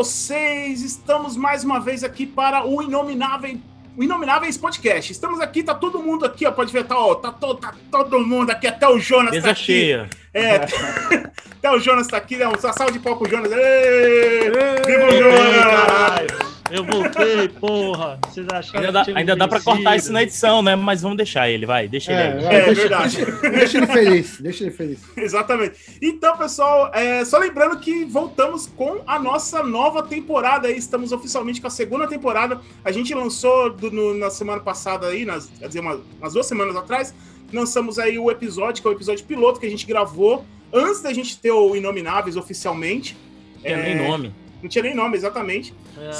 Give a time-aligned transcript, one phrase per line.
[0.00, 0.80] vocês?
[0.80, 3.58] Estamos mais uma vez aqui para o Inominável
[3.94, 5.12] o Inomináveis Podcast.
[5.12, 6.52] Estamos aqui, tá todo mundo aqui, ó.
[6.52, 9.50] Pode ver, tá, ó, tá, to, tá todo mundo aqui, até o Jonas Mesa tá
[9.50, 9.62] aqui.
[9.62, 10.08] cheia.
[10.32, 10.54] É,
[11.52, 12.46] até o Jonas tá aqui, né?
[12.46, 13.52] Uma salva de pau pro Jonas.
[13.52, 14.50] Ê,
[14.86, 15.64] Viva o Jonas!
[15.64, 18.18] Caralho, eu voltei, porra.
[18.28, 20.74] Vocês acham Ainda dá, ainda dá pra cortar isso na edição, né?
[20.76, 21.88] Mas vamos deixar ele, vai.
[21.88, 22.44] Deixa ele aí.
[22.44, 23.16] É deixa, verdade.
[23.24, 25.00] Deixa, deixa ele feliz, deixa ele feliz.
[25.16, 25.74] Exatamente.
[26.02, 30.76] Então, pessoal, é, só lembrando que voltamos com a nossa nova temporada aí.
[30.76, 32.60] Estamos oficialmente com a segunda temporada.
[32.84, 36.46] A gente lançou do- no- na semana passada aí, nas, quer dizer, uma- umas duas
[36.46, 37.14] semanas atrás,
[37.52, 41.12] lançamos aí o episódio, que é o episódio piloto que a gente gravou antes da
[41.12, 43.16] gente ter o Inomináveis oficialmente.
[43.60, 44.32] Tinha nem É, nome.
[44.62, 45.74] Não tinha nem nome, exatamente.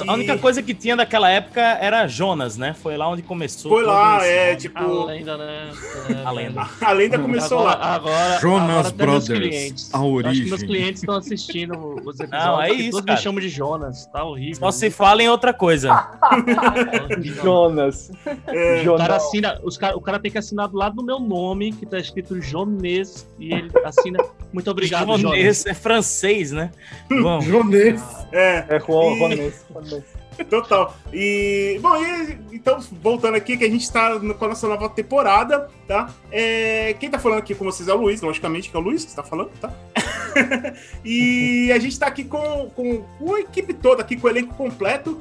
[0.07, 2.75] A única coisa que tinha daquela época era Jonas, né?
[2.75, 3.71] Foi lá onde começou.
[3.71, 5.71] Foi lá, é, tipo, A lenda, né?
[6.09, 6.69] É, A lenda.
[6.81, 7.95] a lenda começou agora, lá.
[7.95, 10.45] Agora, Jonas agora Brothers, a Eu Acho origem.
[10.45, 11.73] que meus clientes estão assistindo
[12.05, 12.31] os episódios.
[12.31, 13.19] Não, é isso, Todos cara.
[13.19, 14.07] me chamam de Jonas.
[14.07, 14.57] Tá horrível.
[14.59, 15.91] Só se fala em outra coisa.
[16.33, 17.35] Horrível.
[17.43, 18.11] Jonas.
[18.47, 19.01] É, O Jonas.
[19.03, 21.87] cara, assina, os cara, o cara tem que assinar do lado do meu nome, que
[21.87, 24.19] tá escrito Jones, e ele assina.
[24.53, 25.21] Muito obrigado, Jonas.
[25.21, 26.71] Jones é francês, né?
[27.09, 28.03] Bom, Jonês.
[28.33, 28.65] É.
[28.69, 29.53] É Juan, E-.
[29.71, 30.05] Juanes.
[30.49, 30.97] Total.
[31.13, 34.89] E, bom, e, então, voltando aqui, que a gente tá no- com a nossa nova
[34.89, 36.09] temporada, tá?
[36.33, 39.05] É, quem tá falando aqui com vocês é o Luiz, logicamente, que é o Luiz
[39.05, 39.71] que está falando, tá?
[41.05, 44.55] e a gente tá aqui com, com, com a equipe toda, aqui com o elenco
[44.55, 45.21] completo.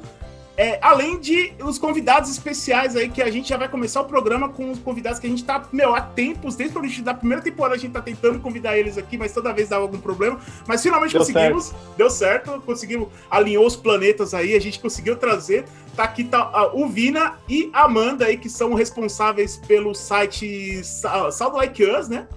[0.60, 4.50] É, além de os convidados especiais aí, que a gente já vai começar o programa
[4.50, 7.42] com os convidados que a gente tá, meu, há tempos, desde o início da primeira
[7.42, 10.38] temporada a gente tá tentando convidar eles aqui, mas toda vez dava algum problema.
[10.68, 15.64] Mas finalmente Deu conseguimos, deu certo, conseguimos, alinhou os planetas aí, a gente conseguiu trazer.
[15.96, 20.84] Tá aqui tá, ah, o Vina e a Amanda aí, que são responsáveis pelo site
[20.84, 22.28] Sa- Sound Like Us, né?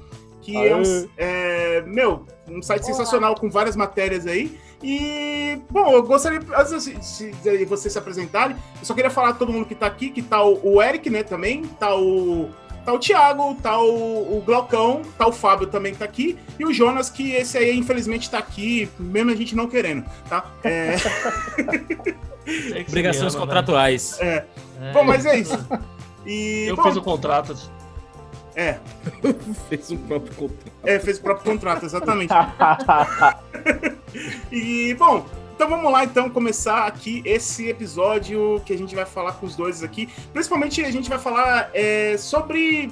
[0.41, 2.94] Que é um, é, meu, um site Olá.
[2.94, 4.57] sensacional com várias matérias aí.
[4.83, 9.53] E, bom, eu gostaria, antes de, vocês se apresentarem, eu só queria falar a todo
[9.53, 12.49] mundo que tá aqui, que tá o, o Eric, né, também, tá o,
[12.83, 16.66] tá o Thiago, tá o, o Glaucão, tá o Fábio também que tá aqui, e
[16.66, 20.51] o Jonas, que esse aí, infelizmente, tá aqui, mesmo a gente não querendo, tá?
[20.66, 20.97] É,
[22.83, 24.19] que obrigações ama, contratuais.
[24.19, 24.25] é.
[24.25, 24.45] né?
[24.81, 25.57] É, Bom, mas é isso.
[26.25, 27.55] E, Eu bom, fiz o contrato.
[28.53, 28.79] é,
[29.69, 30.71] Fez o próprio contrato.
[30.83, 32.33] é, fez o próprio contrato, exatamente.
[34.51, 35.25] E, bom,
[35.56, 39.56] então vamos lá então começar aqui esse episódio que a gente vai falar com os
[39.56, 40.07] dois aqui.
[40.31, 42.91] Principalmente a gente vai falar é, sobre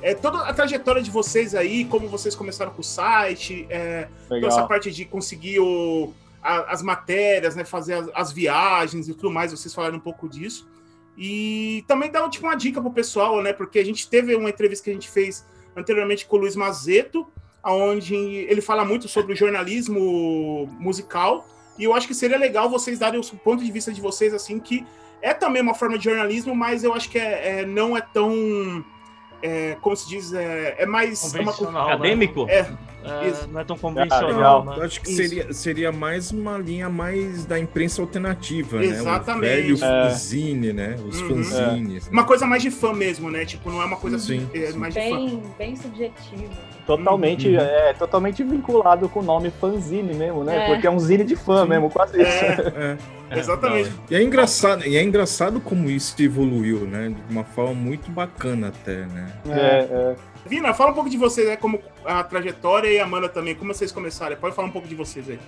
[0.00, 4.46] é, toda a trajetória de vocês aí, como vocês começaram com o site, é, toda
[4.46, 9.30] essa parte de conseguir o- a- as matérias, né, fazer as, as viagens e tudo
[9.30, 10.68] mais, vocês falaram um pouco disso.
[11.18, 13.52] E também dar tipo, uma dica pro pessoal, né?
[13.52, 15.44] Porque a gente teve uma entrevista que a gente fez
[15.76, 17.26] anteriormente com o Luiz Mazeto,
[17.64, 21.46] onde ele fala muito sobre o jornalismo musical.
[21.78, 24.58] E eu acho que seria legal vocês darem o ponto de vista de vocês, assim,
[24.58, 24.86] que
[25.22, 28.84] é também uma forma de jornalismo, mas eu acho que é, é- não é tão.
[29.42, 30.32] é, como se diz?
[30.32, 31.34] É, é mais.
[31.34, 31.80] É uma, né?
[31.80, 32.46] Acadêmico?
[32.48, 32.66] é,
[33.02, 33.48] É, Isso.
[33.50, 34.26] não é tão Ah, convencional.
[34.30, 34.64] legal.
[34.64, 34.74] né?
[34.76, 35.16] Eu acho que Isso.
[35.16, 38.84] seria, seria mais uma linha mais da imprensa alternativa, né?
[38.84, 39.38] Exatamente.
[39.38, 39.78] O velho É.
[40.10, 40.96] fanzine, né?
[41.08, 41.28] Os Uhum.
[41.44, 42.04] fanzines.
[42.06, 42.10] né?
[42.12, 43.44] uma coisa mais de fã mesmo, né?
[43.44, 44.78] Tipo, não é uma coisa Sim, é, sim.
[44.78, 45.16] mais de fã.
[45.16, 46.50] Bem, bem subjetivo.
[46.86, 47.56] Totalmente, Uhum.
[47.60, 50.64] é, totalmente vinculado com o nome fanzine mesmo, né?
[50.64, 50.66] É.
[50.72, 51.68] Porque é um zine de fã Sim.
[51.68, 52.44] mesmo, quase isso.
[52.44, 52.96] É,
[53.30, 53.38] É.
[53.38, 53.92] exatamente.
[54.10, 57.08] E é engraçado, e é engraçado como isso evoluiu, né?
[57.26, 59.32] De uma forma muito bacana até, né?
[59.48, 59.56] É,
[59.90, 60.16] é.
[60.46, 61.56] Vina, fala um pouco de vocês, né?
[61.56, 64.36] Como a trajetória e a Amanda também, como vocês começaram.
[64.36, 65.38] Pode falar um pouco de vocês aí.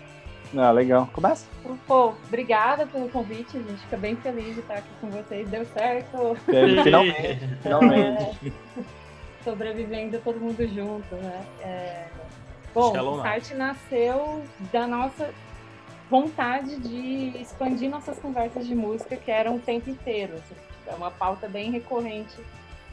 [0.56, 1.08] Ah, legal.
[1.14, 1.46] Começa.
[1.86, 5.48] Pô, obrigada pelo convite, a gente fica bem feliz de estar aqui com vocês.
[5.48, 6.36] Deu certo.
[6.52, 8.52] É, Finalmente, finalmente.
[8.76, 11.44] É, sobrevivendo todo mundo junto, né?
[11.62, 12.06] É,
[12.72, 15.30] Bom, Shallow o site nasceu da nossa
[16.08, 20.34] vontade de expandir nossas conversas de música, que eram o tempo inteiro.
[20.34, 20.54] assim.
[20.86, 22.36] É uma pauta bem recorrente.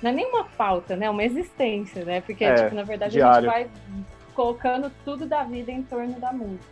[0.02, 1.06] Não é nem uma pauta, né?
[1.08, 2.22] É uma existência, né?
[2.22, 3.50] Porque, É, tipo, na verdade, a diário.
[3.50, 3.70] gente vai
[4.34, 6.66] colocando tudo da vida em torno da música.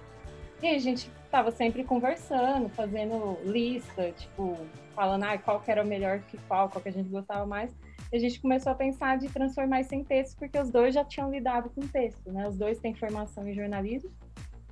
[0.62, 4.58] E a gente tava sempre conversando, fazendo lista, tipo,
[4.96, 7.76] falando ah, qual que era o melhor que qual, qual que a gente gostava mais.
[8.12, 11.04] E a gente começou a pensar de transformar isso em texto, porque os dois já
[11.04, 12.48] tinham lidado com texto, né?
[12.48, 14.10] Os dois têm formação em jornalismo,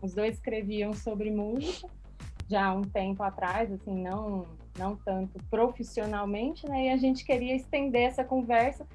[0.01, 1.87] os dois escreviam sobre música
[2.49, 4.45] já há um tempo atrás, assim, não,
[4.77, 6.87] não tanto profissionalmente, né?
[6.87, 8.85] E a gente queria estender essa conversa,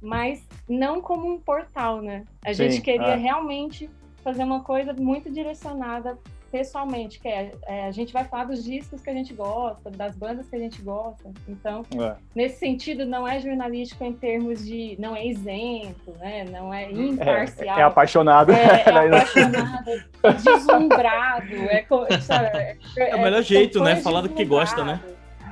[0.00, 2.24] mas não como um portal, né?
[2.44, 3.16] A Sim, gente queria é.
[3.16, 3.88] realmente
[4.22, 6.18] fazer uma coisa muito direcionada
[6.50, 10.16] pessoalmente, que é, é, a gente vai falar dos discos que a gente gosta, das
[10.16, 11.30] bandas que a gente gosta.
[11.48, 12.16] Então, É.
[12.34, 14.96] nesse sentido, não é jornalístico em termos de.
[14.98, 16.44] não é isento, né?
[16.50, 17.78] Não é É, imparcial.
[17.78, 18.52] é apaixonado.
[18.52, 19.90] É, é apaixonado,
[20.24, 23.96] é deslumbrado, é, sabe, é, É o melhor jeito, né?
[23.96, 25.00] Falar do que gosta, né?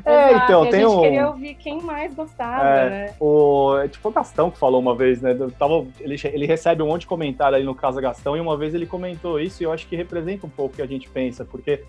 [0.08, 2.90] É, Exato, então, e a tem gente um- queria ouvir quem mais gostava, É.
[2.90, 3.14] né?
[3.20, 5.36] O, é tipo o Gastão que falou uma vez, né?
[5.38, 8.56] eu Tava, ele, ele recebe um monte de comentário ali no Casa Gastão e uma
[8.56, 11.08] vez ele comentou isso e eu acho que representa um pouco o que a gente
[11.08, 11.82] pensa, porque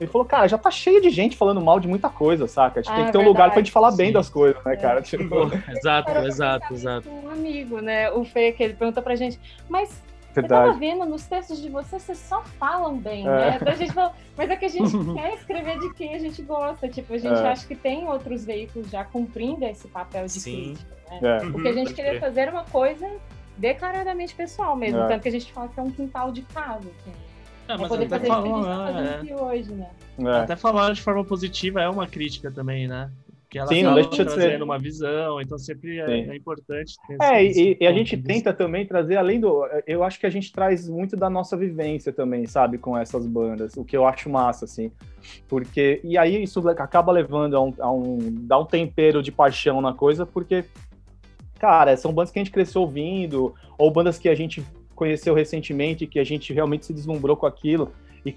[0.00, 2.80] ele falou, cara, já tá cheio de gente falando mal de muita coisa, saca?
[2.80, 3.28] A gente Ah, tem que ter um verdade.
[3.38, 4.12] lugar pra gente falar bem Sim.
[4.12, 4.76] das coisas, né, É.
[4.76, 5.02] cara?
[5.02, 5.34] Tipo,
[5.70, 7.08] Exato, Para exato, exato.
[7.08, 8.10] com Um amigo, né?
[8.10, 9.38] O Fê, que ele pergunta pra gente,
[9.68, 10.02] mas
[10.40, 10.78] eu tava verdade.
[10.78, 13.30] vendo nos textos de vocês, vocês só falam bem, É.
[13.30, 13.56] né?
[13.60, 16.42] Então a gente falou, mas é que a gente quer escrever de quem a gente
[16.42, 16.88] gosta.
[16.88, 17.48] Tipo, a gente É.
[17.48, 20.74] acha que tem outros veículos já cumprindo esse papel de Sim.
[20.74, 21.20] crítica, né?
[21.22, 21.46] É.
[21.46, 23.08] O que a gente pode queria fazer era uma coisa
[23.56, 25.00] declaradamente pessoal mesmo.
[25.00, 25.08] É.
[25.08, 26.88] Tanto que a gente fala que é um quintal de casa.
[27.00, 27.12] Assim.
[27.68, 29.90] É, mas poder até fazer isso que a gente tá fazendo é, aqui hoje, né?
[30.18, 30.40] É.
[30.42, 33.10] até falar de forma positiva é uma crítica também, né?
[33.54, 34.24] Ela Sim, não deixa de ser.
[34.24, 36.94] trazendo uma visão, então sempre é, é importante.
[37.06, 39.64] ter É, e, e a gente tenta também trazer, além do.
[39.86, 43.76] Eu acho que a gente traz muito da nossa vivência também, sabe, com essas bandas,
[43.76, 44.90] o que eu acho massa, assim.
[45.48, 46.00] Porque.
[46.02, 47.74] E aí isso acaba levando a um.
[47.78, 50.64] A um dá um tempero de paixão na coisa, porque.
[51.58, 54.62] Cara, são bandas que a gente cresceu ouvindo, ou bandas que a gente
[54.94, 57.92] conheceu recentemente, que a gente realmente se deslumbrou com aquilo.
[58.24, 58.34] E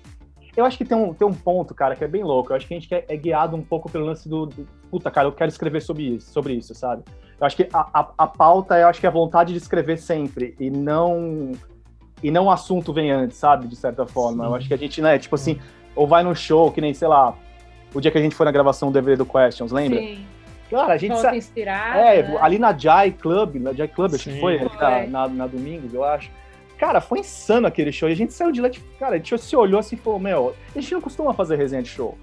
[0.60, 2.52] eu acho que tem um, tem um ponto, cara, que é bem louco.
[2.52, 4.68] Eu acho que a gente é, é guiado um pouco pelo lance do, do.
[4.90, 7.04] Puta, cara, eu quero escrever sobre isso, sobre isso, sabe?
[7.40, 9.98] Eu acho que a, a, a pauta, eu acho que é a vontade de escrever
[9.98, 11.52] sempre, e não
[12.22, 13.68] e não o assunto vem antes, sabe?
[13.68, 14.44] De certa forma.
[14.44, 14.50] Sim.
[14.50, 15.60] Eu acho que a gente, né, tipo assim,
[15.96, 17.34] ou vai num show, que nem, sei lá,
[17.94, 20.00] o dia que a gente foi na gravação do DVD do Questions, lembra?
[20.00, 20.26] Sim.
[20.70, 21.62] Cara, a gente Volta sa...
[21.66, 22.38] É, né?
[22.42, 26.04] ali na Jai Club, na Jai Club, acho que foi, na, na, na Domingos, eu
[26.04, 26.30] acho.
[26.80, 28.08] Cara, foi insano aquele show.
[28.08, 30.18] E a gente saiu de lá, tipo, cara, a gente se olhou assim e falou,
[30.20, 32.18] meu, a gente não costuma fazer resenha de show.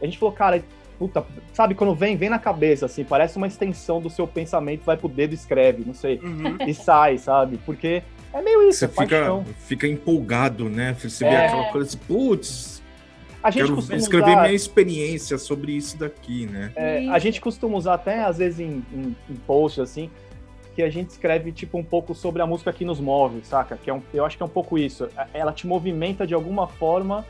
[0.00, 0.62] A gente falou, cara,
[0.98, 4.96] puta, sabe, quando vem, vem na cabeça, assim, parece uma extensão do seu pensamento, vai
[4.96, 6.18] pro dedo e escreve, não sei.
[6.22, 6.56] Uhum.
[6.66, 7.58] E sai, sabe?
[7.66, 8.02] Porque
[8.32, 9.44] é meio isso, Você é fica, paixão.
[9.58, 10.96] fica empolgado, né?
[10.98, 11.46] Você vê É.
[11.46, 12.82] aquela coisa assim, putz,
[13.42, 16.72] A gente quero costuma escrever usar, minha experiência sobre isso daqui, né?
[16.74, 20.10] é, a gente costuma usar até, às vezes, em, em, em posts, assim,
[20.78, 23.76] que a gente escreve, tipo, um pouco sobre a música que nos move, saca?
[23.76, 25.08] Que é um, eu acho que é um pouco isso.
[25.34, 27.26] Ela te movimenta de alguma forma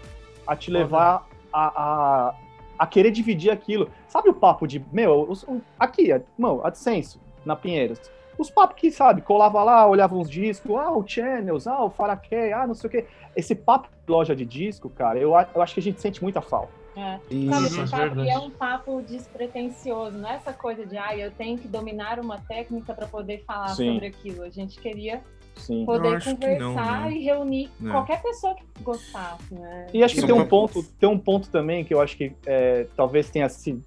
[0.46, 1.82] a te levar a,
[2.28, 2.34] a,
[2.78, 3.90] a querer dividir aquilo.
[4.06, 5.46] Sabe o papo de, meu, os-
[5.80, 7.98] aqui, mano, AdSense, na Pinheiros.
[8.36, 12.52] Os papos que, sabe, colava lá, olhava uns discos, ah, o Channels, ah, o Faraqué,
[12.52, 13.06] ah, não sei o quê.
[13.34, 16.22] Esse papo de loja de disco, cara, eu, a- eu acho que a gente sente
[16.22, 16.68] muita falta.
[16.98, 17.20] É.
[17.30, 18.28] E- Sabe, Isso, é sabe, verdade.
[18.28, 22.18] e é um papo despretensioso, não é essa coisa de, ah, eu tenho que dominar
[22.18, 23.92] uma técnica para poder falar Sim.
[23.92, 24.42] sobre aquilo.
[24.42, 25.20] A gente queria
[25.54, 25.84] Sim.
[25.86, 27.12] poder conversar não, né?
[27.12, 27.88] e reunir É.
[27.90, 29.86] qualquer pessoa que gostasse, né?
[29.94, 32.32] E acho que tem um pra- ponto, tem um ponto também que eu acho que
[32.44, 33.80] é, talvez tenha se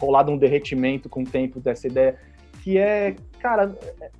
[0.00, 2.16] rolado um derretimento com o tempo dessa ideia,
[2.62, 4.10] que é, cara, é,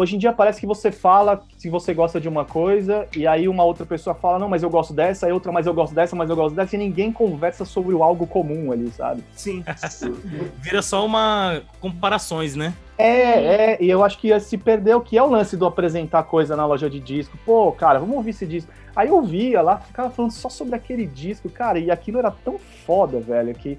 [0.00, 3.46] hoje em dia parece que você fala se você gosta de uma coisa e aí
[3.46, 6.16] uma outra pessoa fala, não, mas eu gosto dessa, aí outra, mas eu gosto dessa,
[6.16, 9.22] mas eu gosto dessa, e ninguém conversa sobre o algo comum ali, sabe?
[9.34, 9.62] Sim.
[10.58, 12.72] Vira só uma comparações, né?
[12.96, 15.66] É, é, e eu acho que ia se perder o que é o lance do
[15.66, 17.38] apresentar coisa na loja de disco.
[17.44, 18.70] Pô, cara, vamos ouvir esse disco.
[18.94, 22.58] Aí eu via lá, ficava falando só sobre aquele disco, cara, e aquilo era tão
[22.58, 23.78] foda, velho, que,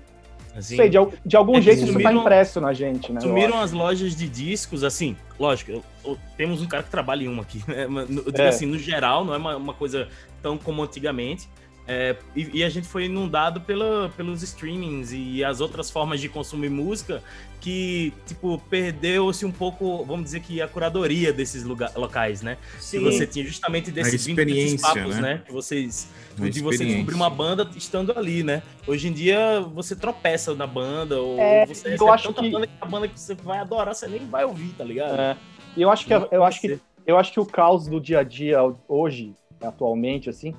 [0.55, 3.21] Assim, sei, de, de algum É jeito isso tá sumiram- impresso na gente, né?
[3.21, 7.27] Sumiram as lojas de discos, assim, lógico, eu- eu- temos um cara que trabalha em
[7.27, 7.85] uma aqui, né?
[7.85, 8.47] Eu digo É.
[8.49, 10.07] assim, no geral, não é uma, uma coisa
[10.41, 11.47] tão como antigamente.
[11.87, 16.29] É, e, e a gente foi inundado pela, pelos streamings e as outras formas de
[16.29, 17.23] consumir música
[17.59, 22.57] que, tipo, perdeu-se um pouco, vamos dizer que a curadoria desses lugar, locais, né?
[22.79, 22.99] Sim.
[22.99, 25.21] Que você tinha justamente desses, desses papos, né?
[25.21, 25.41] né?
[25.45, 26.07] Que vocês
[26.37, 28.63] de você descobrir uma banda estando ali, né?
[28.87, 32.49] Hoje em dia você tropeça na banda, ou É, você eu recebe acho tanta que-
[32.51, 35.19] banda que a banda que você vai adorar, você nem vai ouvir, tá ligado?
[35.19, 35.37] É.
[35.77, 38.23] E eu acho que eu acho que eu acho que o caos do dia a
[38.23, 40.55] dia hoje, atualmente, assim,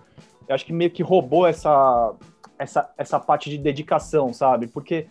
[0.52, 2.12] eu acho que meio que roubou essa,
[2.58, 4.66] essa, essa parte de dedicação, sabe?
[4.66, 5.06] Porque,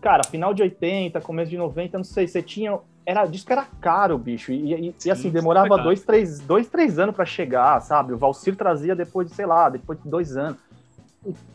[0.00, 2.78] cara, final de 80, começo de 90, não sei, você tinha.
[3.06, 4.50] Era, disco era caro, bicho.
[4.52, 8.14] E, e- Sim, e, assim, demorava dois três, dois, três anos pra chegar, sabe?
[8.14, 10.56] O Valsir trazia depois de, sei lá, depois de dois anos.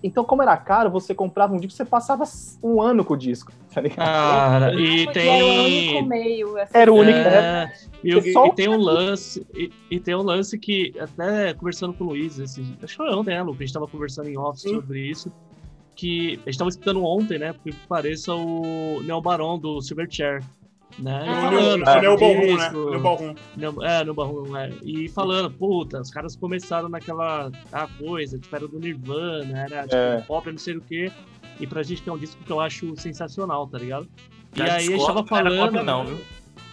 [0.03, 2.23] Então, como era caro, você comprava um disco, você passava
[2.63, 3.97] um ano com o disco, tá ligado?
[4.11, 5.59] Cara, e Era o tem.
[5.63, 6.57] único meio.
[6.57, 7.73] assim, Era o único, É, né?
[8.03, 12.03] E, e o- tem um lance, e, e tem um lance que, até conversando com
[12.05, 13.55] o Luiz, esse, acho que foi ontem, né, Lu?
[13.55, 14.69] que A gente tava conversando em off Sim.
[14.75, 15.31] sobre isso.
[15.95, 17.51] Que a gente tava escutando ontem, né?
[17.53, 20.41] Porque pareça o Neo Barão do Silverchair.
[20.97, 21.23] Né?
[21.27, 22.69] Ah, E No, falando no, Ballroom, né?
[22.71, 23.35] No Ballroom.
[23.55, 24.69] no- é, no Barroom, é.
[24.83, 29.95] E falando, puta, os caras começaram naquela ah, coisa, tipo, era do Nirvana, era tipo,
[29.95, 30.21] É.
[30.21, 31.11] pop, não sei o quê.
[31.59, 34.07] E pra gente que é um disco que eu acho sensacional, tá ligado?
[34.55, 35.71] E Já aí a gente discordo, tava não era falando.
[35.71, 36.17] cópia não, viu?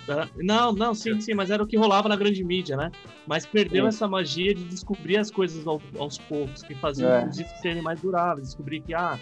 [0.09, 2.93] Ah, Não, não, sim, sim, mas era o que rolava na grande mídia, né?
[3.27, 3.89] Mas perdeu Sim.
[3.89, 7.27] essa magia de descobrir as coisas ao- aos poucos, que faziam É.
[7.27, 8.47] os discos serem mais duráveis.
[8.49, 9.19] Descobrir que, ah,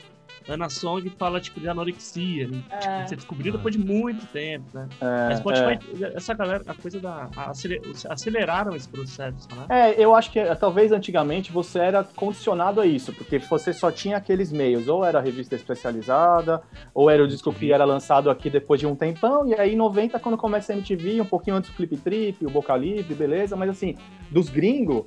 [0.47, 2.49] Ana Song fala, tipo, de anorexia.
[2.49, 2.63] né?
[2.81, 3.07] Tipo, É.
[3.07, 4.89] você descobriu depois de muito tempo, né?
[5.01, 6.17] É, Mas Spotify, é.
[6.17, 7.29] essa galera, a coisa da.
[7.37, 9.67] a acele- aceleraram esse processo, né?
[9.91, 13.91] É, eu acho que eh, talvez antigamente você era condicionado a isso, porque você só
[13.91, 18.51] tinha aqueles meios, ou era revista especializada, ou era o disco que era lançado aqui
[18.51, 21.71] depois de um tempão, e aí em 90, quando começa a MTV, um pouquinho antes
[21.71, 23.97] do Clip Trip, o Boca Livre, beleza, mas assim,
[24.31, 25.05] dos gringos,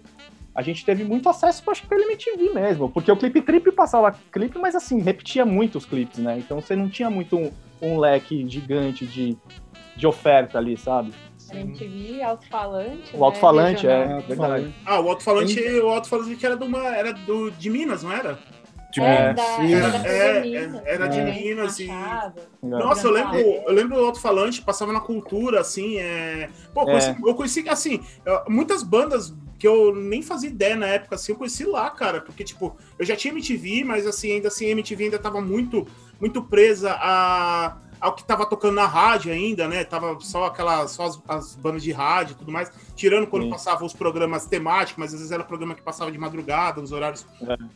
[0.57, 4.15] a gente teve muito acesso, acho que pela MTV mesmo, porque o Clip Trip passava
[4.31, 6.39] clipe, mas assim, repetia muito os clipes, né?
[6.39, 9.37] Então você não tinha muito um, um leque gigante de,
[9.95, 11.13] de oferta ali, sabe?
[11.51, 13.15] Era MTV, alto-falante.
[13.15, 14.21] O alto-falante, né, é, regional.
[14.27, 14.75] verdade.
[14.83, 18.39] Ah, o alto-falante o alto-falante era, de uma, era do, de Minas, não era?
[18.91, 19.73] Tipo, É, da, sim.
[19.75, 21.89] era da É, TV Minas, é, era de Minas e-.
[22.63, 26.49] Nossa, eu lembro, eu lembro do alto-falante, passava na cultura, assim, é...
[26.73, 28.03] Pô, eu conheci, eu conheci, assim,
[28.49, 32.43] muitas bandas que eu nem fazia ideia na época, assim, eu conheci lá, cara, porque,
[32.43, 35.87] tipo, eu já tinha MTV, mas, assim, ainda assim, a MTV ainda tava muito,
[36.19, 41.05] muito presa a, ao que tava tocando na rádio ainda, né, tava só aquela, só
[41.05, 43.49] as, as bandas de rádio e tudo mais, tirando quando Sim.
[43.49, 47.25] passavam os programas temáticos, mas às vezes era programa que passava de madrugada, nos horários,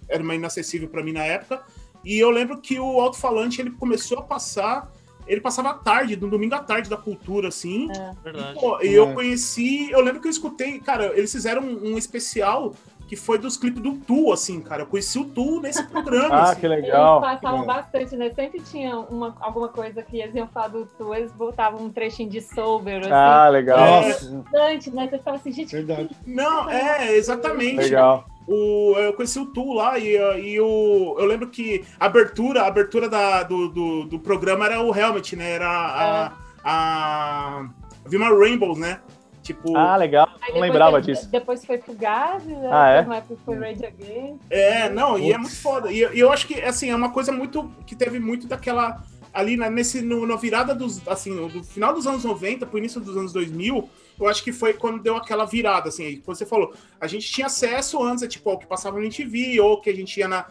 [0.08, 1.64] era mais inacessível pra mim na época,
[2.04, 4.92] e eu lembro que o alto-falante, ele começou a passar
[5.28, 7.88] ele passava à tarde, no domingo à tarde da cultura, assim.
[8.24, 8.60] Verdade.
[8.60, 12.74] Pô, e eu conheci, eu lembro que eu escutei, cara, eles fizeram um, um especial
[13.12, 14.84] que foi dos clipes do Tu, assim, cara.
[14.84, 16.30] Eu conheci o Tu nesse programa.
[16.32, 16.62] Ah, assim.
[16.62, 17.20] que Eles legal.
[17.20, 17.76] passavam Legal.
[17.76, 18.30] bastante, né?
[18.34, 22.30] Sempre tinha uma, alguma coisa que eles iam falar do Tu, eles botavam um trechinho
[22.30, 23.12] de Sober, assim.
[23.12, 24.02] Ah, legal.
[24.04, 25.10] Nossa, bastante, né?
[25.10, 26.10] Você ficava assim, gente, verdade.
[26.26, 27.76] Não, é, exatamente.
[27.76, 28.26] Legal.
[28.48, 32.68] O, eu conheci o Tu lá e, e o, eu lembro que a abertura, a
[32.68, 35.52] abertura da, do, do, do programa era o Helmet, né?
[35.52, 36.32] Era a,
[36.64, 37.70] a,
[38.06, 39.00] Vilma Rainbows, né?
[39.44, 40.28] Tipo, Ah, legal.
[40.28, 41.30] Aí Não depois lembrava ele- disso.
[41.32, 42.70] Depois foi Fugazi, né?
[42.72, 43.02] Ah, é?
[43.02, 44.40] Uma época foi Rage Again.
[44.50, 45.92] É, não, e é muito foda.
[45.92, 47.72] E, e eu acho que, assim, é uma coisa muito.
[47.86, 49.02] que teve muito daquela.
[49.34, 51.08] Ali na, nesse, no, na virada dos.
[51.08, 53.90] Assim, no- do final dos anos 90 pro início dos anos 2000,
[54.26, 56.22] eu acho que foi quando deu aquela virada, assim.
[56.22, 59.60] Como você falou, a gente tinha acesso antes, é, tipo, ao que passava no TV,
[59.60, 60.46] ou que a gente ia na.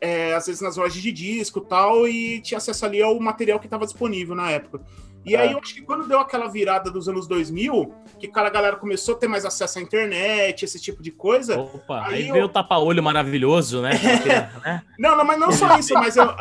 [0.00, 3.66] é, às vezes nas lojas de disco tal, e tinha acesso ali ao material que
[3.66, 4.80] estava disponível na época.
[5.24, 5.52] E aí É.
[5.54, 9.14] eu acho que quando deu aquela virada dos anos 2000, que cara, a galera começou
[9.14, 12.44] a ter mais acesso à internet, esse tipo de coisa, Opa, Aí aí, eu- veio
[12.46, 13.90] o tapa-olho maravilhoso, né?
[14.64, 14.82] né?
[14.98, 16.24] Não, não, mas não só isso, mas eu.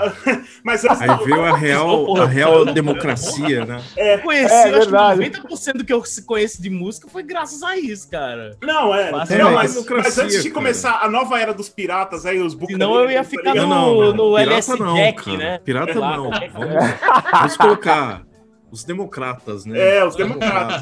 [0.64, 3.82] Mas antes Aí da- veio a real, a real democracia, né?
[3.98, 5.30] Eu conheci, É, eu acho verdade.
[5.30, 8.58] que 90% do que eu conheço de música foi graças a isso, cara.
[8.62, 9.12] Não, é.
[9.12, 10.54] Mas não, é mas, democracia, mas antes de cara.
[10.54, 13.92] começar a nova era dos piratas, aí os Senão eu ia ficar bucaneros, no- tá
[14.06, 14.14] ligado?
[14.16, 15.38] no Pirata LS não, Jack, cara.
[15.38, 15.60] né?
[15.64, 16.24] Pirata Sei não.
[16.54, 16.76] Vamos,
[17.32, 18.22] vamos colocar
[18.74, 19.98] os democratas, né?
[19.98, 20.82] É, os democratas.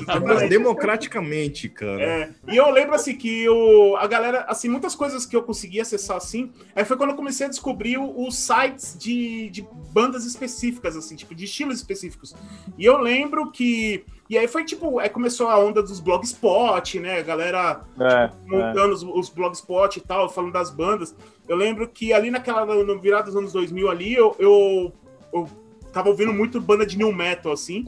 [0.50, 2.02] Democraticamente, cara.
[2.02, 5.82] É, e eu lembro assim que o, a galera, assim, muitas coisas que eu consegui
[5.82, 10.26] acessar assim, aí foi quando eu comecei a descobrir o- os sites de, de bandas
[10.26, 12.34] específicas, assim, tipo, de estilos específicos.
[12.78, 14.06] E eu lembro que.
[14.30, 17.20] E aí foi tipo, aí começou a onda dos blogspot, né?
[17.20, 18.32] A galera É, é.
[18.48, 21.14] montando os, os blogspot e tal, falando das bandas.
[21.50, 24.94] Eu lembro que ali naquela, no virada dos anos 2000 ali, eu, eu,
[25.34, 25.50] eu
[25.92, 27.86] tava ouvindo muito banda de new metal, assim.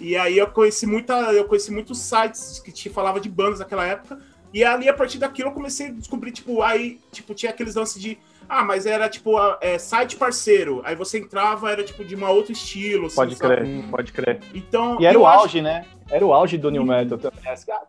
[0.00, 3.86] E aí eu conheci muita, eu conheci muitos sites que te falava de bandas naquela
[3.86, 4.18] época.
[4.52, 8.00] E ali, a partir daquilo, eu comecei a descobrir, tipo, aí, tipo, tinha aqueles lances
[8.00, 8.18] de.
[8.48, 10.82] Ah, mas era tipo a- é, site parceiro.
[10.84, 13.06] Aí você entrava, era tipo de uma outro estilo.
[13.06, 13.56] assim, Pode sabe?
[13.56, 14.40] crer, pode crer.
[14.52, 14.98] Então.
[15.00, 15.86] E era o acho- auge, né?
[16.10, 17.38] Era o auge do New Metal também.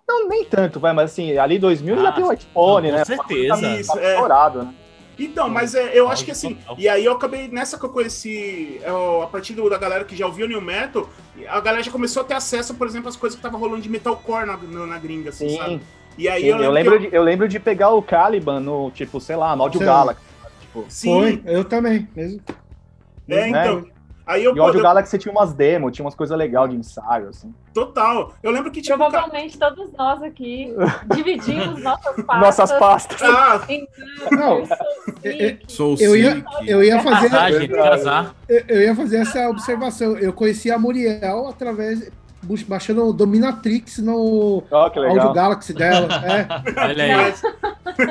[0.08, 3.04] Não, nem tanto, vai, mas assim, ali 2000 já Ah, tem o iPhone, com né?
[3.06, 3.68] certeza.
[3.80, 4.14] Isso, Tava é.
[4.14, 4.74] estourado, né?
[5.18, 8.80] Então, mas é, eu acho que assim, e aí eu acabei nessa que eu conheci,
[8.84, 11.08] eu, a partir do- da galera que já ouviu o New Metal,
[11.48, 13.90] a galera já começou a ter acesso, por exemplo, às coisas que tava rolando de
[13.90, 15.82] metalcore na, na, na gringa, assim, Sim, sabe?
[16.18, 18.60] E aí sim, eu eu, lembro, lembro que de, eu lembro de pegar o Caliban
[18.60, 19.88] no, tipo, sei lá, no Audio Sei.
[19.88, 20.22] Galaxy.
[20.62, 22.08] Tipo, eu, sim, Foi, eu também.
[22.16, 22.42] Mesmo.
[23.30, 23.84] é, né?
[24.26, 26.76] Aí eu, e o Audio eu- Galaxy tinha umas demos, tinha umas coisas legais de
[26.78, 27.54] ensaio, assim.
[27.74, 28.34] total.
[28.42, 30.74] Eu lembro que tipo, cara, Provavelmente todos nós aqui
[31.14, 32.40] dividimos nossas pastas.
[32.40, 33.22] Nossas pastas.
[33.22, 33.88] ah, em
[34.32, 34.64] Não,
[35.68, 37.30] Sou Eu ia- eu ia fazer,
[37.70, 38.36] casar.
[38.48, 40.18] eu, eu ia fazer essa observação.
[40.18, 42.12] Eu conheci a Muriel através
[42.68, 45.34] baixando o Dominatrix no que Audio.
[45.34, 46.08] Galaxy dela.
[46.24, 46.48] É.
[46.86, 47.34] Olha aí.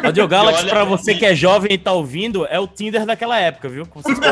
[0.05, 3.69] Audio Galaxy, pra você que é jovem e tá ouvindo, é o Tinder daquela época,
[3.69, 3.87] viu?
[3.95, 4.29] Vocês- É,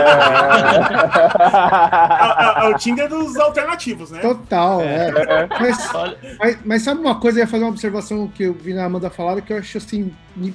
[2.63, 4.21] é- é o Tinder dos alternativos, né?
[4.21, 5.11] Total, é.
[5.59, 7.39] Mas, Olha, mas, mas sabe uma coisa?
[7.39, 10.13] Eu ia fazer uma observação que eu vi na Amanda falar que eu acho assim.
[10.37, 10.55] Me,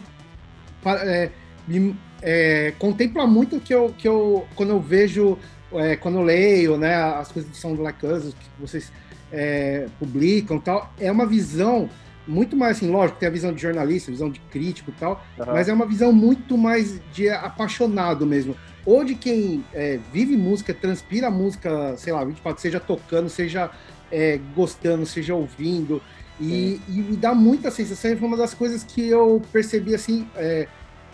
[0.86, 1.30] é,
[1.68, 5.38] me, é, contempla muito que eu, que eu quando eu vejo,
[5.74, 8.92] é, quando eu leio, né, as coisas do Sound Like Us, que vocês
[9.36, 11.90] é, publicam tal, é uma visão
[12.28, 15.54] muito mais assim, lógico, tem a visão de jornalista, visão de crítico e tal, Aham.
[15.54, 18.56] mas é uma visão muito mais de apaixonado mesmo.
[18.86, 23.70] Ou de quem é, vive música, transpira música, sei lá, 24, seja tocando, seja
[24.12, 26.02] é, gostando, seja ouvindo.
[26.40, 28.12] E, e me dá muita sensação.
[28.12, 30.28] e Foi uma das coisas que eu percebi assim.
[30.36, 30.68] é,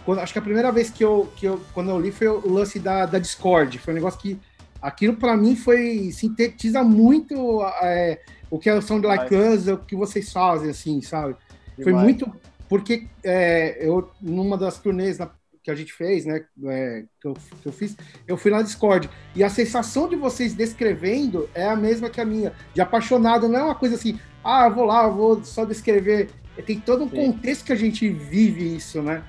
[0.06, 2.50] quando- acho que a primeira vez que eu, que eu quando eu li foi o
[2.52, 3.78] lance da, da Discord.
[3.80, 4.40] Foi um negócio que
[4.82, 8.20] aquilo para mim foi sintetiza muito é,
[8.50, 11.36] o que é o Sound Like Us, o que vocês fazem, assim, sabe?
[11.76, 12.04] Foi Demais.
[12.04, 12.32] muito.
[12.68, 15.30] Porque é, eu, numa das turnês na-
[15.64, 16.44] que a gente fez, né?
[16.66, 17.96] é, que, eu, que eu fiz,
[18.28, 19.08] eu fui na Discord.
[19.36, 23.48] E a sensação de vocês descrevendo é a mesma que a minha, de apaixonado.
[23.48, 26.30] Não é uma coisa assim, ah, eu vou lá, eu vou só descrever.
[26.66, 27.16] Tem todo um Sim.
[27.34, 29.22] contexto que a gente vive isso, né?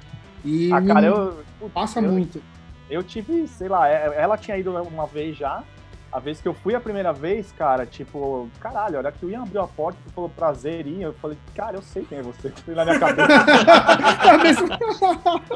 [0.45, 2.43] E Ah, cara, eu, passa eu- muito.
[2.91, 5.63] Eu tive, sei lá, é- ela tinha ido uma vez já.
[6.11, 9.45] A vez que eu fui a primeira vez, cara, tipo, caralho, olha que o Ian
[9.45, 11.07] abriu a porta e falou prazer, Ian.
[11.07, 12.51] Eu falei, cara, eu sei quem é você.
[12.67, 13.23] Foi na minha cabeça.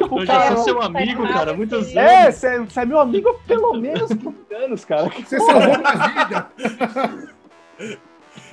[0.00, 1.98] eu já cara, sou seu amigo, cara, muitos assim.
[1.98, 2.10] anos.
[2.42, 5.10] é, você é meu amigo há pelo menos 15 anos, cara.
[5.10, 5.92] Você salvou minha
[6.24, 6.46] vida.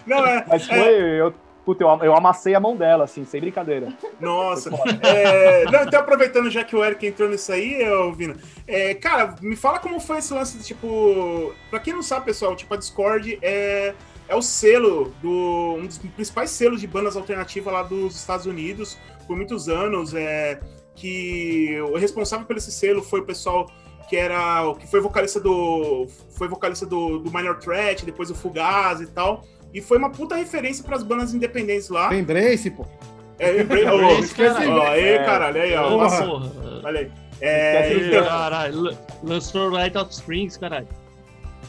[0.06, 0.46] Não, é.
[0.46, 1.34] Mas foi, eu,
[1.66, 3.94] puta, eu, eu amassei a mão dela, assim, sem brincadeira.
[4.20, 4.70] Nossa.
[5.02, 8.36] É, não, então, aproveitando já que o Eric entrou nisso aí, ô, Vina,
[8.68, 11.54] é, cara, me fala como foi esse lance, de, tipo.
[11.70, 13.94] Pra quem não sabe, pessoal, tipo, a Discord é,
[14.28, 15.76] é o selo do.
[15.78, 20.14] um dos principais selos de bandas alternativas lá dos Estados Unidos por muitos anos.
[20.14, 20.60] É,
[20.96, 23.68] que o responsável por esse selo foi o pessoal
[24.10, 29.02] que era que foi vocalista do foi vocalista do, do Minor Threat, depois o Fugaz
[29.02, 29.44] e tal.
[29.74, 32.10] E foi uma puta referência para as bandas independentes lá.
[32.10, 32.86] Lembrei-se, pô.
[33.40, 34.72] É, lembrei, ô, Lembrei-se, esqueci, caralho.
[34.74, 35.24] ó, aí, É.
[35.24, 35.90] caralho, aí, ó.
[35.90, 36.26] Porra.
[36.26, 36.52] Porra.
[36.84, 37.12] olha aí.
[37.42, 40.88] É, então, Caralho, lan- lançou Right Out Springs, caralho.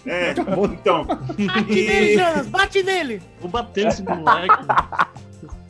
[0.07, 3.23] é, então, Bate E- nele, Jonas, bate nele!
[3.41, 4.65] Vou bater nesse moleque.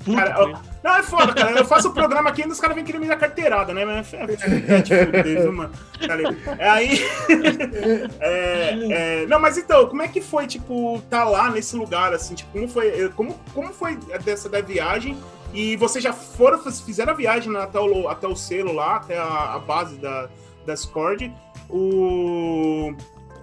[0.05, 0.55] Puta, Cara, foi.
[0.83, 1.59] não, é foda, cara.
[1.59, 3.85] Eu faço o programa aqui e os caras vêm querer me dar carteirada, né?
[3.85, 5.73] Mas é, é, é mano?
[6.07, 6.37] Tá ligado?
[6.59, 7.01] É, aí.
[8.21, 12.35] é, é, não, mas então, como é que foi, tipo, tá lá nesse lugar, assim?
[12.35, 15.17] Tipo, como foi, como, como foi dessa da viagem?
[15.55, 19.55] E vocês já foram, fizeram a viagem até o, até o selo lá, até a,
[19.55, 20.29] a base da,
[20.67, 21.33] da Discord.
[21.71, 22.95] O.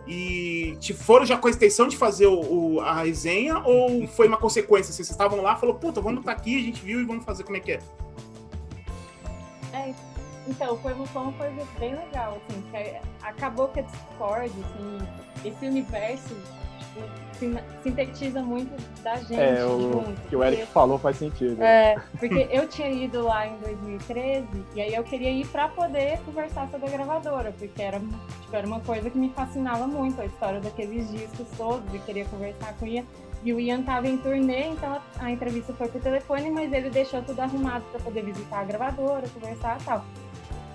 [0.08, 2.40] E tipo, foram já com a intenção de fazer o,
[2.76, 4.90] o- a resenha ou foi uma consequência?
[4.92, 7.44] Assim, vocês estavam lá falou, puta, vamos estar aqui, a gente viu e vamos fazer
[7.44, 7.80] como é que é.
[9.74, 9.94] É,
[10.48, 14.50] então, foi uma, foi uma coisa bem legal, assim, que é- acabou que a Discord,
[14.50, 16.36] assim, esse universo,
[16.80, 17.08] tipo,
[17.84, 20.22] sintetiza muito da gente É, o junto.
[20.30, 21.62] que o Eric porque- falou faz sentido.
[21.62, 26.20] É, porque eu tinha ido lá em 2013 e aí eu queria ir pra poder
[26.26, 30.26] conversar sobre a gravadora, porque era, tipo, era uma coisa que me fascinava muito, a
[30.26, 33.04] história daqueles discos todos, e queria conversar com o Ian.
[33.44, 36.90] E o Ian tava em turnê, então a, a entrevista foi por telefone, mas ele
[36.92, 40.06] deixou tudo arrumado pra poder visitar a gravadora, conversar e tal.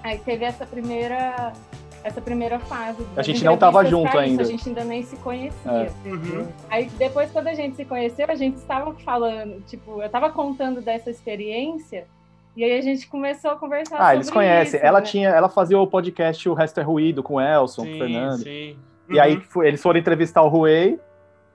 [0.02, 1.52] Aí teve essa primeira,
[2.06, 3.04] essa primeira fase.
[3.16, 4.42] A gente não tava entrevistas junto pra isso, ainda.
[4.42, 5.70] A gente ainda nem se conhecia.
[5.70, 5.90] É.
[6.08, 6.46] Uhum.
[6.70, 10.80] Aí depois, quando a gente se conheceu, a gente estava falando, tipo, eu estava contando
[10.80, 12.06] dessa experiência,
[12.56, 14.78] e aí a gente começou a conversar Ah, eles sobre conhecem.
[14.78, 15.04] isso, ela né?
[15.06, 17.98] tinha, ela fazia o podcast O Resto é Ruído com o Elson, com o Sim,
[17.98, 18.38] Fernando.
[18.42, 18.76] sim.
[19.10, 20.98] E aí foi- eles foram entrevistar o Ruei,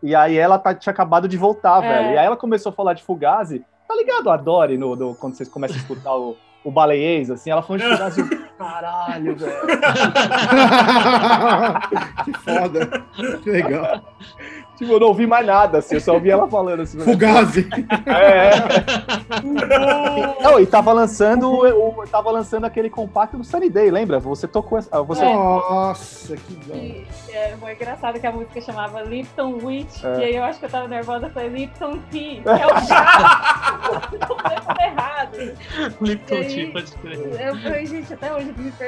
[0.03, 1.87] e aí ela tá- tinha acabado de voltar, É.
[1.87, 2.13] velho.
[2.13, 3.63] E aí ela começou a falar de Fugazi.
[3.87, 7.49] Tá ligado a Dory, no, no- quando vocês começam a escutar o, o baleiês, assim,
[7.51, 8.21] ela falou de Fugazi.
[8.61, 9.61] Caralho, velho.
[12.25, 13.05] que foda.
[13.41, 14.03] Que legal.
[14.81, 16.97] Tipo, eu não ouvi mais nada, assim, eu só ouvi ela falando assim.
[16.99, 17.69] Fugazi.
[18.07, 18.49] É.
[20.43, 24.19] Não, e tava lançando, o, o- tava lançando aquele compacto do Sunny Day, lembra?
[24.19, 25.03] Você tocou essa.
[25.03, 25.33] Você, É.
[25.33, 26.73] Nossa, que dó.
[26.73, 30.19] E é foi engraçado que a música chamava Lipton Witch, É.
[30.19, 33.79] e aí eu acho que eu tava nervosa, foi Lipton Tea, que é o chá.
[34.27, 35.37] Tudo errado.
[36.01, 37.41] Lipton aí- Tea, pode crer.
[37.41, 38.81] Eu falei, gente, até hoje me isso.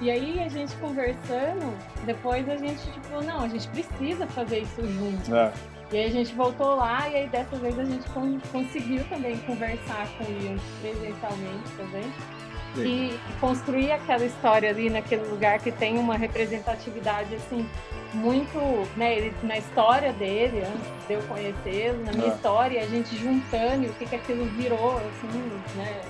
[0.00, 1.72] E aí a gente conversando,
[2.04, 5.21] depois a gente, tipo, não, a gente precisa fazer isso junto.
[5.30, 5.52] É.
[5.92, 9.36] E aí a gente voltou lá e aí dessa vez a gente con- conseguiu também
[9.38, 12.12] conversar com o Ian presencialmente também.
[12.78, 17.68] E construir aquela história ali naquele lugar que tem uma representatividade assim
[18.14, 18.58] muito,
[18.96, 22.34] né, ele, na história dele, antes de eu conhecê-lo, na minha É.
[22.34, 26.00] história, a gente juntando e o que que aquilo virou, assim, né,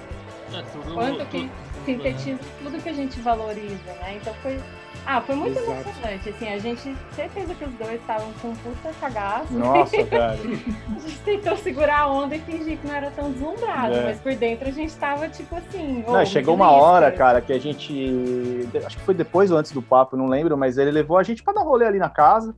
[0.55, 1.51] É, tudo, quanto que tudo-
[1.85, 4.19] sintetiza tudo que a gente valoriza, né?
[4.21, 4.61] Então foi.
[5.05, 5.73] Ah, foi muito Exato.
[5.73, 6.29] emocionante.
[6.29, 9.53] Assim, a gente certeza que os dois estavam com um puta cagaço.
[9.53, 10.61] Nossa, velho.
[10.97, 14.05] A gente tentou segurar a onda e fingir que não era tão deslumbrado, É.
[14.05, 16.05] mas por dentro a gente tava tipo assim.
[16.07, 18.69] Não, ô, chegou uma hora, cara, que a gente.
[18.85, 21.43] Acho que foi depois ou antes do papo, não lembro, mas ele levou a gente
[21.43, 22.55] pra dar rolê ali na casa.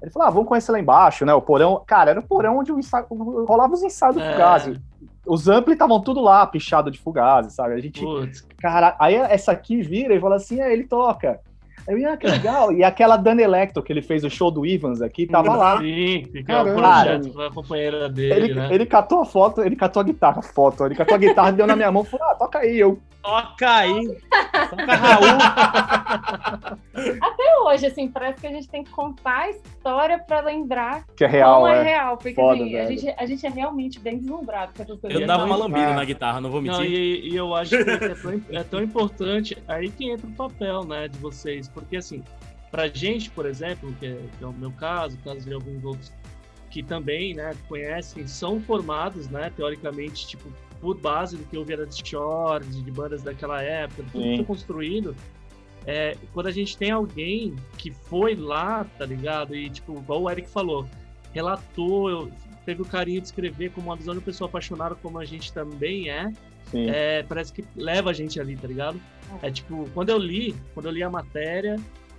[0.00, 1.34] Ele falou: ah, vamos conhecer lá embaixo, né?
[1.34, 1.82] O porão.
[1.86, 3.06] Cara, era o porão onde o ensaio...
[3.46, 4.32] rolava os ensaios do É.
[4.32, 4.80] Fugazi.
[5.26, 7.74] Os ampli estavam tudo lá, pichado de Fugazi, sabe?
[7.74, 8.00] A gente.
[8.02, 11.40] Putz, Cara, aí essa aqui vira e fala assim: é, ele toca.
[11.86, 12.72] Eu, ah, que legal.
[12.72, 15.78] E aquela Dan Electro que ele fez o show do Ivans aqui, tava lá.
[15.80, 16.70] sim, fica Caramba.
[16.70, 18.68] o projeto com a companheira dele, Ele, né?
[18.72, 21.76] ele catou a foto, ele catou a guitarra, foto, ele catou a guitarra, deu na
[21.76, 22.78] minha mão e falou: ah, toca aí.
[22.78, 24.18] Eu, Toca aí.
[24.68, 25.38] Toca Raul.
[27.20, 31.24] Até hoje, assim, parece que a gente tem que contar a história pra lembrar que
[31.24, 31.82] é real, como é, é.
[31.82, 32.16] real.
[32.18, 35.20] Porque Foda, assim, a, gente, a gente é realmente bem deslumbrado com essas coisas.
[35.20, 35.94] Eu dava uma não- lambida Ah.
[35.94, 36.92] na guitarra, não vou Não, mentir.
[36.94, 40.84] e, e eu acho que é tão, é tão importante aí que entra o papel,
[40.84, 42.22] né, de vocês, porque assim,
[42.70, 45.84] pra gente, por exemplo, que é, que é o meu caso, o caso de alguns
[45.84, 46.12] outros
[46.70, 50.48] que também, né, conhecem, são formados, né, teoricamente, tipo,
[50.80, 54.44] por base do que eu via de short, de bandas daquela época, tudo que foi
[54.44, 55.14] construído,
[55.86, 59.54] é, quando a gente tem alguém que foi lá, tá ligado?
[59.54, 60.86] E, tipo, igual o Eric falou,
[61.32, 62.32] relatou, eu-
[62.64, 65.52] teve o carinho de escrever como uma visão de uma pessoa apaixonada, como a gente
[65.52, 66.32] também é,
[66.88, 68.98] é, parece que leva a gente ali, tá ligado?
[69.42, 71.76] É tipo, quando eu li, quando eu li a matéria,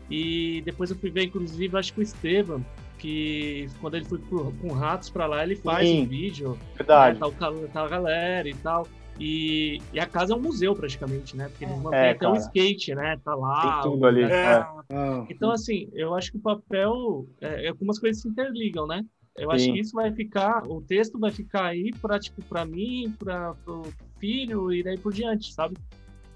[0.10, 2.64] e depois eu fui ver, inclusive, acho que o Estevam,
[3.00, 6.04] que quando ele foi pro- com ratos pra lá, ele faz Sim.
[6.04, 7.20] um vídeo, Verdade.
[7.20, 8.88] né, tá, o, tá a galera e tal.
[9.20, 11.48] E, e a casa é um museu praticamente, né?
[11.48, 12.38] Porque eles mantêm É, até o cara.
[12.44, 13.18] skate, né?
[13.24, 13.82] Tá lá.
[13.82, 14.30] Tem tudo o ali, é.
[14.30, 19.04] tá- Ah, Então, assim, eu acho que o papel, é, algumas coisas se interligam, né?
[19.38, 19.74] Eu acho Sim.
[19.74, 23.84] que isso vai ficar, o texto vai ficar aí pra, tipo, pra mim, pra, pro
[24.20, 25.76] filho e daí por diante, sabe?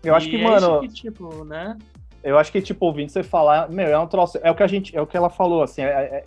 [0.03, 1.77] Eu acho E que, é mano, que, tipo, né?
[2.23, 4.39] eu acho que, tipo, ouvindo você falar, meu, é um troço.
[4.41, 6.25] É o que a gente, é o que ela falou, assim, é, é,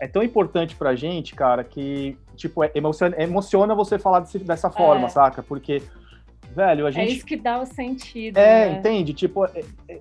[0.00, 4.70] é tão importante pra gente, cara, que, tipo, é, emociona, emociona você falar desse- dessa
[4.70, 5.08] forma, É.
[5.08, 5.42] saca?
[5.42, 5.82] Porque,
[6.54, 7.16] velho, a É gente.
[7.16, 8.36] isso que dá o sentido.
[8.36, 8.78] É, né?
[8.78, 9.12] entende?
[9.14, 9.98] Tipo, é, é-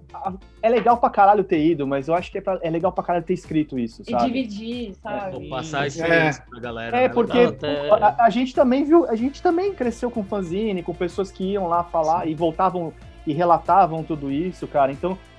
[0.62, 3.04] é legal pra caralho ter ido, mas eu acho que é, pra- é legal pra
[3.04, 4.26] caralho ter escrito isso, E sabe?
[4.26, 5.32] dividir, sabe?
[5.40, 5.98] Vou passar a Isso.
[6.02, 6.98] experiência pra galera.
[6.98, 7.10] É, né?
[7.10, 11.32] porque até- a, a gente também viu, a gente também cresceu com fanzine, com pessoas
[11.32, 12.92] que iam lá falar e voltavam
[13.26, 14.92] e relatavam tudo isso, cara.
[14.92, 15.37] Então, e- e-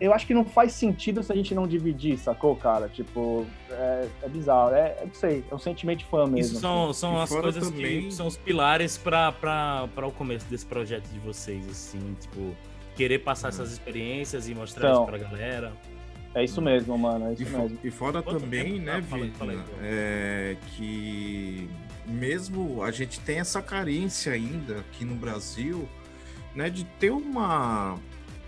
[0.00, 2.88] eu acho que não faz sentido se a gente não dividir, sacou, cara?
[2.88, 4.74] Tipo, é, é bizarro.
[4.74, 6.52] É, eu não sei, é um sentimento de fã mesmo.
[6.52, 10.64] Isso são, são E as coisas também- que são os pilares para o começo desse
[10.66, 12.54] projeto de vocês, assim, tipo,
[12.94, 15.02] querer passar essas experiências e mostrar Então.
[15.02, 15.72] isso pra galera.
[16.34, 17.78] É isso mesmo, mano, é E, isso fo- mesmo.
[17.82, 18.84] e fora Quanto também, tempo?
[18.84, 19.64] né, Ah, Bruno.
[19.82, 21.68] é, que
[22.06, 25.88] mesmo a gente tem essa carência ainda aqui no Brasil,
[26.54, 27.96] né, de ter uma,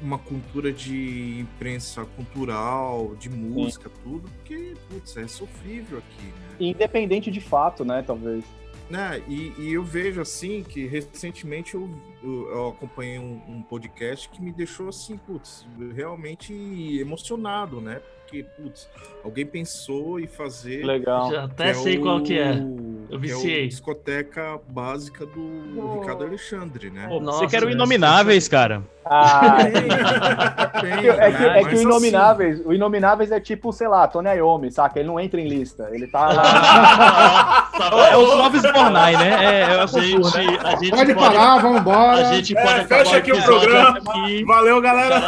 [0.00, 6.56] uma cultura de imprensa cultural, de música, tudo, porque, putz, é sofrível aqui, né?
[6.60, 8.44] Independente de fato, né, talvez.
[8.90, 9.22] né?
[9.28, 11.88] E, e eu vejo assim que recentemente eu,
[12.22, 16.52] eu, acompanhei um, um podcast que me deixou assim, putz, realmente
[16.98, 18.00] emocionado, né?
[18.22, 18.88] Porque, putz,
[19.24, 20.84] alguém pensou em fazer.
[20.84, 21.30] Legal.
[21.30, 22.54] Já até sei o- qual que é.
[22.56, 22.60] que
[23.10, 23.64] Eu é viciei.
[23.64, 25.32] o discoteca básica do
[25.72, 27.06] Do- Ricardo Alexandre, né?
[27.22, 28.82] Nossa, você quer o Inomináveis, cara?
[29.10, 29.56] Ah,
[30.78, 31.58] É que, é que- né?
[31.60, 34.98] é que Mas, o assim, Inomináveis, o Inomináveis é tipo, sei lá, Tony Iommi, saca?
[34.98, 35.88] Ele não entra em lista.
[35.92, 37.68] Ele tá lá.
[38.10, 39.44] É o Clóvis Bornai, né?
[39.44, 42.26] É, é A gente, a gente Pode parar, vamos embora.
[42.28, 43.98] A gente É, pode fecha acabar aqui o programa.
[43.98, 44.44] aqui.
[44.44, 45.20] Valeu, galera.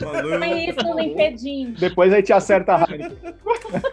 [0.00, 0.38] Valeu.
[0.38, 1.74] Põe isso no LinkedIn.
[1.78, 3.18] Depois a gente acerta a Heineken.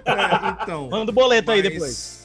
[0.05, 0.89] É, então.
[0.89, 2.18] Manda o boleto aí Mas- depois.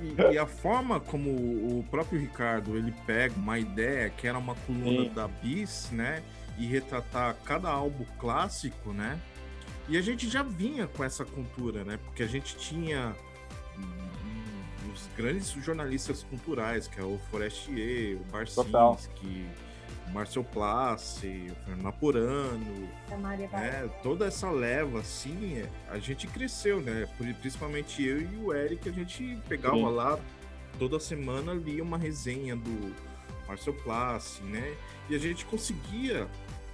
[0.00, 4.54] E, e a forma como o próprio Ricardo ele pega uma ideia que era uma
[4.54, 5.14] coluna Sim.
[5.14, 6.22] da Bis, né?
[6.58, 9.18] E retratar cada álbum clássico, né?
[9.88, 11.98] E a gente já vinha com essa cultura, né?
[12.04, 13.14] Porque a gente tinha
[14.92, 18.92] os grandes jornalistas culturais, que é o Forestier, o Total.
[18.92, 19.69] Barcinski, o
[20.12, 22.88] Marcel Place, o Fernando Apurano,
[23.52, 23.88] né?
[24.02, 27.08] Toda essa leva, assim, é, a gente cresceu, né?
[27.40, 29.84] Principalmente eu e o Eric, a gente pegava Sim.
[29.84, 30.18] lá
[30.78, 32.94] toda semana lia uma resenha do
[33.46, 34.74] Marcel Place, né?
[35.08, 36.26] E a gente conseguia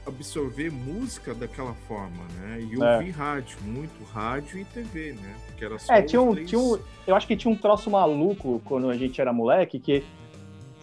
[0.06, 2.60] absorver música daquela forma, né?
[2.60, 2.96] E É.
[2.96, 5.34] ouvir rádio, muito rádio e TV, né?
[5.46, 6.78] Porque era só É, tinha um, três- tinha um.
[7.06, 10.04] Eu acho que tinha um troço maluco quando a gente era moleque, que,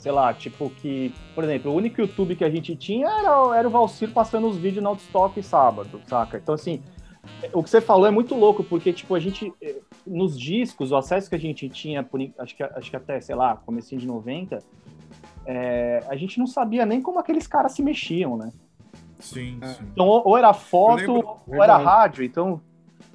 [0.04, 3.66] sei lá, tipo, que, por exemplo, o único YouTube que a gente tinha era, era
[3.66, 6.38] o Valcir passando os vídeos no Outstock sábado, saca?
[6.38, 6.84] Então, assim,
[7.54, 10.98] o que você falou é muito louco, porque, tipo, a gente, eh, nos discos, o
[10.98, 14.06] acesso que a gente tinha, por, acho, que, acho que até, sei lá, comecinho de
[14.06, 14.60] 90,
[15.46, 18.52] é, a gente não sabia nem como aqueles caras se mexiam, né?
[19.22, 19.68] Sim, É.
[19.68, 19.86] sim.
[19.94, 21.84] Então, ou era foto, lembro- ou era Verdade.
[21.86, 22.24] rádio.
[22.26, 22.62] Então,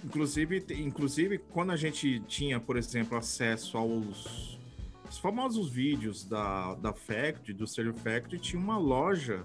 [0.02, 4.57] Inclusive, inclusive, quando a gente tinha, por exemplo, acesso aos
[5.18, 9.44] os famosos vídeos da, da Factory, do Stereo Factory, tinha uma loja,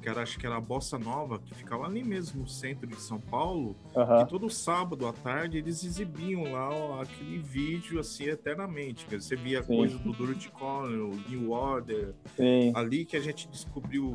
[0.00, 2.96] que era, acho que era a Bossa Nova, que ficava ali mesmo no centro de
[2.96, 8.24] São Paulo, aham, e todo sábado à tarde eles exibiam lá ó, aquele vídeo assim
[8.24, 9.04] eternamente.
[9.04, 9.76] Quer Você via Sim.
[9.76, 12.72] coisa do Dirty Corner, o New Order, sim.
[12.74, 14.06] ali que a gente descobriu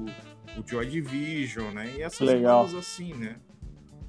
[0.57, 1.93] o Joy Division, né?
[1.97, 2.65] E essas Legal.
[2.65, 3.39] bandas assim, né?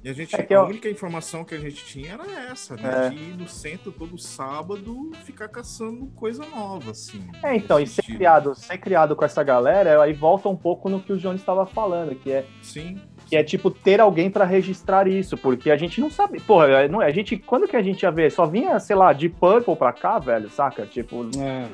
[0.03, 2.75] E a gente, É que a eu- única informação que a gente tinha era essa,
[2.75, 3.07] né?
[3.07, 3.09] É.
[3.09, 7.21] De ir no centro todo sábado ficar caçando coisa nova, assim.
[7.43, 10.99] É, então, e ser criado, ser criado com essa galera, aí volta um pouco no
[10.99, 12.99] que o Jones estava falando, que é, Sim.
[13.27, 16.87] que é tipo ter alguém pra registrar isso, porque a gente não sabe, porra, é,
[16.87, 18.31] não, é, a gente, quando que a gente ia ver?
[18.31, 20.83] Só vinha, sei lá, de Purple pra cá, velho, saca?
[20.85, 21.69] Tipo, É.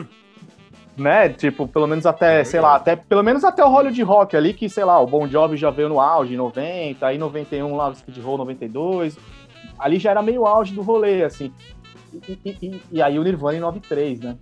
[0.98, 1.30] né?
[1.30, 4.54] Tipo, pelo menos até, É sei lá, até pelo menos até o Hollywood Rock ali,
[4.54, 7.90] que, sei lá, o Bon Jovi já veio no auge em 90, aí 91 lá
[7.90, 9.18] o Skid Row 92.
[9.78, 11.54] Ali já era meio auge do rolê, assim.
[12.14, 14.38] E, e- e- e aí o Nirvana em 93, né?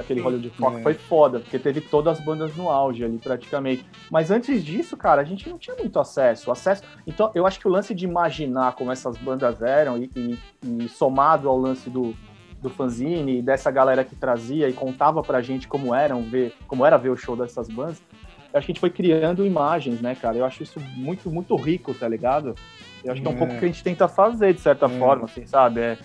[0.00, 0.82] Aquele Hollywood Rock É.
[0.82, 3.84] foi foda, porque teve todas as bandas no auge ali, praticamente.
[4.10, 6.50] Mas antes disso, cara, a gente não tinha muito acesso.
[6.50, 6.82] acesso.
[7.06, 11.58] Então, eu acho que o lance de imaginar como essas bandas eram e somado ao
[11.58, 12.14] lance do,
[12.64, 16.84] do fanzine e dessa galera que trazia e contava pra gente como eram ver, como
[16.84, 18.02] era ver o show dessas bandas,
[18.52, 20.38] eu acho que a gente foi criando imagens, né, cara?
[20.38, 22.54] Eu acho isso muito, muito rico, tá ligado?
[23.04, 23.36] Eu acho que é um É.
[23.36, 24.88] pouco o que a gente tenta fazer, de certa É.
[24.88, 25.80] forma, assim, sabe?
[25.82, 25.98] É,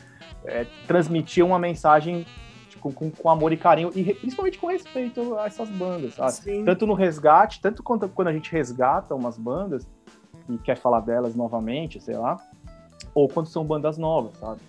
[0.46, 2.26] é transmitir uma mensagem
[2.70, 6.34] tipo, com, com amor e carinho, e principalmente com respeito a essas bandas, sabe?
[6.34, 6.66] Sim.
[6.66, 9.88] Tanto no resgate, tanto quanto quando a gente resgata umas bandas
[10.50, 12.38] e quer falar delas novamente, sei lá,
[13.16, 14.60] ou quando são bandas novas, sabe?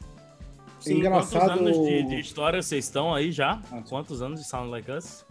[0.87, 1.41] É engraçado.
[1.49, 3.59] Quantos anos de, de história vocês estão aí já?
[3.73, 5.25] Ah, Quantos anos de Sound Like Us?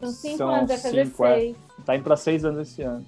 [0.00, 1.34] São cinco São anos, vai fazer cinco, é.
[1.38, 1.56] seis.
[1.84, 3.04] Tá indo pra seis anos esse ano.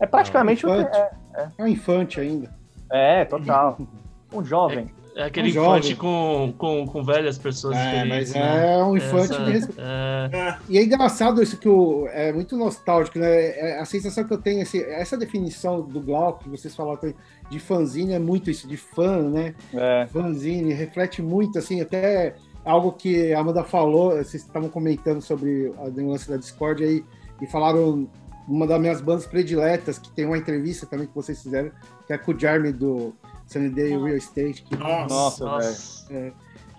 [0.00, 0.96] É praticamente o que Infante.
[0.96, 2.54] é, É um infante ainda.
[2.90, 3.78] é, total.
[4.32, 4.90] Um jovem.
[5.16, 8.74] É aquele Um infante com, com, com velhas pessoas É, mas né?
[8.78, 9.74] é um infante Essa- mesmo.
[9.78, 13.28] é, E é engraçado isso que o, é muito nostálgico, né?
[13.28, 17.14] É a sensação que eu tenho, esse, essa definição do Glauco, que vocês falaram
[17.48, 19.54] de fanzine, é muito isso, de fã, né?
[19.72, 25.72] É, Fanzine, reflete muito, assim, até algo que a Amanda falou, vocês estavam comentando sobre
[25.84, 27.04] a denúncia da Discord aí,
[27.40, 28.08] e falaram
[28.48, 31.70] uma das minhas bandas prediletas, que tem uma entrevista também que vocês fizeram,
[32.06, 33.14] que é com o Jeremy do
[33.54, 35.44] Sunny Day Real Estate, que Nossa.
[35.44, 36.34] nossa, velho.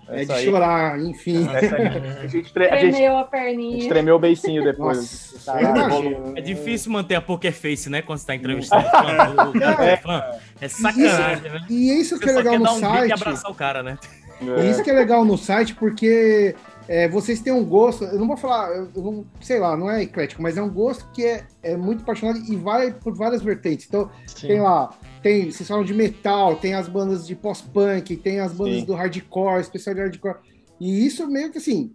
[0.08, 1.48] é Essa de aí- chorar, enfim.
[2.22, 3.88] a gente, tre- a gente- Tremeu a a gente perninha.
[3.88, 4.98] tremeu o beicinho depois.
[5.46, 6.32] Nossa, eu imagino.
[6.36, 8.02] É difícil manter a poker face, né?
[8.02, 10.22] Quando você tá entrevistando cara que é fã.
[10.60, 11.60] É sacanagem, né?
[11.70, 13.12] E é isso que é legal no um site.
[13.12, 13.98] abraçar o cara, né?
[14.40, 16.54] E isso que é legal no site, porque
[16.86, 20.02] é, vocês têm um gosto, eu não vou falar, eu não, sei lá, não é
[20.02, 23.86] eclético, mas é um gosto que é, é muito apaixonado e vai por várias vertentes.
[23.88, 24.48] Então, Sim.
[24.48, 24.90] tem lá,
[25.26, 28.84] tem, vocês falam de metal, tem as bandas de pós-punk, tem as bandas Sim.
[28.84, 30.36] do hardcore, especial de hardcore.
[30.78, 31.92] E isso meio que assim,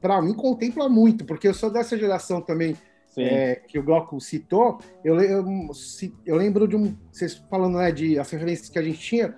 [0.00, 2.76] pra mim contempla muito, porque eu sou dessa geração também
[3.16, 5.44] é, que o Glauco citou, eu, eu,
[6.26, 6.96] eu lembro de um.
[7.12, 9.36] Vocês falando né, de as referências que a gente tinha.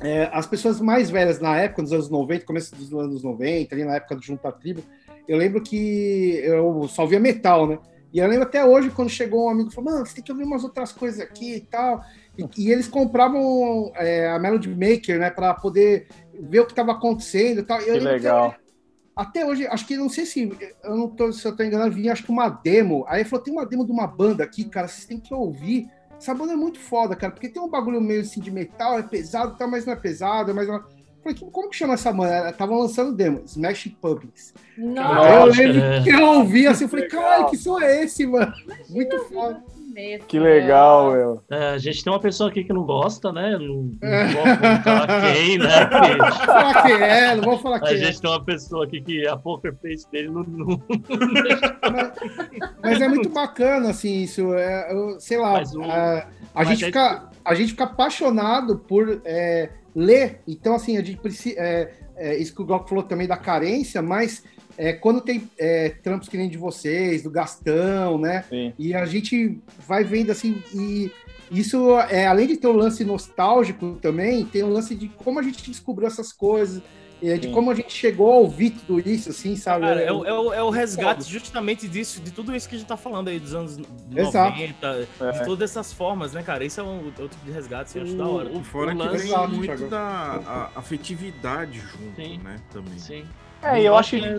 [0.00, 3.84] é, as pessoas mais velhas na época, nos anos 90, começo dos anos 90, ali
[3.84, 4.82] na época do Junta Tribo,
[5.28, 7.78] eu lembro que eu só via metal, né?
[8.10, 10.32] E eu lembro até hoje, quando chegou um amigo e falou, mano, você tem que
[10.32, 12.02] ouvir umas outras coisas aqui e tal.
[12.38, 16.06] E, e eles compravam é, a Melody Maker, né, para poder
[16.40, 17.80] ver o que estava acontecendo e tal.
[17.82, 18.48] E eu Que legal.
[18.48, 18.56] hoje-
[19.16, 20.52] até hoje, acho que não sei se
[20.84, 23.04] eu não tô, se eu tô enganado, vinha acho que uma demo.
[23.08, 25.88] Aí ele falou: tem uma demo de uma banda aqui, cara, vocês têm que ouvir.
[26.16, 29.02] Essa banda é muito foda, cara, porque tem um bagulho meio assim de metal, é
[29.02, 30.84] pesado, tá, mas não é pesado, é mais uma.
[31.22, 32.32] Falei, "Que- como que chama essa banda?
[32.32, 34.54] Ela tava lançando demo, Smash Pumpkins.
[34.76, 36.02] Aí eu Nossa, lembro é.
[36.02, 38.52] que eu ouvi assim, eu falei, caralho, que som é esse, mano?
[38.88, 39.60] Muito foda.
[39.98, 40.26] Mesmo.
[40.26, 41.42] Que legal, meu.
[41.50, 43.58] É, a gente tem uma pessoa aqui que não gosta, né?
[43.58, 44.26] Não, não É.
[44.28, 44.44] vou
[44.82, 45.68] falar quem, né?
[45.98, 47.96] Não vou falar que é, não vou falar que A é.
[47.96, 50.42] gente tem uma pessoa aqui que a poker face dele não.
[50.44, 50.82] não-
[52.82, 54.54] Mas é muito bacana, assim, isso.
[54.54, 57.84] É, eu- sei lá, Mas o- a, a mas gente é- fica, a gente fica
[57.84, 60.40] apaixonado por é, ler.
[60.46, 61.56] Então, assim, a gente precisa.
[61.58, 64.44] É, é, isso que o Glauco falou também da carência, mas
[64.78, 68.44] é, quando tem é, trampos que nem de vocês, do Gastão, né?
[68.48, 68.72] Sim.
[68.78, 71.10] E a gente vai vendo assim, e
[71.50, 75.42] isso, é, além de ter o lance nostálgico também, tem o lance de como a
[75.42, 76.80] gente descobriu essas coisas,
[77.20, 77.52] é, de Sim.
[77.52, 79.86] como a gente chegou a ouvir tudo isso, assim, sabe?
[79.86, 81.32] Cara, é, o- é o, é o resgate Foda.
[81.32, 83.76] justamente disso, de tudo isso que a gente tá falando aí dos anos
[84.14, 84.50] Exato.
[84.56, 85.30] 90, É.
[85.32, 86.64] de todas essas formas, né, cara?
[86.64, 88.48] Esse é um, é o tipo de resgate que eu acho da hora.
[88.50, 89.88] O- fora o que vem Exato, muito Thiago.
[89.88, 89.98] da
[90.46, 92.38] a- afetividade junto, Sim.
[92.44, 92.56] né?
[92.72, 92.98] Também.
[93.00, 93.24] Sim.
[93.62, 94.38] É, e eu acho que é-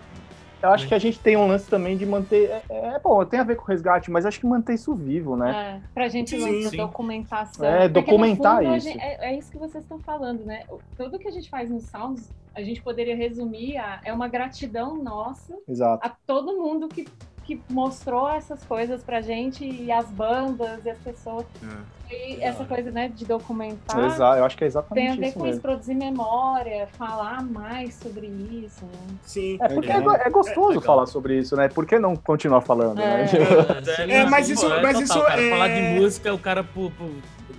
[0.62, 2.50] Eu acho que a gente tem um lance também de manter.
[2.50, 5.36] É, é bom, tem a ver com o resgate, mas acho que manter isso vivo,
[5.38, 5.82] né?
[5.86, 6.78] É, pra gente Sim, sim.
[6.78, 7.66] documentação.
[7.66, 8.88] É, Porque, no documentar fundo, isso.
[8.88, 10.64] gente- é, é isso que vocês estão falando, né?
[10.98, 14.96] Tudo que a gente faz no Sounds, a gente poderia resumir a, é uma gratidão
[15.02, 16.06] nossa Exato.
[16.06, 17.08] a todo mundo que,
[17.46, 21.46] que mostrou essas coisas pra gente, e as bandas, e as pessoas.
[21.64, 21.99] É.
[22.12, 24.06] E essa coisa, né, de documentar.
[24.06, 25.62] Exato, eu acho que é Tem a exatamente ver isso com isso, mesmo.
[25.62, 29.16] produzir memória, falar mais sobre isso, né?
[29.24, 29.58] Sim.
[29.62, 30.28] É porque é, É.
[30.28, 30.82] é gostoso legal.
[30.84, 31.68] falar sobre isso, né?
[31.70, 33.24] Por que não continuar falando, né?
[33.24, 33.26] É.
[33.26, 37.06] Tipo, É, mas isso- mas isso cara, é- Falar de música, o cara pô, pô,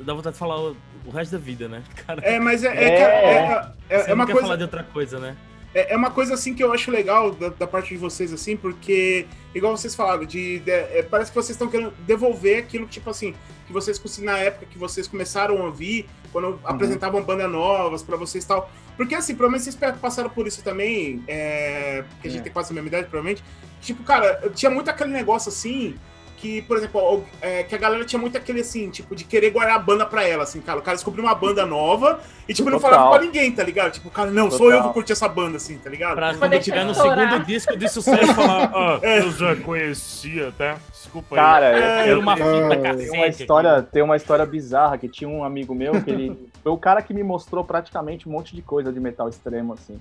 [0.00, 1.82] dá vontade de falar o, o resto da vida, né?
[2.06, 2.92] Cara, É, mas é, é, É.
[2.98, 4.40] é- é- é uma coisa.
[4.42, 5.36] falar de outra coisa, né?
[5.72, 8.56] É, é uma coisa assim que eu acho legal da, da parte de vocês, assim,
[8.56, 12.94] porque, igual vocês falaram, de, de- é, parece que vocês estão querendo devolver aquilo que,
[12.94, 13.34] tipo assim,
[13.70, 18.42] que vocês na época que vocês começaram a ouvir, quando apresentavam bandas novas pra vocês
[18.42, 18.68] e tal.
[18.96, 22.42] Porque assim, provavelmente vocês passaram por isso também, é, que a gente É.
[22.44, 23.44] tem quase a mesma idade, provavelmente.
[23.80, 25.94] Tipo, cara, tinha muito aquele negócio assim.
[26.40, 29.76] Que, por exemplo, é, que a galera tinha muito aquele assim, tipo, de querer guardar
[29.76, 30.78] a banda pra ela, assim, cara.
[30.78, 32.94] O cara descobriu uma banda nova e, tipo, não Total.
[32.98, 33.92] falava pra ninguém, tá ligado?
[33.92, 34.78] Tipo, cara, não, sou eu Total.
[34.78, 36.14] que vou curtir essa banda, assim, tá ligado?
[36.14, 39.18] Pra quando tiver no segundo disco de sucesso, falar, ah, É.
[39.18, 40.78] eu já conhecia, tá?
[40.90, 41.40] Desculpa aí.
[41.42, 43.10] Cara, É, Era eu, uma fita cacete.
[43.10, 46.72] tem uma história, tem uma história bizarra que tinha um amigo meu que ele foi
[46.72, 50.00] o cara que me mostrou praticamente um monte de coisa de metal extremo assim.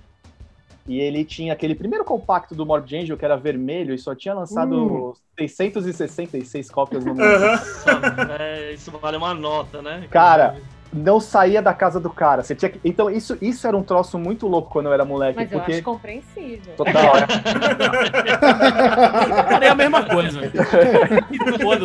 [0.87, 4.33] E ele tinha aquele primeiro compacto do Morbid Angel que era vermelho e só tinha
[4.33, 5.13] lançado Hum.
[5.37, 7.23] 666 cópias no mundo.
[7.23, 7.59] Aham.
[8.39, 10.05] É, isso vale uma nota, né?
[10.09, 10.55] Cara,
[10.91, 12.41] Não saía da casa do cara.
[12.41, 12.79] Você tinha que...
[12.83, 15.73] Então isso, isso era um troço muito louco quando eu era moleque, Mas eu porque
[15.73, 16.73] acho compreensível.
[16.75, 17.13] total.
[19.49, 20.39] Cara, é a mesma coisa.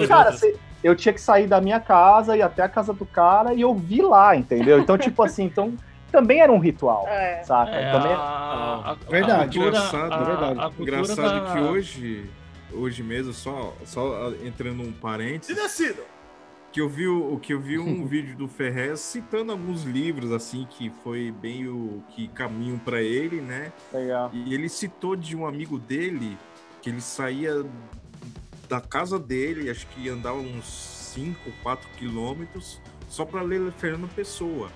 [0.08, 0.40] Cara, outros.
[0.40, 3.64] cê- eu tinha que sair da minha casa e até a casa do cara e
[3.64, 4.78] ouvir lá, entendeu?
[4.78, 5.72] Então, tipo assim, então
[6.14, 7.42] também era um ritual, É.
[7.42, 7.72] saca?
[7.72, 9.58] É, também a, a, a Verdade.
[9.58, 10.60] cultura- Engraçado, a- verdade.
[10.60, 12.30] a Engraçado da- que hoje,
[12.72, 15.56] hoje mesmo, só, só entrando um parênteses,
[16.72, 20.30] que eu vi o o que eu vi um vídeo do Ferrez citando alguns livros
[20.30, 23.72] assim que foi bem o que caminho para ele, né?
[23.92, 24.30] Legal.
[24.32, 26.38] E ele citou de um amigo dele
[26.80, 27.64] que ele saía
[28.68, 30.64] da casa dele, acho que andava uns
[31.14, 34.68] 5, 4 quilômetros só para ler Fernando Pessoa.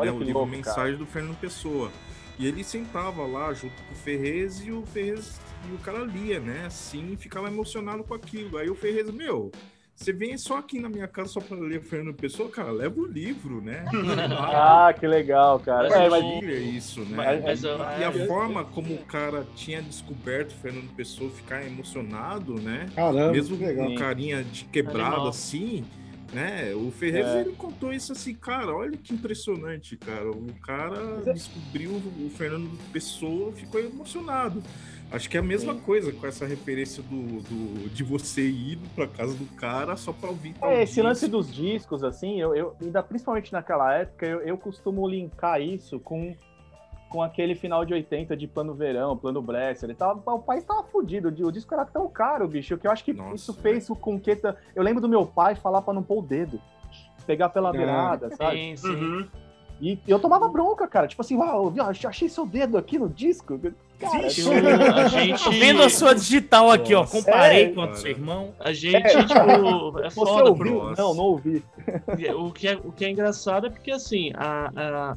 [0.00, 1.90] Olha né, que o livro louco, Mensagem do Fernando Pessoa.
[2.38, 5.38] E ele sentava lá junto com o Ferrez e o Ferrez
[5.70, 6.64] e o cara lia, né?
[6.66, 8.56] Assim, e ficava emocionado com aquilo.
[8.56, 9.52] Aí o Ferrez, meu,
[10.00, 13.04] você vem só aqui na minha casa só para ler Fernando Pessoa, cara, leva o
[13.06, 13.84] livro, né?
[14.32, 15.88] Ah, que legal, cara.
[15.88, 17.16] É, mas Compartilha isso, né?
[17.16, 21.66] Mas- mas e a é, forma como o cara tinha descoberto o Fernando Pessoa ficar
[21.66, 22.86] emocionado, né?
[22.94, 23.88] Caramba, Mesmo que legal.
[23.88, 25.28] com carinha de quebrado Animal.
[25.28, 25.84] assim,
[26.32, 26.72] né?
[26.74, 27.40] O Ferreira É.
[27.40, 30.30] ele contou isso assim, cara, olha que impressionante, cara.
[30.30, 34.62] O cara é descobriu o Fernando Pessoa, ficou emocionado.
[35.12, 39.08] Acho que é a mesma coisa com essa referência do, do- de você ir pra
[39.08, 41.36] casa do cara só pra ouvir É, esse lance disco.
[41.36, 46.32] dos discos, assim, eu, eu ainda principalmente naquela época, eu, eu costumo linkar isso com,
[47.10, 49.88] com aquele final de 80 de Plano Verão, Plano Bresser.
[49.90, 53.04] Ele tava, o país tava fudido, o disco era tão caro, bicho, que eu acho
[53.04, 54.38] que Nossa, isso fez com que.
[54.74, 56.58] Eu lembro do meu pai falar pra não pôr o dedo.
[57.26, 57.72] Pegar pela Ah.
[57.72, 58.56] beirada, sabe?
[58.56, 58.88] Sim, sim.
[58.94, 59.26] Uhum.
[59.82, 61.06] E eu tomava bronca, cara.
[61.08, 61.72] Tipo assim, uau,
[62.06, 63.58] achei seu dedo aqui no disco.
[63.98, 67.00] Cara, a gente, Tô vendo a sua digital aqui, ó.
[67.00, 67.16] Nossa.
[67.18, 68.52] Comparei É, com a do seu irmão.
[68.60, 70.50] a gente, tipo, é Você foda.
[70.50, 70.74] ouviu?
[70.84, 71.02] Nossa.
[71.02, 71.64] Não, não ouvi.
[72.04, 75.16] porque O que, é, o que é engraçado é porque, assim, a, a-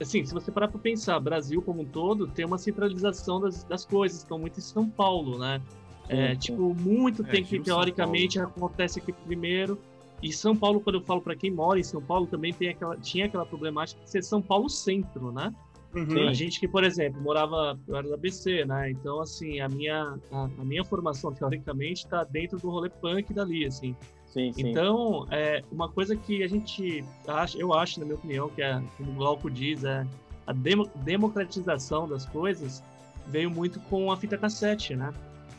[0.00, 3.84] assim, se você parar pra pensar, Brasil como um todo tem uma centralização das, das
[3.84, 5.60] coisas, estão muito em São Paulo, né?
[6.08, 9.78] É, Sim, tipo, muito É, tem que, teoricamente, acontece aqui primeiro.
[10.22, 12.96] E São Paulo, quando eu falo pra quem mora em São Paulo, também tem aquela,
[12.96, 15.52] tinha aquela problemática de ser São Paulo centro, né?
[15.94, 16.28] Uhum.
[16.28, 18.90] A gente que, por exemplo, morava, eu era da BC, né?
[18.90, 23.66] Então, assim, a minha, a, a minha formação, teoricamente, está dentro do rolê punk dali,
[23.66, 23.94] assim.
[24.26, 24.70] Sim, sim.
[24.70, 28.80] Então, é, uma coisa que a gente acha, eu acho, na minha opinião, que é,
[28.96, 30.06] como o Glauco diz, é
[30.46, 32.82] a demo- democratização das coisas
[33.26, 35.12] veio muito com a fita cassete, né?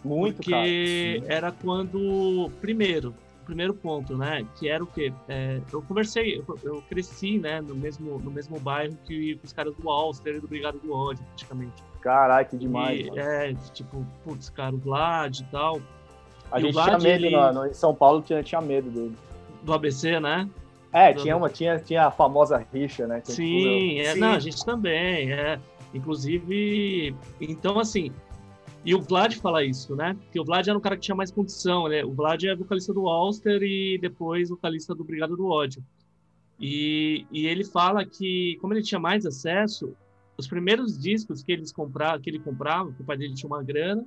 [0.04, 1.34] Muito, Porque cara.
[1.34, 3.13] Era quando, primeiro,
[3.44, 4.46] primeiro ponto, né?
[4.58, 5.14] Que era o quê?
[5.28, 7.62] É, eu conversei, eu, eu cresci, né?
[7.62, 11.24] No mesmo, no mesmo bairro que os caras do Ulster e do Brigado do Ódio,
[11.26, 11.84] praticamente.
[12.02, 13.00] Caralho, que demais.
[13.00, 15.80] E, é, tipo, putz, cara, o Vlad e tal,
[16.52, 19.16] A e gente Vlad, tinha medo, ele- em São Paulo tinha, tinha medo dele.
[19.64, 20.50] do ABC, né?
[20.92, 23.16] É, tinha, uma, tinha, tinha a famosa rixa, né?
[23.22, 24.20] que, tipo, Sim, é, Sim.
[24.20, 25.60] não, a gente também, é.
[25.94, 28.12] Inclusive, então assim,
[28.86, 30.14] e o Vlad fala isso, né?
[30.14, 32.04] Porque o Vlad era um cara que tinha mais condição, né?
[32.04, 35.84] O Vlad é vocalista do Ulster e depois vocalista do Brigado do Ódio.
[36.60, 39.96] E, e ele fala que, como ele tinha mais acesso,
[40.38, 43.64] os primeiros discos que eles compravam, que ele comprava, que o pai dele tinha uma
[43.64, 44.06] grana,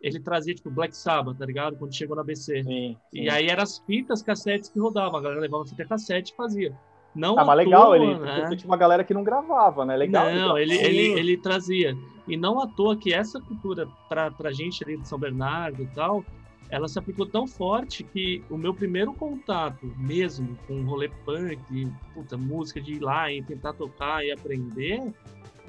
[0.00, 1.76] ele trazia tipo Black Sabbath, tá ligado?
[1.76, 2.62] Quando chegou na BC.
[2.62, 3.22] Sim, sim.
[3.22, 6.76] E aí eram as fitas cassetes que rodavam, a galera levava fita cassete e fazia.
[7.14, 8.56] Não Ah, à mas legal, toa, ele, né?
[8.56, 9.96] tinha uma galera que não gravava, né?
[9.96, 10.30] Legal.
[10.32, 10.84] Não, ele, Sim.
[10.84, 11.96] ele, ele trazia.
[12.26, 15.86] E não à toa que essa cultura, pra, pra gente ali de São Bernardo e
[15.88, 16.22] tal,
[16.70, 22.36] ela se aplicou tão forte que o meu primeiro contato mesmo com rolê punk, puta,
[22.36, 25.00] música, de ir lá e tentar tocar e aprender,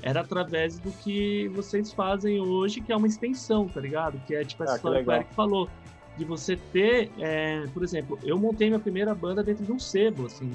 [0.02, 4.20] era através do que vocês fazem hoje, que é uma extensão, tá ligado?
[4.28, 5.22] Que é tipo essa Ah, que história que o legal.
[5.22, 5.70] Eric falou.
[6.18, 10.26] De você ter, é, por exemplo, eu montei minha primeira banda dentro de um sebo,
[10.26, 10.52] assim.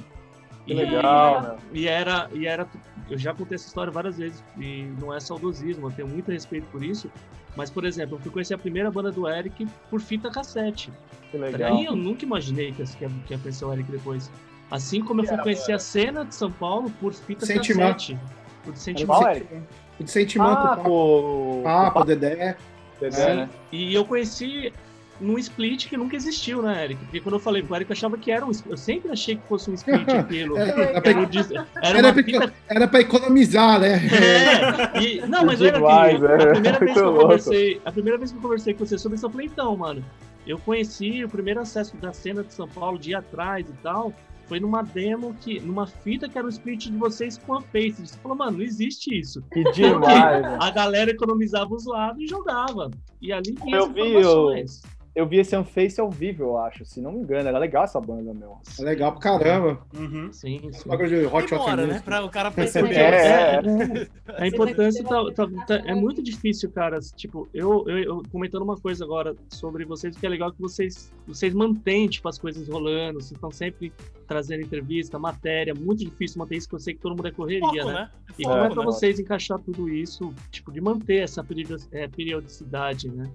[0.67, 1.59] Que E- legal, meu.
[1.73, 2.67] e era, e era,
[3.11, 6.67] eu já contei essa história várias vezes, e não é saudosismo, eu tenho muito respeito
[6.73, 7.11] por isso.
[7.57, 10.91] Mas, por exemplo, eu fui conhecer a primeira banda do Eric por fita cassete.
[11.31, 11.77] Que Tá legal.
[11.77, 14.31] Aí eu nunca imaginei que ia, que ia- que conhecer o Eric depois.
[14.71, 17.93] Assim como eu fui Era, conhecer a cena de São Paulo por fita Sentimento.
[17.93, 18.19] cassete.
[18.65, 19.27] Por Qual, sentimento.
[19.29, 19.63] Eric?
[20.01, 21.61] De sentimento, Ah, papo, pô.
[21.63, 22.57] papo, Dedé.
[23.01, 23.35] Dedé, É.
[23.37, 23.51] né?
[23.71, 24.73] E eu conheci
[25.21, 27.01] num split que nunca existiu, né, Eric?
[27.05, 28.71] Porque quando eu falei pro Eric, eu achava que era um split.
[28.73, 30.59] Eu sempre achei que fosse um split aquilo.
[30.59, 34.01] É, Era, um era Era pra, fita era pra economizar, né?
[34.95, 36.35] É, e- não, mas era Demais, que é.
[36.35, 37.21] a primeira vez que eu louco.
[37.23, 40.05] conversei, a primeira vez que eu conversei com você sobre isso, eu falei, então, mano,
[40.47, 44.13] eu conheci o primeiro acesso da cena de São Paulo dia atrás e tal,
[44.47, 48.07] foi numa demo que, numa fita que era o split de vocês com a Face.
[48.07, 49.43] Você falou, mano, não existe isso.
[49.51, 50.45] Que demais?
[50.61, 52.91] A galera economizava os lados e jogava.
[53.23, 54.83] E ali vinha Eu as vi informações.
[55.15, 56.85] Eu vi esse Unface ao vivo, eu acho.
[56.85, 58.59] Se não me engano, era legal essa banda, meu.
[58.81, 59.87] É legal pra caramba.
[59.97, 60.33] Uhum.
[60.33, 60.69] Sim, sim.
[60.71, 62.03] Esse bagulho de hot, Demora, né?
[62.05, 62.95] Pra o cara perceber.
[63.05, 63.61] É,
[64.39, 66.99] A importância tá, tá- tá- é muito difícil, cara.
[66.99, 71.13] Tipo, eu, eu, eu comentando uma coisa agora sobre vocês, que é legal que vocês,
[71.27, 73.93] vocês mantêm, tipo, as coisas rolando, vocês estão sempre
[74.27, 77.61] trazendo entrevista, matéria, muito difícil manter isso, que eu sei que todo mundo é correria,
[77.61, 77.93] Foco, né?
[77.93, 78.11] né?
[78.39, 78.75] E Foco, como é né?
[78.75, 81.45] pra vocês encaixar tudo isso, tipo, de manter essa
[81.93, 83.31] é, periodicidade, né?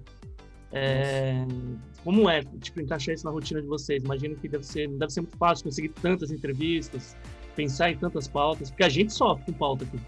[0.72, 1.44] É,
[2.04, 4.02] como é, tipo, encaixar isso na rotina de vocês?
[4.02, 7.16] Imagino que deve ser, não deve ser muito fácil conseguir tantas entrevistas,
[7.56, 9.98] pensar em tantas pautas, porque a gente sofre com pauta aqui.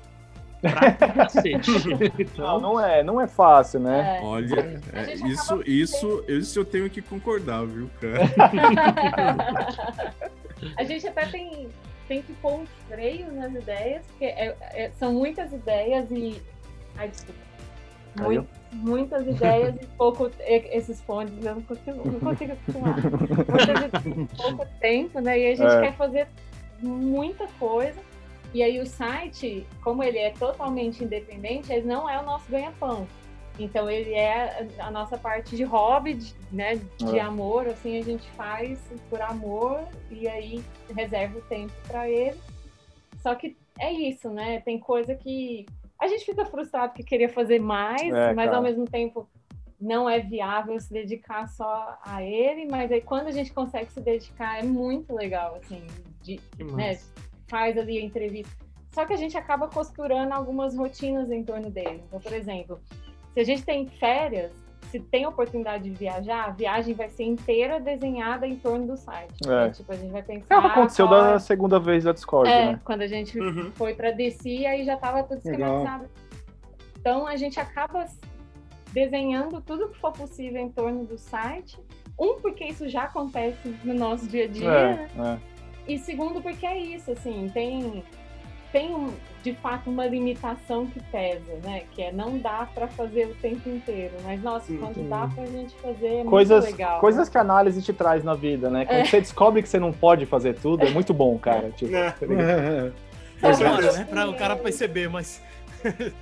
[0.62, 1.70] Pra cacete.
[1.88, 4.18] Não, Então, não é, não é fácil, né?
[4.18, 4.22] É.
[4.24, 8.20] Olha, é, isso, isso, isso eu tenho que concordar, viu, cara?
[10.78, 11.68] a gente até tem,
[12.06, 16.40] tem que pôr um freio nas ideias, porque é- é- são muitas ideias e.
[16.96, 17.40] Ai, desculpa.
[18.16, 18.46] Caiu?
[18.72, 20.30] Mui- muitas ideias e pouco.
[20.40, 22.96] Esses fones eu não consigo, não consigo acostumar.
[23.02, 23.92] Muitas ideias
[24.32, 25.38] e pouco tempo, né?
[25.38, 25.80] E a gente É.
[25.80, 26.28] quer fazer
[26.80, 28.00] muita coisa.
[28.54, 33.06] E aí o site, como ele é totalmente independente, ele não é o nosso ganha-pão.
[33.58, 37.22] Então ele é a nossa parte de hobby, de, né, de É.
[37.22, 38.78] amor, assim a gente faz
[39.10, 40.62] por amor e aí
[40.96, 42.38] reserva o tempo para ele.
[43.22, 44.60] Só que é isso, né?
[44.60, 45.66] Tem coisa que
[46.02, 48.56] a gente fica frustrado que queria fazer mais, É, mas cara.
[48.56, 49.28] ao mesmo tempo
[49.80, 54.00] não é viável se dedicar só a ele, mas aí quando a gente consegue se
[54.00, 55.86] dedicar é muito legal, assim,
[56.22, 57.08] de, que né, massa.
[57.48, 58.52] faz ali a entrevista.
[58.90, 62.02] Só que a gente acaba costurando algumas rotinas em torno dele.
[62.06, 62.80] Então, por exemplo,
[63.32, 64.52] se a gente tem férias,
[64.92, 69.32] se tem oportunidade de viajar, a viagem vai ser inteira desenhada em torno do site.
[69.46, 69.62] É.
[69.62, 70.46] Então, tipo, a gente vai pensar.
[70.48, 72.80] Cara, aconteceu qual da é- segunda vez da Discord, É, né?
[72.84, 73.72] quando a gente Uhum.
[73.72, 76.04] foi para DC, aí já estava tudo esquematizado.
[77.00, 78.06] Então a gente acaba
[78.92, 81.80] desenhando tudo que for possível em torno do site.
[82.20, 85.08] Um, porque isso já acontece no nosso dia a dia, né?
[85.18, 85.38] É, é.
[85.94, 88.04] E segundo, porque é isso, assim, tem,
[88.70, 91.82] tem um- de fato uma limitação que pesa, né?
[91.92, 94.14] Que é não dá para fazer o tempo inteiro.
[94.24, 94.78] Mas, nossa, Sim.
[94.78, 97.00] quando dá pra gente fazer, é Coisas, muito legal.
[97.00, 98.84] coisas que a análise te traz na vida, né?
[98.84, 101.70] Quando você descobre que você não pode fazer tudo, é muito bom, cara.
[101.76, 102.92] Tipo, É.
[103.40, 103.50] tá?
[103.50, 104.06] Demora, né?
[104.08, 105.42] Pra o cara perceber, mas.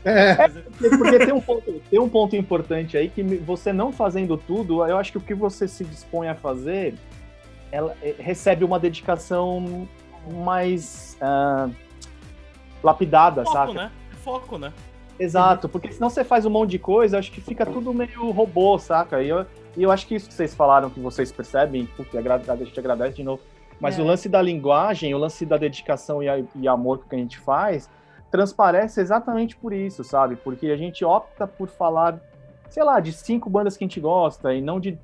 [0.06, 0.48] É,
[0.78, 4.96] Porque tem um, ponto, tem um ponto importante aí que você não fazendo tudo, eu
[4.96, 6.94] acho que o que você se dispõe a fazer,
[7.70, 9.86] ela eh, recebe uma dedicação
[10.32, 11.68] mais ah,
[12.82, 13.72] lapidada, Foco, saca?
[13.72, 13.90] né?
[14.24, 14.72] Foco, né?
[15.18, 18.78] Exato, porque senão você faz um monte de coisa, acho que fica tudo meio robô,
[18.78, 19.22] saca?
[19.22, 19.44] E eu,
[19.76, 23.16] e eu acho que isso que vocês falaram, que vocês percebem, porque a gente agradece
[23.16, 23.42] de novo,
[23.78, 24.02] mas É.
[24.02, 27.38] o lance da linguagem, o lance da dedicação e, a- e amor que a gente
[27.38, 27.88] faz,
[28.30, 30.36] transparece exatamente por isso, sabe?
[30.36, 32.18] Porque a gente opta por falar,
[32.70, 34.98] sei lá, de cinco bandas que a gente gosta e não de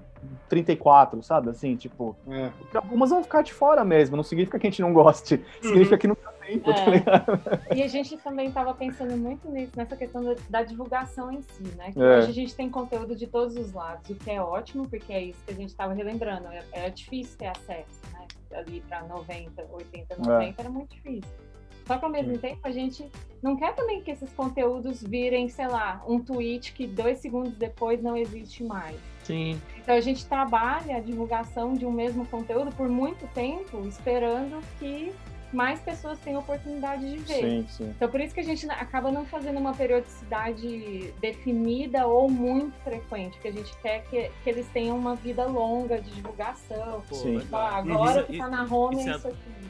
[0.48, 1.50] 34, sabe?
[1.50, 2.50] Assim, tipo, é.
[2.58, 5.98] porque algumas vão ficar de fora mesmo, não significa que a gente não goste, significa
[5.98, 6.90] que não dá tempo, tá É.
[6.90, 7.40] ligado?
[7.74, 11.62] E a gente também estava pensando muito nisso, nessa questão da, da divulgação em si,
[11.76, 11.92] né?
[11.92, 12.18] Que É.
[12.18, 15.22] hoje a gente tem conteúdo de todos os lados, o que é ótimo, porque é
[15.22, 16.49] isso que a gente estava relembrando.
[16.49, 18.26] É, é difícil ter acesso, né?
[18.55, 21.30] Ali para 90, 80, 90 era muito difícil.
[21.86, 23.09] Só que ao mesmo tempo a gente
[23.40, 28.03] não quer também que esses conteúdos virem, sei lá, um tweet que dois segundos depois
[28.03, 28.97] não existe mais.
[29.22, 29.61] Sim.
[29.78, 35.12] Então a gente trabalha a divulgação de um mesmo conteúdo por muito tempo, esperando que
[35.53, 37.34] mais pessoas tenham oportunidade de ver.
[37.40, 37.88] Sim, sim.
[37.97, 43.32] Então por isso que a gente acaba não fazendo uma periodicidade definida ou muito frequente,
[43.34, 47.03] porque a gente quer que, que eles tenham uma vida longa de divulgação.
[47.09, 47.38] Pô, Sim.
[47.40, 49.66] Tipo, ah, agora Isso- que tá na home isso é isso aqui.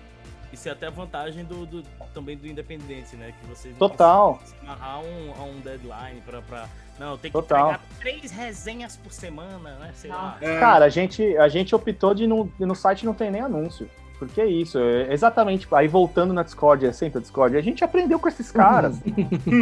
[0.53, 1.83] Isso é até a vantagem do, do-
[2.15, 3.35] também do independente, né?
[3.39, 4.41] Que você Total.
[4.45, 6.67] se amarrar um, a um deadline pra, pra.
[6.99, 7.73] Não, tem que Total.
[7.73, 9.91] entregar três resenhas por semana, né?
[9.95, 10.39] Sei lá.
[10.41, 13.91] É, Cara, a gente, a gente optou de não, no site não tem nem anúncio.
[14.19, 15.67] Porque é isso, é exatamente.
[15.73, 18.99] Aí voltando na Discord, é sempre a Discord, a gente aprendeu com esses caras.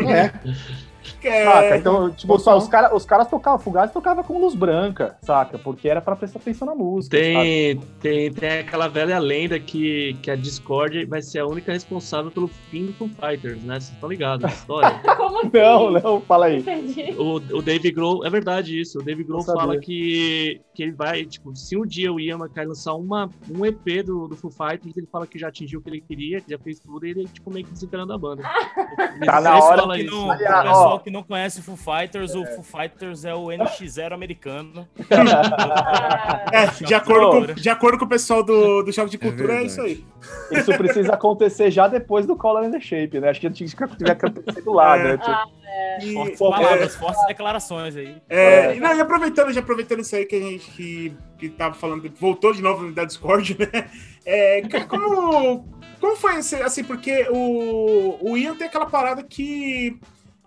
[0.08, 0.32] É,
[1.22, 1.76] é, Saca?
[1.76, 5.58] Então, tipo, só os, cara, os caras tocavam, Fugazi tocava com luz branca, saca?
[5.58, 7.16] Porque era pra prestar atenção na música.
[7.16, 7.24] sabe?
[7.32, 12.30] Tem, tem, tem aquela velha lenda que, que a Discord vai ser a única responsável
[12.30, 13.74] pelo fim do Foo Fighters, né?
[13.80, 15.00] Vocês estão ligados nessa história?
[15.16, 15.50] Como assim?
[15.52, 16.58] Não, não, fala aí.
[16.58, 17.14] Entendi.
[17.18, 21.24] o, o Dave Grohl, é verdade isso, o Dave Grohl fala que, que ele vai,
[21.24, 24.96] tipo, se um dia o Ian MacKay lançar uma, um EP do, do Foo Fighters,
[24.96, 27.24] ele fala que já atingiu o que ele queria, que já fez tudo, e ele,
[27.28, 28.42] tipo, meio que desencarando a banda.
[29.24, 30.14] Tá na hora Que isso.
[30.14, 33.46] não, Aliás, o pessoal que não conhece o Foo Fighters, o Foo Fighters é o
[33.46, 34.88] NX0 americano.
[35.10, 39.54] Ah, é, de, acordo com, de acordo com o pessoal do, do Choque de Cultura,
[39.54, 39.66] é, verdade.
[39.66, 40.04] isso aí.
[40.50, 43.30] Isso precisa acontecer já depois do Color in the Shape, né?
[43.30, 45.16] Acho que tinha que tiver que acontecer do lado, É.
[45.16, 45.18] né?
[45.18, 45.54] Tipo,
[46.02, 48.16] E, Fortes palavras, fortes declarações aí.
[48.28, 51.74] É, e, não, e aproveitando, já aproveitando isso aí que a gente que, que tava
[51.74, 53.90] falando, voltou de novo da Discord, né?
[54.24, 55.64] É, como,
[56.00, 59.98] como foi assim, porque o, o Ian tem aquela parada que.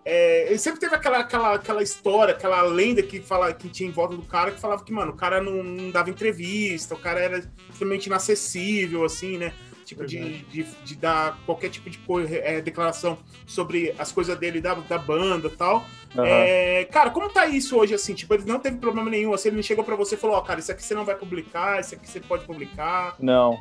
[0.09, 3.91] É, ele sempre teve aquela, aquela, aquela história, aquela lenda que, fala, que tinha em
[3.91, 7.19] volta do cara que falava que, mano, o cara não, não dava entrevista, o cara
[7.19, 9.51] era extremamente inacessível, assim, né?
[9.85, 14.59] Tipo, de, de, de dar qualquer tipo de co- é, declaração sobre as coisas dele
[14.59, 15.85] da, da banda e tal.
[16.13, 16.25] aham.
[16.27, 18.13] É, cara, como tá isso hoje, assim?
[18.13, 20.41] Tipo, ele não teve problema nenhum, assim, ele não chegou pra você e falou, ó,
[20.41, 23.15] cara, isso aqui você não vai publicar, isso aqui você pode publicar.
[23.19, 23.57] Não.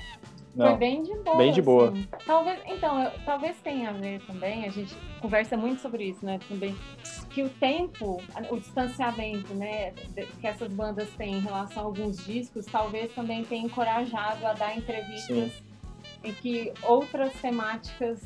[0.56, 0.76] Foi Não.
[0.78, 1.36] bem de boa.
[1.36, 1.88] Bem de boa.
[1.90, 2.08] assim.
[2.24, 6.38] Talvez, então, eu- talvez tenha a ver também, a gente conversa muito sobre isso, né?
[6.48, 6.74] Também,
[7.30, 9.92] que o tempo, o distanciamento, né,
[10.40, 14.74] que essas bandas têm em relação a alguns discos, talvez também tenha encorajado a dar
[14.76, 15.52] entrevistas
[16.26, 18.22] em que outras temáticas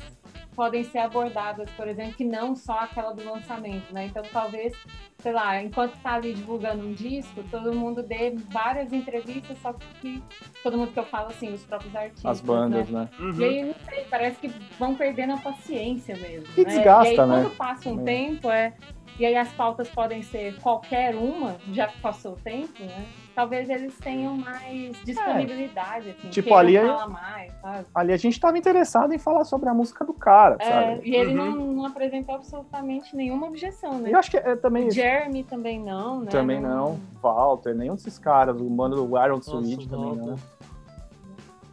[0.55, 4.05] podem ser abordadas, por exemplo, que não só aquela do lançamento, né?
[4.05, 4.73] Então, talvez,
[5.19, 10.21] sei lá, enquanto tá ali divulgando um disco, todo mundo dê várias entrevistas, só que
[10.61, 13.09] todo mundo que eu falo, assim, os próprios artistas, As bandas, né?
[13.17, 13.25] né?
[13.25, 13.39] Uhum.
[13.39, 14.47] E aí, não sei, parece que
[14.77, 16.45] vão perdendo a paciência mesmo.
[16.57, 16.69] E né?
[16.75, 17.41] desgasta, e aí, né?
[17.43, 18.03] quando passa um É.
[18.03, 18.73] tempo, é.
[19.17, 23.05] E aí as pautas podem ser qualquer uma, já que passou o tempo, né?
[23.33, 27.85] Talvez eles tenham mais disponibilidade, assim, Tipo, ali é- falar mais, sabe?
[27.95, 31.01] Ali a gente tava interessado em falar sobre a música do cara, É, sabe?
[31.09, 31.51] e ele Uhum.
[31.55, 34.11] não, não apresentou absolutamente nenhuma objeção, né?
[34.11, 36.31] eu acho que é também Jeremy também não, né?
[36.31, 36.99] Também não.
[37.21, 38.59] Walter, nenhum desses caras.
[38.59, 40.35] O mano do Iron Switch o também não.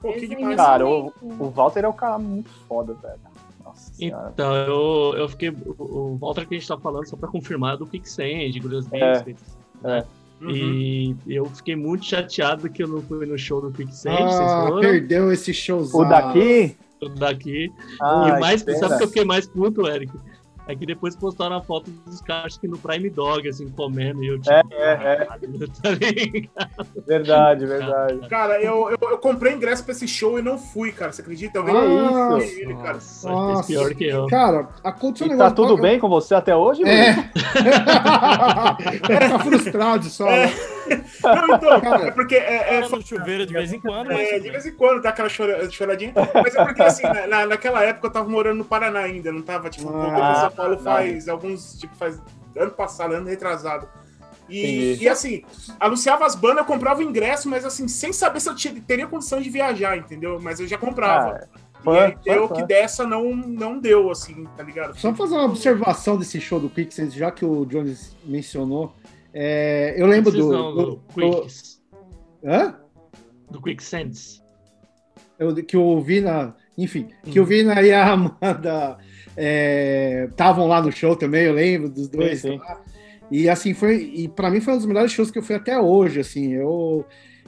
[0.00, 0.56] Pô, que demais.
[0.56, 3.18] Cara, o, o Walter é um cara muito foda, velho.
[3.64, 4.30] Nossa senhora.
[4.32, 5.50] Então, eu, eu fiquei.
[5.50, 9.12] O o Walter que a gente tá falando, só pra confirmar, do Quicksand, Gurias É,
[9.12, 9.58] Biscuits.
[9.82, 10.04] né?
[10.40, 10.50] Uhum.
[10.54, 14.66] E eu fiquei muito chateado que eu não fui no show do Quicksand, vocês Ah,
[14.68, 14.80] foram?
[14.80, 16.00] perdeu esse showzão.
[16.00, 16.76] O daqui.
[17.02, 17.72] O daqui.
[18.00, 20.12] Ai, e mais, sabe o que eu fiquei mais puto, Eric?
[20.68, 24.28] É que depois postaram a foto dos caras que no Prime Dog, assim, comendo, e
[24.28, 24.52] eu tipo.
[24.52, 25.24] É, é, é.
[25.24, 25.38] Tá?
[27.06, 28.28] Verdade, verdade.
[28.28, 31.10] Cara, eu, eu, eu comprei ingresso pra esse show e não fui, cara.
[31.10, 31.58] Você acredita?
[31.58, 32.60] Eu Que vejo isso?
[32.60, 32.92] ele, cara.
[32.94, 33.62] Nossa, Nossa.
[33.64, 34.26] fez pior que eu.
[34.26, 35.50] Cara, aconteceu um E negócio.
[35.50, 37.14] tá tudo bem com você até hoje, É.
[37.14, 37.30] Luiz?
[39.30, 40.28] tá frustrado só.
[40.28, 40.46] É.
[40.46, 40.52] né?
[41.22, 44.28] Não, então, Cara, é porque é, é, Fora no chuveiro de vez em quando, mas
[44.28, 46.12] É, de vez em quando dá aquela chora- choradinha.
[46.34, 49.42] Mas é porque, assim, na- na, naquela época eu tava morando no Paraná ainda, não
[49.42, 50.82] tava, tipo, Ah, São Paulo tá.
[50.96, 52.20] faz alguns, tipo, faz
[52.56, 53.88] ano passado, ano retrasado.
[54.48, 55.42] E, e, assim,
[55.78, 59.06] anunciava as bandas, eu comprava o ingresso, mas assim, sem saber se eu tinha- teria
[59.06, 60.38] condição de viajar, entendeu?
[60.40, 61.38] Mas eu já comprava.
[61.54, 62.54] Ah, fã, e aí deu fã.
[62.54, 64.98] que dessa não, não deu, assim, tá ligado?
[64.98, 68.94] Só fazer uma observação desse show do Quicksand, já que o Jones mencionou.
[69.32, 70.50] É, eu lembro do.
[70.52, 71.02] Não, do, do do-
[71.42, 71.80] Quicks.
[72.44, 72.74] hã?
[73.50, 74.42] Do Quicksands.
[75.38, 76.54] Eu- que eu vi na.
[76.76, 78.98] Enfim, que eu vi na e a Amanda
[80.30, 82.40] estavam lá no show também, eu lembro dos dois.
[82.40, 82.58] Sim, sim.
[82.58, 82.80] lá.
[83.30, 83.96] E assim, foi.
[84.14, 86.54] E para mim foi um dos melhores shows que eu fui até hoje, assim.
[86.54, 87.04] Eu,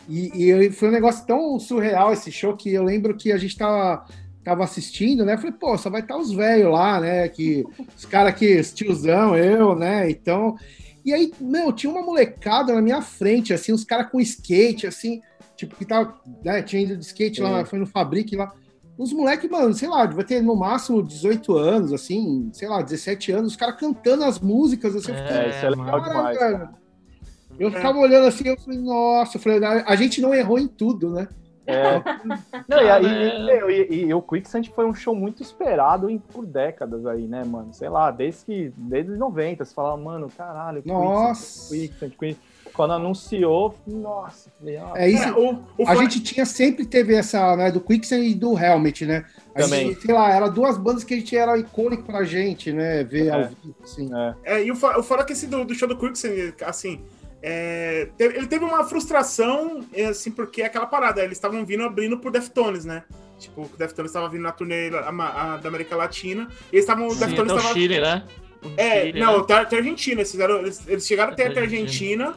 [0.09, 3.57] e, e foi um negócio tão surreal esse show que eu lembro que a gente
[3.57, 4.05] tava,
[4.45, 5.35] tava assistindo, né?
[5.35, 7.29] Eu falei, pô, só vai estar os velhos lá, né?
[7.29, 7.65] Que,
[7.97, 10.11] os caras que, os tiozão, eu, né?
[10.11, 10.57] Então.
[11.05, 15.21] E aí, meu, tinha uma molecada na minha frente, assim, os caras com skate, assim,
[15.57, 17.65] tipo, que tava, né, tinha ido de skate lá, Sim.
[17.71, 18.53] foi no Fabrique lá.
[18.99, 23.33] Os moleques, mano, sei lá, vai ter no máximo 18 anos, assim, sei lá, 17
[23.33, 26.39] anos, os caras cantando as músicas, assim, eu fiquei, É, isso é legal "Caralho, demais.
[26.39, 26.71] cara."
[27.59, 31.11] Eu ficava olhando assim, eu falei, nossa, eu falei, a gente não errou em tudo,
[31.11, 31.29] né?
[31.71, 32.03] É.
[32.69, 36.45] Não, e, aí, e, e- e o Quicksand foi um show muito esperado em- por
[36.47, 37.73] décadas aí, né, mano?
[37.73, 41.75] Sei lá, desde que desde os 90, você falava, mano, caralho, Nossa.
[41.75, 42.37] Quicksand, Quicksand.
[42.73, 44.49] Quando anunciou, nossa,
[44.85, 45.25] ah, É isso.
[45.25, 49.05] É, o, o A gente tinha sempre teve essa, né, do Quicksand e do Helmet,
[49.05, 49.25] né?
[49.55, 49.89] A Também.
[49.89, 53.03] gente, sei lá, eram duas bandas que a gente era icônico pra gente, né?
[53.03, 53.31] Ver É.
[53.31, 54.09] ao vivo, assim.
[54.15, 54.35] é.
[54.45, 57.01] É, e o, o fora que esse do, do show do Quicksand, assim,
[57.43, 61.83] é, teve- ele teve uma frustração, é, assim, porque é aquela parada, eles estavam vindo
[61.85, 63.05] abrindo por Deftones, né?
[63.39, 65.09] Tipo, o Deftones estava vindo na turnê a-
[65.55, 67.75] a- da América Latina, e eles estavam, o Deftones até o estava...
[67.75, 68.25] Chile, né?
[68.63, 69.43] O É, Chile, não, né?
[69.43, 72.35] até, até Argentina, eles, fizeram, eles, eles chegaram até, Até até a Argentina,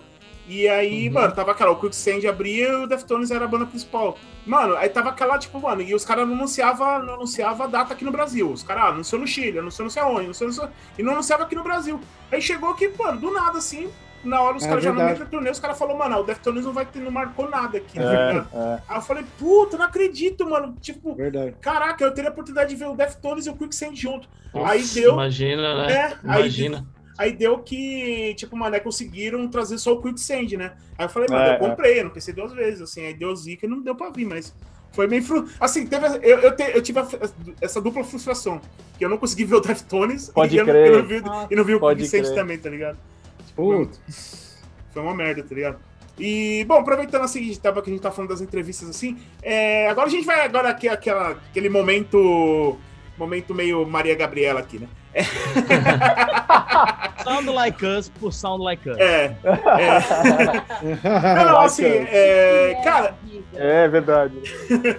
[0.48, 1.14] e aí, Uhum.
[1.16, 4.18] mano, tava aquela, o Quicksand abria e o Deftones era a banda principal.
[4.46, 7.94] Mano, aí tava aquela, tipo, mano, e os caras não anunciavam não anunciava a data
[7.94, 8.50] aqui no Brasil.
[8.52, 11.14] Os caras, ah, anunciou no Chile, anunciou não sei aonde, anunciou, não sei- e não
[11.14, 12.00] anunciava aqui no Brasil.
[12.32, 13.90] Aí chegou aqui, mano, do nada, assim,
[14.24, 15.20] na hora os É caras já no verdade.
[15.20, 17.78] meio da turnê, os caras falaram, mano, o Deftones não vai ter, não marcou nada
[17.78, 18.48] aqui, tá É, ligado?
[18.54, 18.82] é.
[18.88, 20.76] Aí eu falei, puta, não acredito, mano.
[20.82, 21.56] Tipo, Verdade.
[21.62, 24.28] caraca, eu teria a oportunidade de ver o Deftones e o Quicksand junto.
[24.54, 25.14] Nossa, aí deu.
[25.14, 25.94] Imagina, né?
[25.94, 26.86] É, aí Imagina.
[27.16, 30.74] Aí deu que, tipo, mano, é, conseguiram trazer só o Quicksand, né?
[30.98, 33.36] Aí eu falei, mano, É, eu comprei, eu não pensei duas vezes, assim, aí deu
[33.36, 34.54] zica e não deu pra vir, mas
[34.92, 35.48] foi meio fru...
[35.60, 37.08] Assim, teve, eu, eu, te- eu tive a-
[37.62, 38.60] essa dupla frustração,
[38.98, 40.88] que eu não consegui ver o Deftones Pode e, eu, não- crer.
[40.88, 41.16] eu não vi,
[41.52, 42.34] e não vi o crer.
[42.36, 42.98] também, tá ligado?
[43.56, 44.62] Putz.
[44.92, 45.80] Foi uma merda, tá ligado?
[46.18, 50.08] E, bom, aproveitando assim, tava, que a gente tá falando das entrevistas assim, é, agora
[50.08, 52.78] a gente vai agora aqui, aquela, aquele momento,
[53.18, 54.88] momento meio Maria Gabriela aqui, né?
[57.24, 58.98] Sound like us por sound like us.
[58.98, 59.36] É, é.
[61.36, 63.16] Não, não, assim, é, cara,
[63.54, 64.42] É verdade.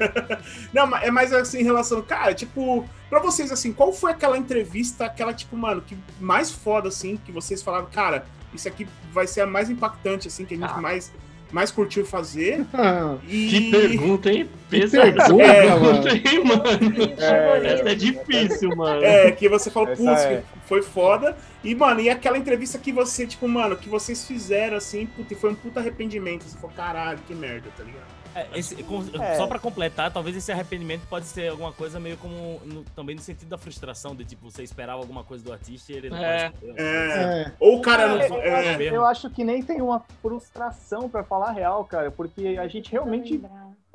[0.72, 4.38] não, mas é mais assim em relação, cara, tipo, pra vocês, assim, qual foi aquela
[4.38, 8.24] entrevista, aquela, tipo, mano, que mais foda, assim, que vocês falaram, cara,
[8.54, 10.80] isso aqui vai ser a mais impactante, assim, que a gente Ah.
[10.80, 11.12] mais,
[11.52, 12.64] mais curtiu fazer.
[13.28, 13.48] E...
[13.48, 14.48] Que pergunta, hein?
[14.68, 16.08] Pesada pergunta, pergunta, mano.
[16.08, 17.12] hein, mano?
[17.18, 19.04] É, Essa é difícil, mano.
[19.04, 20.42] É, que você Essa putz, é.
[20.66, 21.36] Foi foda.
[21.62, 25.36] E, mano, e aquela entrevista que você, tipo, mano, que vocês fizeram, assim, puta, e
[25.36, 26.42] foi um puta arrependimento.
[26.44, 28.14] Você falou, caralho, que merda, tá ligado?
[28.36, 29.36] É, esse- com- É.
[29.36, 33.22] Só pra completar, talvez esse arrependimento pode ser alguma coisa meio como no- também no
[33.22, 36.50] sentido da frustração, de tipo, você esperava alguma coisa do artista e ele não É.
[36.50, 36.84] correspondeu.
[36.84, 37.42] É.
[37.42, 37.52] É.
[37.60, 38.20] Ou o cara não.
[38.20, 41.84] É, eu, É, acho, eu acho que nem tem uma frustração, pra falar a real,
[41.84, 43.40] cara, porque a gente realmente.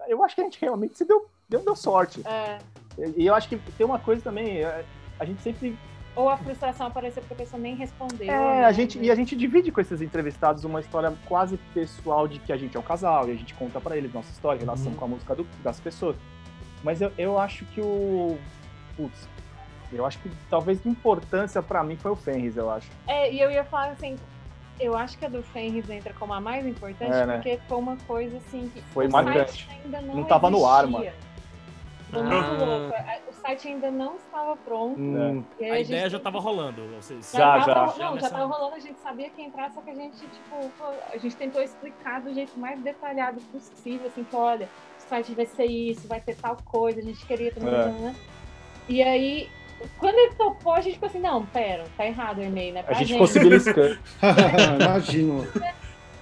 [0.08, 2.22] Eu acho que a gente realmente se deu, deu, deu sorte.
[2.26, 2.60] É.
[3.18, 4.64] E eu acho que tem uma coisa também,
[5.20, 5.78] a gente sempre.
[6.16, 8.30] Ou a frustração apareceu porque a pessoa nem respondeu.
[8.32, 8.66] É, né?
[8.66, 12.51] a gente, e a gente divide com esses entrevistados uma história quase pessoal de que
[12.51, 14.97] a gente é um casal e a gente conta pra eles nossa história, relação Uhum.
[14.97, 16.16] com a música do- das pessoas.
[16.84, 18.38] Mas eu, eu acho que o.
[18.97, 19.28] Putz,
[19.91, 22.89] eu acho que talvez de importância pra mim foi o Fenris, eu acho.
[23.07, 24.16] É, e eu ia falar assim,
[24.80, 27.36] eu acho que a do Fenris entra como a mais importante, É, né?
[27.36, 29.66] porque foi uma coisa assim que Foi o marcante.
[29.66, 31.14] site ainda não Não tava no ar, existia.
[32.12, 32.66] Foi muito Ah.
[32.66, 32.95] louco.
[32.95, 34.99] A- O site ainda não estava pronto.
[34.99, 36.82] Hum, A gente ideia já tem- tava rolando.
[36.95, 37.32] Vocês...
[37.34, 37.76] Já, tava, já.
[37.76, 40.18] Não, já nessa- tava rolando, a gente sabia que ia entrar, só que a gente,
[40.18, 40.72] tipo,
[41.14, 45.45] a gente tentou explicar do jeito mais detalhado possível, assim, que olha, o site vai
[45.45, 47.86] ser isso, vai ter tal coisa, a gente queria também, É.
[47.88, 48.16] né?
[48.89, 49.49] E aí,
[49.97, 52.80] quando ele topou, a gente ficou assim, não, pera, tá errado o e-mail, né?
[52.82, 53.97] a Pra gente ficou se beliscando.
[54.84, 55.47] Imagino.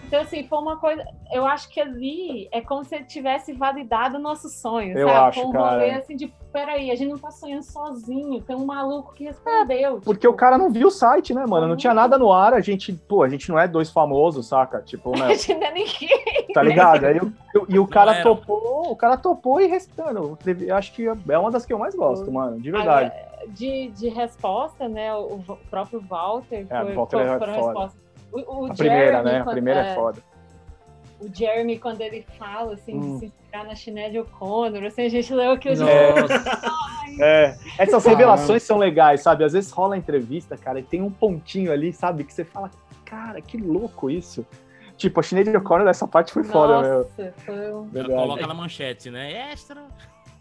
[0.07, 1.03] Então, assim, foi uma coisa.
[1.33, 4.97] Eu acho que ali é como se ele tivesse validado o nosso sonho.
[4.97, 5.19] Eu sabe?
[5.19, 5.69] acho, Foi um cara.
[5.71, 8.41] rolê assim de: peraí, a gente não tá sonhando sozinho.
[8.41, 9.99] Tem um maluco que respondeu.
[9.99, 11.67] Porque o cara não viu o site, né, mano?
[11.67, 14.81] Não tinha nada no ar, a gente, pô, a gente não é dois famosos, saca?
[14.81, 15.35] Tipo, A né?
[15.35, 16.47] gente não é ninguém.
[16.53, 17.03] Tá ligado?
[17.05, 20.37] Aí, o- eu- e o cara topou, o cara topou e restando.
[20.65, 23.11] Eu acho que é uma das que eu mais gosto, mano, de verdade.
[23.49, 25.13] De, de resposta, né?
[25.13, 26.65] O, o próprio Walter.
[26.69, 27.67] É, foi, o Walter foi, é foram foda.
[27.67, 28.06] respostas.
[28.31, 29.39] O, o A primeira, Jeremy, né?
[29.39, 30.21] A primeira é foda.
[31.19, 33.13] O Jeremy, quando ele fala, assim, Hum.
[33.13, 35.75] de se inspirar na Sinéad O'Connor, assim, a gente leu aquilo.
[35.77, 36.87] Nossa.
[37.19, 38.09] É, essas Caramba.
[38.09, 39.43] revelações são legais, sabe?
[39.43, 42.23] Às vezes rola entrevista, cara, e tem um pontinho ali, sabe?
[42.23, 42.69] Que você fala,
[43.03, 44.45] cara, que louco isso.
[44.97, 46.97] Tipo, a Sinead O'Connor, essa parte foi foda, meu.
[46.99, 47.89] Nossa, foi um...
[47.93, 49.51] Já coloca na manchete, né?
[49.51, 49.83] Extra.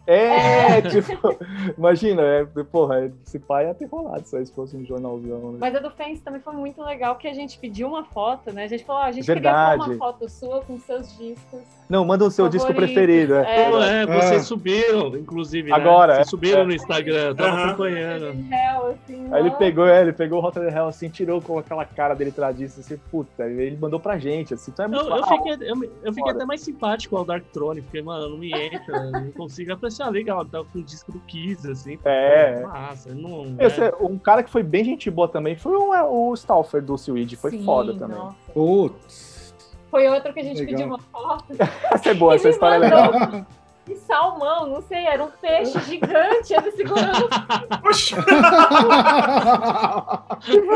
[0.07, 1.37] É, tipo,
[1.77, 5.57] imagina, é, porra, esse pai ia ter rolado se fosse um jornalzão, né?
[5.59, 8.63] Mas a do Fence também foi muito legal, que a gente pediu uma foto, né?
[8.63, 9.79] A gente falou, ó, a gente Verdade.
[9.81, 11.59] queria uma foto sua com seus discos.
[11.89, 13.63] Não, manda o seu disco preferido, é.
[13.65, 14.45] É, Pô, é, vocês Ah.
[14.45, 15.69] subiram, inclusive.
[15.69, 15.75] né?
[15.75, 16.29] Agora, Vocês é.
[16.29, 16.65] subiram É.
[16.65, 17.65] no Instagram, eu tava Aham.
[17.67, 18.31] acompanhando.
[18.49, 21.57] Real, assim, Aí ele pegou, é, ele pegou o Rota de Hell assim, tirou com
[21.59, 25.09] aquela cara dele tradiça, assim, puta, ele mandou pra gente, assim, então é muito Eu,
[25.09, 25.37] eu legal.
[25.43, 29.03] fiquei, eu, eu fiquei até mais simpático ao Dark Throne, porque, mano, não me entra,
[29.11, 31.97] não consigo apreciar assim, ah, legal, tá com o disco do Kiss, assim.
[32.05, 32.61] É.
[32.61, 33.55] Massa, não.
[33.59, 33.87] Esse né?
[33.87, 37.35] é- um cara que foi bem gente boa também foi o, o Stauffer do Seaweed,
[37.35, 38.17] foi Sim, foda também.
[38.17, 38.35] nossa.
[38.53, 39.55] Putz.
[39.89, 40.73] Foi outro que a gente Legal.
[40.73, 41.45] pediu uma foto.
[41.91, 43.45] Essa é boa, essa história é legal.
[43.95, 47.25] Salmão, não sei, era um peixe gigante, ele segurando.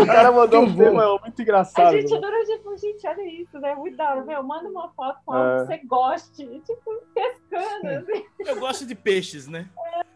[0.02, 1.92] O cara mandou um tema muito A engraçado.
[1.94, 2.18] gente né?
[2.18, 3.76] adorou, a gente falou, gente, olha isso, né?
[3.76, 5.60] Muito da hora, meu, manda uma foto com algo É.
[5.62, 6.44] que você goste.
[6.44, 8.26] E, tipo, pescando, assim.
[8.40, 9.68] Eu gosto de peixes, né?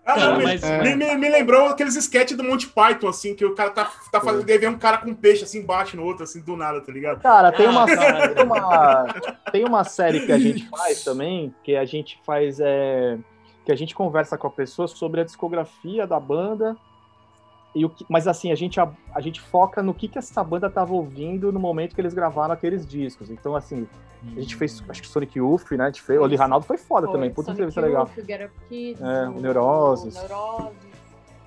[0.05, 3.55] Ah, não, mas- me, me- me lembrou aqueles sketches do Monty Python, assim, que o
[3.55, 4.45] cara tá, tá fazendo.
[4.45, 6.91] Daí vem um cara com um peixe assim embaixo no outro, assim, do nada, tá
[6.91, 7.21] ligado?
[7.21, 9.05] Cara, tem uma, Ah, tem uma
[9.51, 13.17] tem uma série que a gente faz também, que a gente faz é,
[13.65, 16.77] que a gente conversa com a pessoa sobre a discografia da banda
[17.76, 20.43] e o que, mas assim a gente a, a gente foca no que que essa
[20.43, 23.30] banda tava ouvindo no momento que eles gravaram aqueles discos.
[23.30, 23.88] Então assim
[24.36, 25.84] a gente fez acho que Sonic Youth, né?
[25.84, 28.09] A gente fez, o Lee Ranaldo foi foda também, puta Sonic entrevista legal.
[28.15, 30.15] Youth, o Get Up Kids, É, o Neuroses.
[30.15, 30.78] O Neuroses,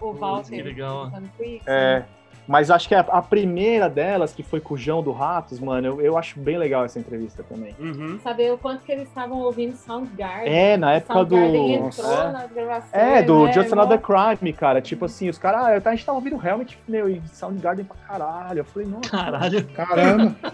[0.01, 0.62] o que Walter.
[0.64, 1.05] legal.
[1.11, 2.05] cantando Quick, É,
[2.49, 5.86] mas acho que a, a primeira delas, que foi com o João do Ratos, mano,
[5.86, 7.76] eu, eu acho bem legal essa entrevista também.
[7.78, 8.18] Uhum.
[8.22, 10.51] Saber o quanto que eles estavam ouvindo Soundgarden.
[10.51, 11.36] É, na época do.
[11.36, 12.32] Entrou É.
[12.32, 12.94] nas gravações.
[12.94, 13.53] É, do né?
[13.53, 14.80] Just Another Crime, cara.
[14.80, 18.61] Tipo assim, os caras, ah, a gente tava ouvindo Helmet, meu, e Soundgarden pra caralho.
[18.61, 19.11] Eu falei, nossa.
[19.11, 19.64] Caralho.
[19.68, 20.36] Caramba.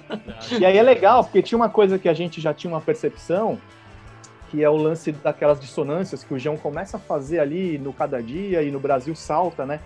[0.59, 3.59] E aí é legal, porque tinha uma coisa que a gente já tinha uma percepção,
[4.51, 8.23] que é o lance daquelas dissonâncias que o João começa a fazer ali no cada
[8.23, 9.81] dia e no Brasil salta, né?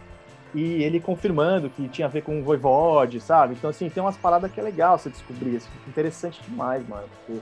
[0.58, 3.54] E ele confirmando que tinha a ver com o Voivode, sabe?
[3.54, 5.54] Então, assim, tem umas paradas que é legal você descobrir.
[5.56, 7.04] Isso é interessante demais, mano.
[7.26, 7.40] Porque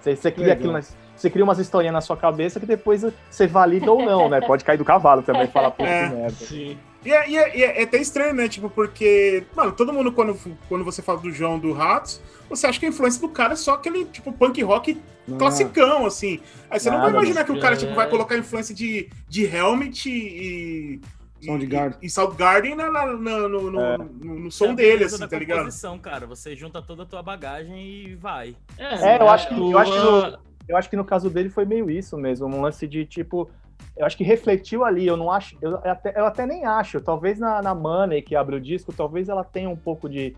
[0.00, 0.78] você, você cria aquilo,
[1.16, 4.40] você cria umas historinhas na sua cabeça que depois você valida ou não, né?
[4.40, 6.08] Pode cair do cavalo também e falar, É.
[6.08, 6.30] que merda.
[6.30, 6.78] Sim.
[7.04, 8.48] E é, e é- e é até estranho, né?
[8.48, 10.36] Tipo, porque, mano, todo mundo, quando,
[10.68, 13.56] quando você fala do João do Ratos, você acha que a influência do cara é
[13.56, 15.00] só aquele, tipo, punk rock
[15.38, 16.40] classicão, assim.
[16.70, 17.78] Aí você não vai Nada, imaginar que o cara, é.
[17.78, 21.00] tipo, vai colocar influência de, de Helmet e.
[21.40, 21.98] e- Soundgarden.
[22.02, 23.98] E, e Soundgarden na, na- na- no, no, É.
[23.98, 24.04] no-
[24.40, 25.58] no É som a dele, assim, tá ligado?
[25.58, 26.26] composição, cara.
[26.26, 28.54] Você junta toda a tua bagagem e vai.
[28.78, 31.48] É, eu acho que- eu acho que tua- no- Eu acho que no caso dele
[31.48, 33.48] foi meio isso mesmo, um lance de tipo.
[33.96, 35.56] Eu acho que refletiu ali, eu não acho.
[35.62, 37.00] Eu até, eu até nem acho.
[37.00, 40.36] Talvez na, na Money que abre o disco, talvez ela tenha um pouco de,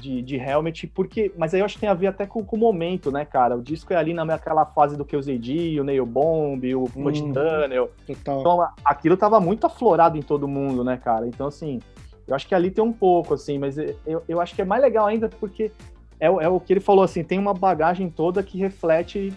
[0.00, 1.32] de, de Helmet, porque.
[1.36, 3.56] Mas aí eu acho que tem a ver até com, com o momento, né, cara?
[3.56, 7.32] O disco é ali naquela fase do QZD, o Nail Bomb, o Punch Uhum.
[7.32, 7.90] Tunnel.
[8.06, 8.40] Total.
[8.40, 11.26] Então aquilo tava muito aflorado em todo mundo, né, cara?
[11.26, 11.80] Então, assim,
[12.26, 14.82] eu acho que ali tem um pouco, assim, mas eu, eu acho que é mais
[14.82, 15.70] legal ainda porque
[16.18, 19.32] é, é o que ele falou, assim, tem uma bagagem toda que reflete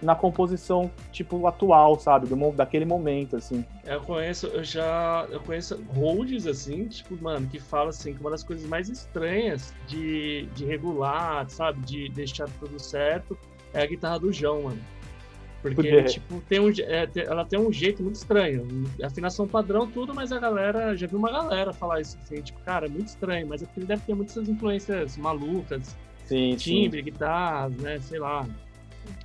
[0.00, 2.26] na composição, tipo, atual, sabe?
[2.26, 3.64] Do, daquele momento, assim.
[3.84, 5.26] Eu conheço, eu já.
[5.30, 9.74] Eu conheço holds, assim, tipo, mano, que fala assim que uma das coisas mais estranhas
[9.86, 11.80] de, de regular, sabe?
[11.80, 13.36] De deixar tudo certo
[13.72, 14.80] é a guitarra do João, mano.
[15.60, 16.04] Porque, Por quê?
[16.04, 18.66] tipo, tem um, é, ela tem um jeito muito estranho.
[19.02, 20.96] Afinação padrão, tudo, mas a galera.
[20.96, 23.80] Já vi uma galera falar isso assim, tipo, cara, é muito estranho, mas é porque
[23.80, 26.56] ele deve ter muitas influências malucas, Sim, sim.
[26.56, 27.98] timbre, guitarras, né?
[27.98, 28.46] Sei lá.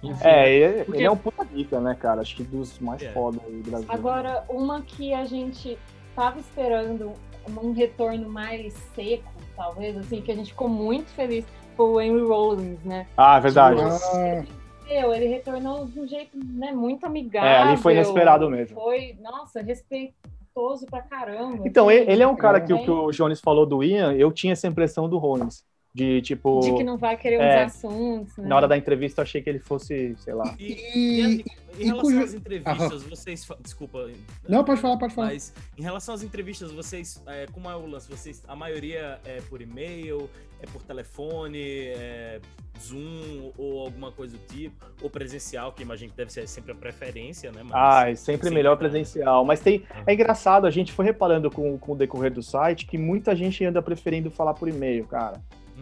[0.02, 0.28] Enfim.
[0.28, 2.22] É, ele, Porque- ele é um puta dica, né, cara?
[2.22, 3.12] Acho que dos mais É.
[3.12, 3.88] foda aí do Brasil.
[3.90, 5.78] Agora, uma que a gente
[6.16, 7.14] tava esperando
[7.62, 12.22] um retorno mais seco, talvez, assim, que a gente ficou muito feliz, foi o Henry
[12.26, 13.08] Rollins, né?
[13.18, 13.82] Ah, verdade.
[13.82, 14.44] Ah,
[14.88, 17.50] Meu, ele retornou de um jeito né, muito amigável.
[17.50, 18.76] É, ali foi inesperado mesmo.
[18.76, 21.64] Foi, nossa, respeitoso pra caramba.
[21.66, 24.14] Então, assim, ele, ele é um cara que o que o Jones falou do Ian,
[24.14, 25.64] eu tinha essa impressão do Rollins.
[25.96, 28.48] De, tipo, De que não vai querer É, uns assuntos, né?
[28.48, 30.56] na hora da entrevista eu achei que ele fosse, sei lá.
[30.58, 31.44] E, E- e, em
[31.78, 33.46] e relação cujo- às entrevistas, vocês.
[33.46, 34.10] fa- Desculpa.
[34.50, 35.28] Não, pode falar, pode falar.
[35.28, 38.10] Mas em relação às entrevistas, vocês, é, como é o lance?
[38.10, 40.28] Vocês, a maioria é por e-mail,
[40.60, 42.40] é por telefone, é
[42.82, 46.76] Zoom ou alguma coisa do tipo, ou presencial, que imagino que deve ser sempre a
[46.76, 47.62] preferência, né?
[47.62, 49.46] Mas, Ah, é sempre Sim, melhor presencial.
[49.46, 49.84] Mas tem.
[50.08, 53.64] É engraçado, a gente foi reparando com, com o decorrer do site que muita gente
[53.64, 55.40] anda preferindo falar por e-mail, cara.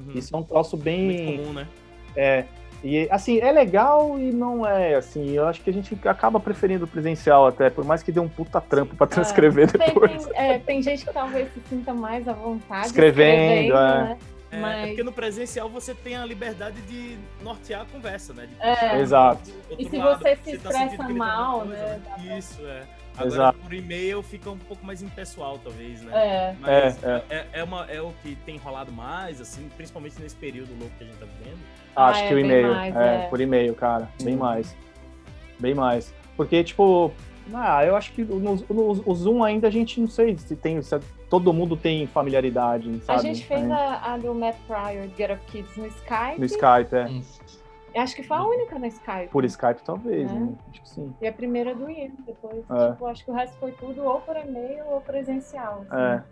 [0.08, 1.38] Uhum, Isso é um troço muito bem.
[1.38, 1.68] comum, né?
[2.16, 2.45] É.
[2.84, 6.88] E assim, é legal e não é, assim, eu acho que a gente acaba preferindo
[6.88, 10.26] presencial até, por mais que dê um puta trampo pra transcrever Tem, depois.
[10.26, 14.04] tem- é, tem gente que talvez se sinta mais à vontade Escrevendo, é.
[14.04, 14.18] né?
[14.54, 18.47] É, Mas- é porque no presencial você tem a liberdade de nortear a conversa, né?
[18.47, 18.99] De É.
[18.99, 19.49] Exato.
[19.78, 20.18] E se lado.
[20.20, 22.82] você se tá expressa tem mal, alguma né, pra- Isso, é.
[23.22, 23.59] Agora, Exato.
[23.59, 26.11] por e-mail fica um pouco mais impessoal, talvez, né?
[26.15, 26.55] É.
[26.59, 30.69] Mas É, é, é, uma, é o que tem rolado mais, assim, principalmente nesse período
[30.80, 31.59] louco que a gente tá vivendo.
[31.95, 32.67] Acho Ah, que é o bem e-mail.
[32.74, 33.28] mais, é, é.
[33.28, 34.09] por e-mail, cara.
[34.24, 34.76] Bem mais.
[35.59, 36.13] Bem mais.
[36.38, 37.11] Porque, tipo,
[37.53, 40.82] ah, eu acho que no, no- o Zoom ainda a gente não sei se tem.
[40.82, 40.97] Se
[41.30, 43.22] todo mundo tem familiaridade, A sabe?
[43.24, 46.39] gente fez É, a, a do Matt Pryor, Get Up Kids, no Skype.
[46.39, 47.05] No Skype, é.
[47.07, 47.22] Hum.
[47.94, 49.28] Eu acho que foi a única na Skype.
[49.32, 50.34] Por Skype, talvez, É.
[50.34, 50.50] né?
[50.70, 51.14] Acho que sim.
[51.22, 52.64] E a primeira do Ian, depois.
[52.70, 52.92] É.
[52.92, 55.86] Tipo, acho que o resto foi tudo ou por e-mail ou presencial.
[55.89, 56.02] assim.
[56.02, 56.24] É.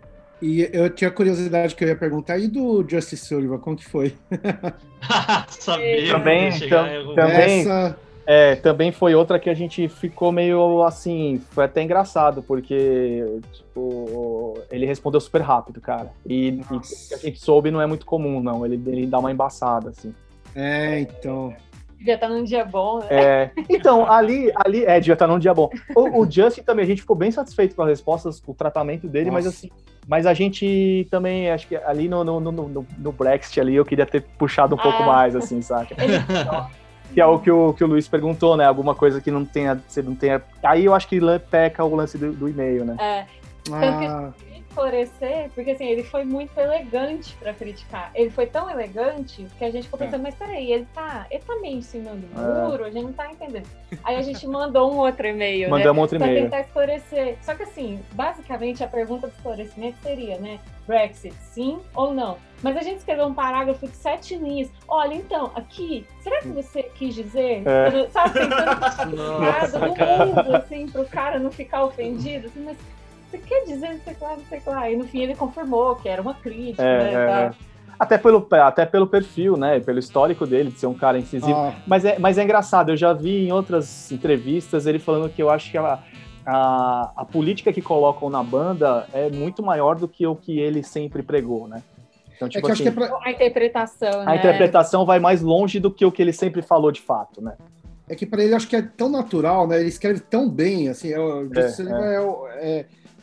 [0.42, 4.14] E eu tinha curiosidade que eu ia perguntar, e do Justice Sullivan, como que foi?
[5.48, 10.82] Sabia Também, chegar tam- também- Essa, É, também foi outra que a gente ficou meio
[10.84, 16.12] assim, foi até engraçado, porque, tipo, ele respondeu super rápido, cara.
[16.24, 18.64] E, e a gente soube não é muito comum, não.
[18.64, 20.14] Ele, ele dá uma embaçada, assim.
[20.54, 21.54] É, então.
[21.98, 23.06] Devia estar num dia bom, né?
[23.10, 25.70] É, então, ali, ali, é, devia estar num dia bom.
[25.94, 29.06] O, o Justin também, a gente ficou bem satisfeito com as respostas, com o tratamento
[29.06, 29.58] dele, mas Nossa.
[29.58, 29.70] assim,
[30.08, 33.84] mas a gente também, acho que ali no, no, no, no, no Brexit ali, eu
[33.84, 35.06] queria ter puxado um pouco Ah.
[35.06, 35.94] mais, assim, saca?
[37.12, 38.64] Que é o que o, que o Luiz perguntou, né?
[38.64, 40.40] Alguma coisa que não tenha, você não tenha.
[40.62, 41.20] Aí eu acho que
[41.50, 42.96] peca o lance do, do e-mail, né?
[42.98, 43.26] é,
[43.72, 44.30] Ah,
[44.70, 48.10] esclarecer, porque assim, ele foi muito elegante pra criticar.
[48.14, 51.56] Ele foi tão elegante que a gente ficou pensando, mas peraí, ele tá, ele tá
[51.60, 52.68] meio em cima do É.
[52.68, 53.66] muro, a gente não tá entendendo.
[54.04, 55.68] Aí a gente mandou um outro e-mail, né?
[55.68, 56.44] Mandamos outro Pra e-mail.
[56.44, 57.36] tentar esclarecer.
[57.42, 60.58] Só que assim, basicamente a pergunta do esclarecimento seria, né?
[60.86, 62.36] Brexit, sim ou não?
[62.62, 64.68] Mas a gente escreveu um parágrafo de sete linhas.
[64.86, 67.62] Olha, então, aqui, será que você quis dizer?
[67.66, 68.08] É.
[68.08, 70.26] Sabe, tentando no cara.
[70.26, 72.76] mundo, assim, pro cara não ficar ofendido, assim, mas
[73.30, 74.90] você quer dizer, não sei lá, não sei lá.
[74.90, 77.12] E no fim ele confirmou que era uma crítica, É, né?
[77.12, 77.50] é, é.
[77.98, 79.78] Até pelo, até pelo perfil, né?
[79.78, 81.52] Pelo histórico dele, de ser um cara incisivo.
[81.54, 85.42] ah, Mas é, mas é engraçado, eu já vi em outras entrevistas ele falando que
[85.42, 85.98] eu acho que a,
[86.46, 90.82] a, a política que colocam na banda é muito maior do que o que ele
[90.82, 91.82] sempre pregou, né?
[92.34, 94.36] Então, é tipo que eu acho assim, que é pra, A interpretação, a né?
[94.36, 97.54] interpretação vai mais longe do que o que ele sempre falou de fato, né?
[98.08, 99.78] é que pra ele acho que é tão natural, né?
[99.78, 102.46] Ele escreve tão bem, assim, é, o Justice É, Sullivan é, o,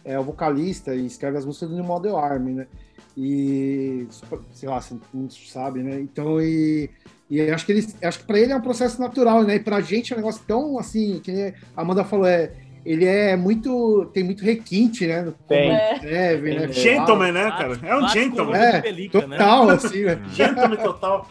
[0.07, 2.67] é, é o vocalista e escreve as músicas do Model Army, né?
[3.15, 4.07] E
[4.53, 5.99] sei lá, você não sabe, né?
[5.99, 6.89] Então, e,
[7.29, 9.55] e acho que ele, acho que para ele é um processo natural, né?
[9.55, 12.51] E pra gente é um negócio tão assim, que a Amanda falou, é
[12.87, 14.09] ele é muito.
[14.13, 15.33] tem muito requinte, né?
[15.45, 15.69] Tem.
[15.69, 16.67] ele escreve, né?
[16.67, 16.73] Tem.
[16.73, 17.79] Gentleman, né, cara?
[17.83, 18.55] É um gentleman.
[18.55, 19.37] É, pelica, né?
[19.37, 20.21] Total, assim, né?
[20.31, 21.29] Gentleman total.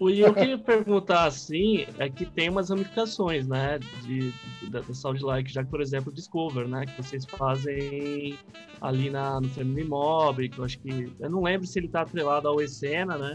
[0.00, 4.32] E eu queria perguntar assim, é que tem umas ramificações, né, de,
[4.70, 8.38] da, da Soundlike, já que, por exemplo, o Discover, né, que vocês fazem
[8.80, 12.00] ali na, no Family Mob, que eu acho que, eu não lembro se ele tá
[12.02, 13.34] atrelado ao Escena, né,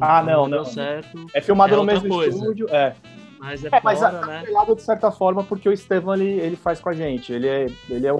[0.00, 0.64] Ah, não, deu não.
[0.64, 2.36] certo, É filmado É no mesmo coisa.
[2.36, 2.94] estúdio, é.
[3.38, 6.28] mas é, É, mas fora, a- né, atrelado de certa forma porque o Estevam ele,
[6.40, 7.32] ele faz com a gente.
[7.32, 8.18] Ele é, ele é o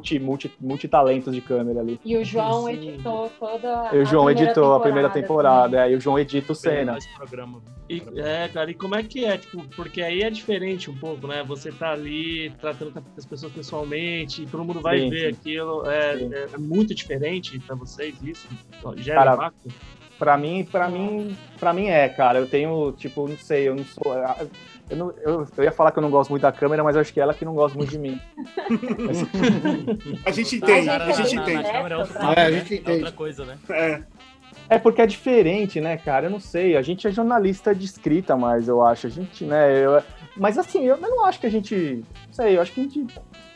[0.00, 2.00] multi, multi, multitalentos de câmera ali.
[2.04, 2.72] E o João Sim.
[2.72, 5.80] editou toda E o João editou a primeira temporada, também.
[5.80, 6.56] é, e o João edita o
[7.16, 7.62] programa.
[7.88, 9.36] E, é, cara, e como é que é?
[9.36, 11.42] Tipo, porque aí é diferente um pouco, né?
[11.46, 15.40] Você tá ali tratando com as pessoas pessoalmente, todo mundo vai Sim, ver sim.
[15.40, 15.86] aquilo.
[15.90, 18.48] É, é- é muito diferente pra vocês isso?
[18.96, 19.68] Gera Cara, impacto?
[20.18, 22.38] Pra mim, pra mim, pra mim é, cara.
[22.38, 24.12] Eu tenho, tipo, não sei, eu não sou.
[24.90, 27.00] Eu, não- eu- eu ia falar que eu não gosto muito da câmera, mas eu
[27.00, 28.20] acho que ela que não gosta muito de mim.
[30.26, 31.66] A gente A entende, gente a é gente entende.
[31.66, 31.82] é É, a
[32.50, 32.52] né?
[32.52, 33.12] gente É outra entende.
[33.12, 33.56] coisa, né?
[33.70, 34.02] É.
[34.68, 36.26] É porque é diferente, né, cara?
[36.26, 36.76] Eu não sei.
[36.76, 39.06] A gente é jornalista de escrita, mas eu acho.
[39.06, 39.84] A gente, né?
[39.84, 40.02] eu-
[40.40, 42.02] mas assim, eu não acho que a gente.
[42.26, 43.06] Não sei, eu acho que a gente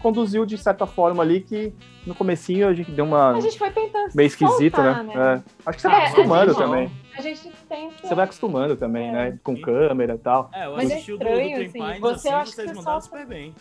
[0.01, 1.72] conduziu de certa forma ali que
[2.07, 3.32] no comecinho a gente deu uma.
[3.32, 5.14] A gente foi tentando meio esquisita, soltar, né?
[5.16, 5.43] É.
[5.66, 6.91] Acho que você É, vai a acostumando gente- também.
[7.16, 8.07] A gente tenta.
[8.07, 9.12] Você vai acostumando também, É.
[9.12, 9.39] né?
[9.43, 10.51] Com câmera e tal.
[10.53, 12.51] É, eu Mas é assisti o do, do estranho, Twin assim, Pines, você assim, acha
[12.51, 13.55] que vocês você mandaram só- super bem.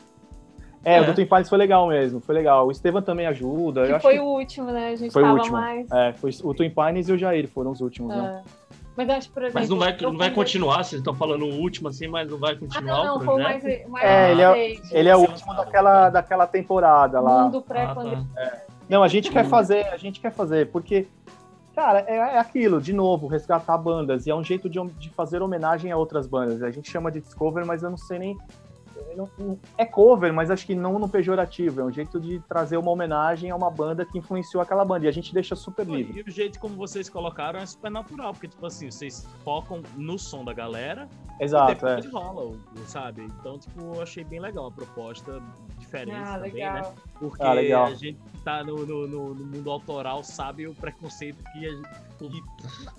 [0.85, 1.05] É, o É.
[1.07, 2.67] do Twin Pines foi legal mesmo, foi legal.
[2.67, 3.81] O Estevam também ajuda.
[3.81, 4.89] eu Que acho foi que o último, né?
[4.89, 5.55] A gente foi o tava último.
[5.55, 5.89] mais.
[5.89, 8.41] É, foi o Twin Pines e o Jair foram os últimos, né?
[8.97, 9.05] É.
[9.05, 9.59] Mas acho, por exemplo.
[9.59, 12.53] Mas não vai, não vai continuar, vocês estão falando o último assim, mas não vai
[12.53, 14.81] Ah, continuar não, não, o foi mais, mais É, ele é-.
[14.91, 15.27] Ele é o Sim.
[15.27, 17.43] último daquela, daquela temporada lá.
[17.43, 18.25] Mundo Ah, pré-pandemia.
[18.35, 18.57] tá.
[18.89, 21.07] Não, a gente quer fazer, a gente quer fazer, porque,
[21.73, 25.41] cara, é, é aquilo, de novo, resgatar bandas, e é um jeito de, de fazer
[25.41, 26.61] homenagem a outras bandas.
[26.61, 28.37] A gente chama de discover, mas eu não sei nem.
[29.15, 31.81] Não- não- é cover, mas acho que não no pejorativo.
[31.81, 35.05] É um jeito de trazer uma homenagem a uma banda que influenciou aquela banda.
[35.05, 36.19] E a gente deixa super livre.
[36.19, 40.17] E o jeito como vocês colocaram é super natural, porque, tipo assim, vocês focam no
[40.17, 41.07] som da galera
[41.39, 41.95] Exato, e é.
[41.95, 43.23] depois rola, o- o- sabe?
[43.39, 45.41] Então, tipo, eu achei bem legal a proposta
[45.93, 46.73] diferente Ah, também, legal.
[46.73, 46.93] né?
[47.19, 47.85] Porque Ah, legal.
[47.85, 51.69] a gente que tá no, no, no- no mundo autoral sabe o preconceito que, a
[51.69, 51.87] gente-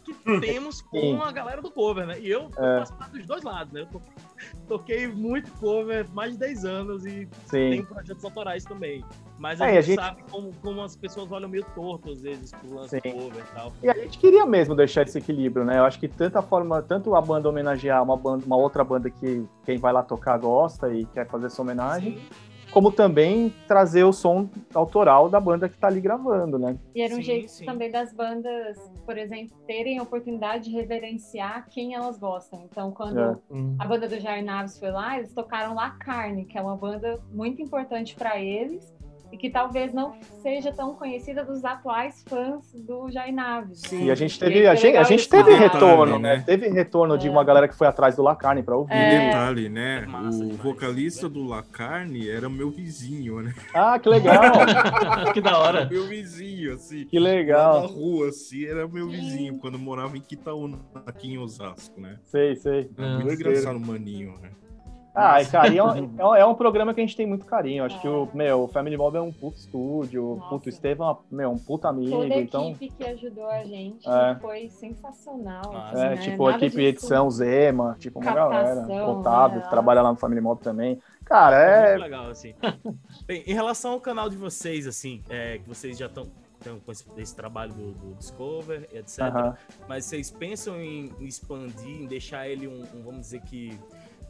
[0.05, 1.21] que- que temos com Sim.
[1.21, 2.19] a galera do cover, né?
[2.21, 2.79] E eu, É.
[2.79, 3.81] faço parte dos dois lados, né?
[3.83, 4.01] Eu to-
[4.69, 7.71] toquei muito cover, mais de 10 anos, e Sim.
[7.71, 9.05] tem projetos autorais também.
[9.39, 12.11] Mas a, É, e a gente, gente- sabe como, como as pessoas olham meio torto
[12.13, 13.11] às vezes pro lance Sim.
[13.11, 13.73] do cover e tal.
[13.83, 15.79] E a gente queria mesmo deixar esse equilíbrio, né?
[15.79, 19.45] Eu acho que tanta forma, tanto a banda homenagear uma, banda, uma outra banda que
[19.67, 22.27] quem vai lá tocar gosta e quer fazer essa homenagem, Sim.
[22.75, 26.77] Como também trazer o som autoral da banda que tá ali gravando, né?
[26.93, 27.65] E era um Sim, jeito sim.
[27.65, 32.67] também das bandas, por exemplo, terem a oportunidade de reverenciar quem elas gostam.
[32.69, 33.37] Então, quando É.
[33.49, 33.77] Hum.
[33.79, 37.23] a banda do Jair Naves foi lá, eles tocaram La Carne, que é uma banda
[37.33, 38.93] muito importante para eles
[39.35, 43.83] e que talvez não seja tão conhecida dos atuais fãs do Jair Naves.
[43.93, 46.37] E a gente teve, a gente, a legal gente teve retorno, né?
[46.37, 46.43] né?
[46.47, 47.31] Teve retorno de É.
[47.31, 48.95] uma galera que foi atrás do Lacarne pra ouvir.
[48.95, 49.27] E É.
[49.27, 50.07] detalhe, né?
[50.07, 50.57] Massa o demais.
[50.63, 53.53] vocalista do Lacarne era meu vizinho, né?
[53.75, 54.41] Ah, que legal!
[55.35, 55.81] que da hora.
[55.81, 57.05] Era meu vizinho, assim.
[57.07, 57.87] que Lá na legal.
[57.89, 62.19] rua, assim, era meu vizinho, quando eu morava em Quitaúna, aqui em Osasco, né?
[62.23, 62.83] Sei, sei.
[62.97, 63.51] É Ah, muito doideira.
[63.51, 64.51] engraçado maninho, né?
[65.15, 67.45] Ah, e carinho é um, é um- é um programa que a gente tem muito
[67.47, 67.85] carinho.
[67.85, 70.49] Acho que o, meu, o Family Mob é um puto estúdio, o Nossa.
[70.51, 72.71] puto Estevam é meu, um puto amigo, Toda a então...
[72.71, 74.35] equipe que ajudou a gente É.
[74.41, 75.77] foi sensacional.
[75.77, 76.17] Assim, É, né?
[76.17, 78.75] tipo, a Nada equipe disso- edição, Zema, tipo, uma galera.
[78.81, 79.65] Captação, Otávio, né?
[79.65, 81.01] que trabalha lá no Family Mob também.
[81.25, 81.91] Cara, É é.
[81.93, 82.55] muito legal, assim.
[83.27, 86.27] Bem, em relação ao canal de vocês, assim, é, que vocês já estão
[86.85, 89.21] com esse, esse trabalho do, do Discover, etc.
[89.21, 89.57] aham.
[89.87, 93.79] Mas vocês pensam em expandir, em deixar ele um, um, vamos dizer que,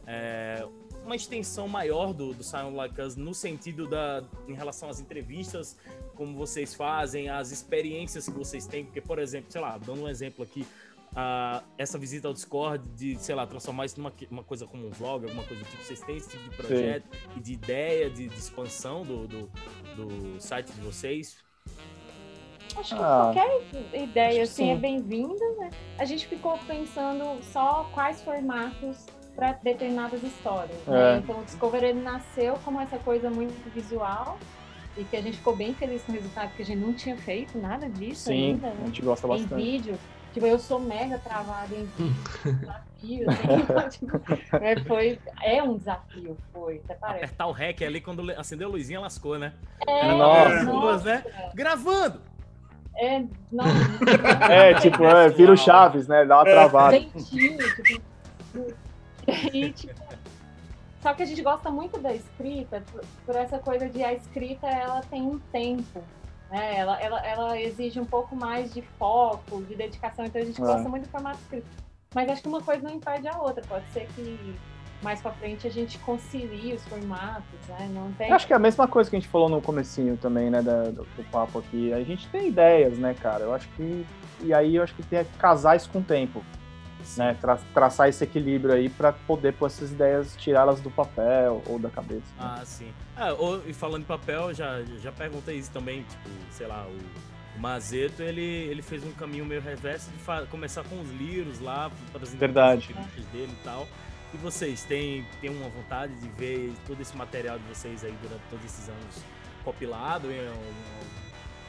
[0.07, 0.67] é,
[1.05, 5.77] uma extensão maior do, do Sound Like Us no sentido da, em relação às entrevistas,
[6.15, 10.09] como vocês fazem, as experiências que vocês têm, porque, por exemplo, sei lá, dando um
[10.09, 10.67] exemplo aqui,
[11.15, 14.91] ah, essa visita ao Discord, de, sei lá, transformar isso numa uma coisa como um
[14.91, 17.05] vlog, alguma coisa do tipo, vocês têm esse tipo de projeto
[17.37, 19.51] e de ideia de, de expansão do, do,
[19.97, 21.37] do site de vocês?
[22.77, 24.71] Acho que Ah, qualquer ideia assim sim.
[24.73, 25.71] é bem-vinda, né?
[25.99, 30.77] A gente ficou pensando só quais formatos para determinadas histórias.
[30.87, 31.15] né?
[31.15, 31.19] É.
[31.19, 34.39] Então o Discover ele nasceu como essa coisa muito visual
[34.97, 37.17] e que a gente ficou bem feliz com o resultado, porque a gente não tinha
[37.17, 38.87] feito nada disso Sim, ainda, a né?
[38.87, 39.55] gente gosta Em bastante.
[39.55, 39.99] vídeo.
[40.33, 41.89] Tipo, eu sou mega travada em
[42.45, 44.21] desafio, assim, tipo,
[44.57, 47.25] é, foi, é um desafio, foi, até parece.
[47.25, 49.53] Apertar o REC ali quando acendeu a luzinha lascou, né?
[49.87, 50.65] É, Nossa.
[50.65, 51.25] Duas, né?
[51.55, 52.21] Gravando!
[52.97, 53.65] É, não,
[54.51, 56.25] É, tipo, é, vira o Chaves, né?
[56.25, 56.99] Dá uma travada.
[56.99, 58.03] Dentinho, tipo.
[59.53, 59.95] E, tipo,
[61.03, 64.67] só que a gente gosta muito da escrita por, por essa coisa de a escrita
[64.67, 66.03] ela tem um tempo.
[66.51, 66.77] Né?
[66.79, 70.65] Ela, ela, ela exige um pouco mais de foco, de dedicação, então a gente É.
[70.65, 71.67] gosta muito do formato escrito.
[72.15, 73.63] Mas acho que uma coisa não impede a outra.
[73.69, 74.55] Pode ser que
[75.03, 77.91] mais pra frente a gente concilie os formatos, né?
[77.93, 78.31] Não tem.
[78.31, 80.63] Eu acho que é a mesma coisa que a gente falou no comecinho também, né,
[80.63, 81.93] da- do, do papo aqui.
[81.93, 83.43] A gente tem ideias, né, cara?
[83.45, 84.07] Eu acho que...
[84.41, 86.43] E aí eu acho que tem que casar isso com o tempo,
[87.17, 87.37] né?
[87.41, 91.91] Tra- traçar esse equilíbrio aí pra poder pôr essas ideias, tirá-las do papel ou da
[91.91, 92.23] cabeça.
[92.39, 92.57] né?
[92.61, 92.93] Ah, sim.
[93.17, 97.59] Ah, ou- e falando em papel, já, já perguntei isso também, tipo, sei lá, o,
[97.59, 101.91] o Mazeto, ele, ele fez um caminho meio reverso de começar com os livros lá,
[102.13, 102.85] trazendo Verdade.
[102.85, 103.87] as entrevistas dele e tal.
[104.33, 108.43] E vocês, têm, têm uma vontade de ver todo esse material de vocês aí durante
[108.51, 109.23] todos esses anos
[109.63, 110.29] compilado?
[110.33, 111.05] Em, um-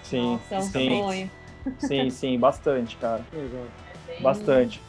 [0.02, 1.32] Sim, Nossa, é um sim, sonho.
[1.80, 3.24] sim, sim, bastante, cara.
[4.22, 4.82] Bastante.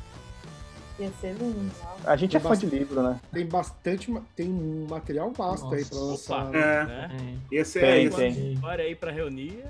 [0.99, 1.70] Ia ser lindo.
[2.07, 3.20] A gente é Tem fã de livro, né?
[3.32, 6.34] Tem bastante, tem um material vasto aí pra Nossa.
[6.36, 6.55] lançar.
[6.55, 7.11] É, né?
[7.51, 7.55] É.
[7.57, 8.16] esse Tem, é esse.
[8.16, 8.53] tem.
[8.55, 9.62] História aí pra reunir.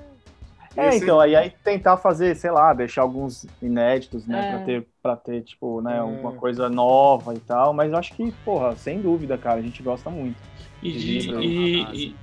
[0.77, 4.51] É, Esse- então, aí, aí tentar fazer, sei lá, deixar alguns inéditos, né, É.
[4.57, 5.99] pra ter, pra ter, tipo, né, É.
[6.01, 9.83] alguma coisa nova e tal, mas eu acho que, porra, sem dúvida, cara, a gente
[9.83, 10.37] gosta muito.
[10.83, 12.17] E, De de- e- e-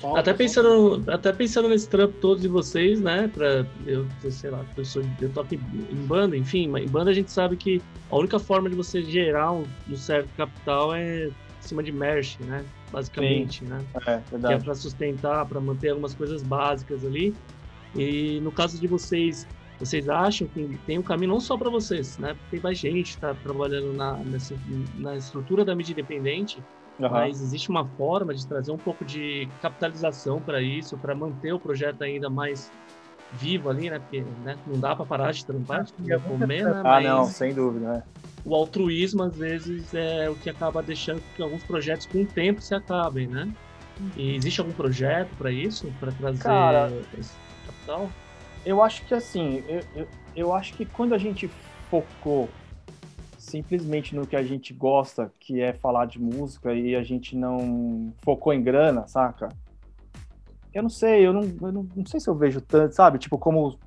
[0.00, 3.28] Falta, até pensando, até pensando nesse trampo todo de vocês, né?
[3.34, 7.14] Pra, eu, sei lá, eu, sou, eu toco em, banda, enfim, mas em banda a
[7.14, 11.32] gente sabe que a única forma de você gerar um, um certo capital é em
[11.60, 12.64] cima de merch, né?
[12.92, 13.84] Basicamente, né?
[13.96, 14.64] É, que é verdade.
[14.64, 17.34] para sustentar, para manter algumas coisas básicas ali.
[17.96, 19.48] E no caso de vocês,
[19.80, 22.36] vocês acham que tem um caminho não só para vocês, né?
[22.52, 24.54] Tem mais gente que está trabalhando na, nessa,
[24.96, 26.62] na estrutura da mídia independente,
[27.00, 27.10] Aham.
[27.10, 31.60] mas existe uma forma de trazer um pouco de capitalização para isso, para manter o
[31.60, 32.72] projeto ainda mais
[33.32, 33.98] vivo ali, né?
[33.98, 36.82] Porque né, não dá para parar de trampar, de comer, né?
[36.84, 38.02] Ah, não, sem dúvida, né?
[38.44, 42.60] o altruísmo às vezes é o que acaba deixando que alguns projetos com o tempo
[42.60, 43.52] se acabem, né?
[44.16, 47.32] E existe algum projeto para isso, para trazer Cara, esse
[47.66, 48.10] capital?
[48.64, 51.48] Eu acho que assim, eu, eu, eu acho que quando a gente
[51.90, 52.48] focou
[53.48, 58.12] simplesmente no que a gente gosta, que é falar de música, e a gente não
[58.22, 59.48] focou em grana, saca?
[60.72, 63.18] Eu não sei, eu não, eu não, não sei se eu vejo tanto, sabe?
[63.18, 63.78] Tipo, como,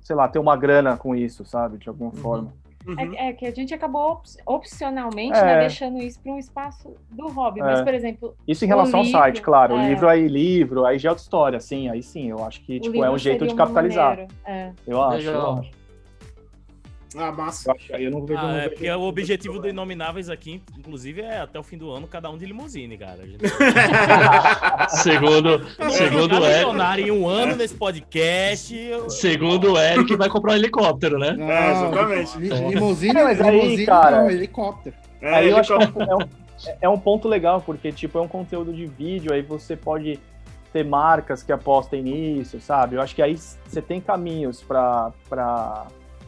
[0.00, 1.78] sei lá, ter uma grana com isso, sabe?
[1.78, 2.52] De alguma forma.
[2.84, 2.98] Uhum.
[2.98, 5.44] É, é que a gente acabou op- opcionalmente É.
[5.44, 7.60] né, deixando isso para um espaço do hobby.
[7.60, 7.84] Mas, É.
[7.84, 9.76] por exemplo, Isso em relação ao site, claro.
[9.76, 9.88] O é.
[9.90, 13.04] livro aí, livro, aí já é outra história, sim, aí sim, eu acho que tipo,
[13.04, 14.26] é um jeito de capitalizar.
[14.44, 14.72] É.
[14.84, 15.70] Eu acho, eu acho.
[17.16, 17.70] Ah, massa.
[17.70, 18.38] Eu acho, aí eu não vejo.
[18.40, 21.76] Ah, não é, vejo- porque o objetivo do Inomináveis aqui, inclusive, é até o fim
[21.76, 23.22] do ano, cada um de limusine, cara.
[23.22, 23.42] A gente
[25.02, 28.76] Segundo, segundo o Eric, em um ano nesse podcast.
[28.76, 31.36] eu- segundo o Eric, vai comprar um helicóptero, né?
[31.38, 32.38] É, exatamente.
[32.38, 34.96] li- Limusine, É, mas aí, limusine cara- não, helicóptero.
[35.20, 36.28] É, Aí eu acho que é um, é um-
[36.82, 40.18] é um ponto legal, porque tipo, é um conteúdo de vídeo, aí você pode
[40.72, 42.96] ter marcas que apostem nisso, sabe?
[42.96, 45.12] Eu acho que aí você tem caminhos para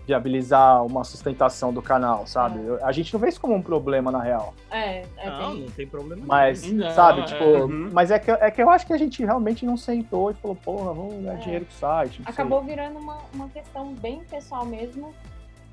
[0.07, 2.59] viabilizar uma sustentação do canal, sabe?
[2.65, 4.55] Eu- A gente não vê isso como um problema na real.
[4.71, 5.63] É, é Não, bem.
[5.63, 6.23] não tem problema.
[6.27, 7.25] Mas, Não, sabe, é.
[7.25, 7.89] tipo, Uhum.
[7.93, 10.57] mas é que, é que eu acho que a gente realmente não sentou e falou,
[10.57, 11.37] porra, vamos ganhar É.
[11.37, 12.19] dinheiro com o site.
[12.19, 12.33] não sei.
[12.33, 15.15] Acabou virando uma, uma questão bem pessoal mesmo,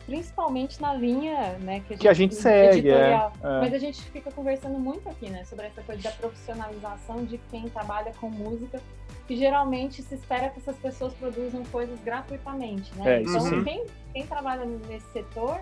[0.06, 3.32] principalmente na linha, né, que a gente, Que a gente segue, editorial.
[3.44, 3.60] é, é.
[3.62, 7.64] Mas a gente fica conversando muito aqui, né, sobre essa coisa da profissionalização de quem
[7.70, 8.82] trabalha com música,
[9.28, 13.18] que geralmente se espera que essas pessoas produzam coisas gratuitamente, né?
[13.18, 13.64] É, isso então, sim.
[13.64, 15.60] quem, quem trabalha nesse setor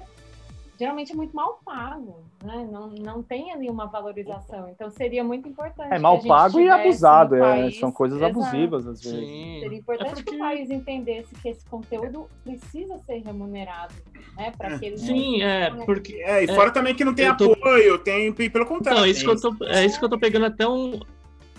[0.79, 2.65] geralmente é muito mal pago, né?
[2.71, 4.69] Não, não tem ali uma valorização.
[4.69, 5.91] Então seria muito importante.
[5.91, 8.39] É que mal a gente pago e abusado, é, são coisas Exato.
[8.39, 9.19] abusivas às vezes.
[9.19, 9.59] Sim.
[9.59, 13.93] Seria importante É porque- que o país entendesse que esse conteúdo precisa ser remunerado,
[14.37, 14.53] né?
[14.57, 16.15] Para que Sim, é, porque.
[16.23, 19.03] É, e fora também que não tem tô- apoio, tem pelo contrário.
[19.03, 20.97] É isso que eu tô, é isso que eu tô pegando até um.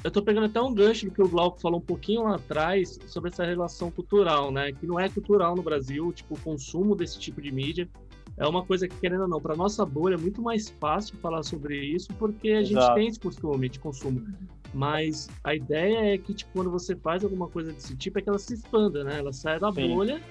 [0.02, 2.98] Eu tô pegando até um gancho do que o Glauco falou um pouquinho lá atrás
[3.06, 4.72] sobre essa relação cultural, né?
[4.72, 7.88] Que não é cultural no Brasil, tipo, o consumo desse tipo de mídia.
[8.36, 11.42] É uma coisa que, querendo ou não, para nossa bolha é muito mais fácil falar
[11.42, 12.94] sobre isso, porque a gente Exato.
[12.94, 14.26] tem esse costume de consumo.
[14.72, 18.28] Mas a ideia é que, tipo, quando você faz alguma coisa desse tipo, é que
[18.28, 19.18] ela se expanda, né?
[19.18, 19.88] Ela sai da Sim.
[19.88, 20.22] bolha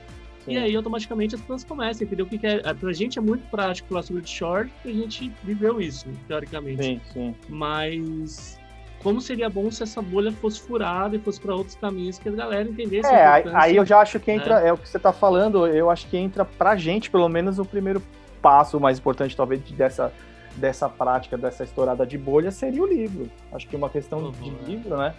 [0.46, 0.54] Sim.
[0.54, 2.26] e aí automaticamente as pessoas começam, entendeu?
[2.26, 2.74] O que, que é.
[2.74, 6.84] Pra gente é muito prático falar sobre short, porque a gente viveu isso, teoricamente.
[6.84, 7.36] Sim, sim.
[7.48, 8.59] Mas
[9.02, 12.32] como seria bom se essa bolha fosse furada e fosse para outros caminhos que a
[12.32, 13.10] galera entendesse.
[13.10, 13.66] É, a aí, importância.
[13.70, 14.74] aí eu já acho que entra, é.
[14.74, 18.02] o que você tá falando, eu acho que entra pra gente, pelo menos, o primeiro
[18.42, 20.12] passo mais importante, talvez, de- dessa,
[20.56, 23.30] dessa prática, dessa estourada de bolha, seria o livro.
[23.52, 24.64] Acho que uma questão Uhum, de é.
[24.66, 25.14] livro, né?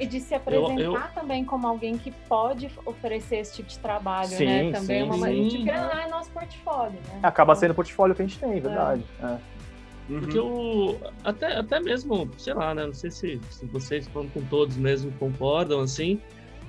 [0.00, 4.28] E de se apresentar eu- também como alguém que pode oferecer esse tipo de trabalho,
[4.30, 4.72] Sim, né?
[4.72, 7.20] Também é sim, uma maneira de ganhar é nosso portfólio, né?
[7.22, 9.04] Acaba Então, sendo o portfólio que a gente tem, verdade.
[9.22, 9.36] É.
[10.08, 10.20] Uhum.
[10.20, 10.96] Porque o.
[11.24, 12.86] Até, até mesmo, sei lá, né?
[12.86, 16.20] Não sei se, se vocês, falando com todos mesmo, concordam, assim.